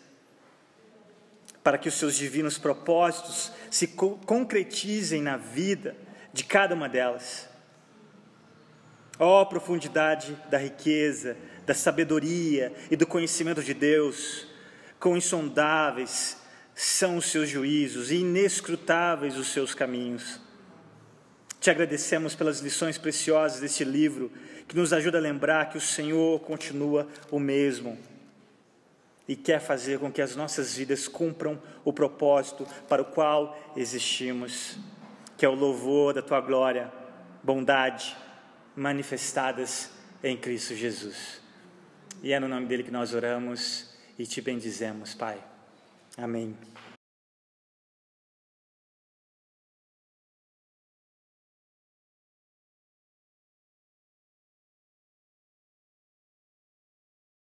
para 1.61 1.77
que 1.77 1.89
os 1.89 1.95
seus 1.95 2.15
divinos 2.15 2.57
propósitos 2.57 3.51
se 3.69 3.87
co 3.87 4.11
concretizem 4.25 5.21
na 5.21 5.35
vida 5.35 5.93
de 6.31 6.45
cada 6.45 6.73
uma 6.73 6.87
delas. 6.87 7.49
Ó 9.19 9.41
oh, 9.41 9.45
profundidade 9.45 10.41
da 10.49 10.57
riqueza, 10.57 11.35
da 11.65 11.73
sabedoria 11.73 12.71
e 12.89 12.95
do 12.95 13.05
conhecimento 13.05 13.61
de 13.61 13.73
Deus, 13.73 14.47
quão 14.97 15.17
insondáveis 15.17 16.46
são 16.79 17.17
os 17.17 17.25
seus 17.25 17.49
juízos 17.49 18.11
e 18.11 18.17
inescrutáveis 18.17 19.35
os 19.35 19.47
seus 19.47 19.73
caminhos. 19.73 20.39
Te 21.59 21.71
agradecemos 21.71 22.35
pelas 22.35 22.59
lições 22.59 22.99
preciosas 22.99 23.59
deste 23.59 23.83
livro, 23.83 24.31
que 24.67 24.75
nos 24.77 24.93
ajuda 24.93 25.17
a 25.17 25.21
lembrar 25.21 25.71
que 25.71 25.77
o 25.77 25.81
Senhor 25.81 26.39
continua 26.41 27.07
o 27.31 27.39
mesmo 27.39 27.97
e 29.27 29.35
quer 29.35 29.59
fazer 29.59 29.97
com 29.97 30.11
que 30.11 30.21
as 30.21 30.35
nossas 30.35 30.75
vidas 30.75 31.07
cumpram 31.07 31.59
o 31.83 31.91
propósito 31.91 32.67
para 32.87 33.01
o 33.01 33.05
qual 33.05 33.57
existimos, 33.75 34.77
que 35.35 35.47
é 35.47 35.49
o 35.49 35.55
louvor 35.55 36.13
da 36.13 36.21
tua 36.21 36.39
glória, 36.39 36.91
bondade 37.41 38.15
manifestadas 38.75 39.89
em 40.23 40.37
Cristo 40.37 40.75
Jesus. 40.75 41.41
E 42.21 42.31
é 42.31 42.39
no 42.39 42.47
nome 42.47 42.67
dele 42.67 42.83
que 42.83 42.91
nós 42.91 43.15
oramos 43.15 43.89
e 44.17 44.27
te 44.27 44.41
bendizemos, 44.41 45.15
Pai. 45.15 45.56
Amém. 46.17 46.57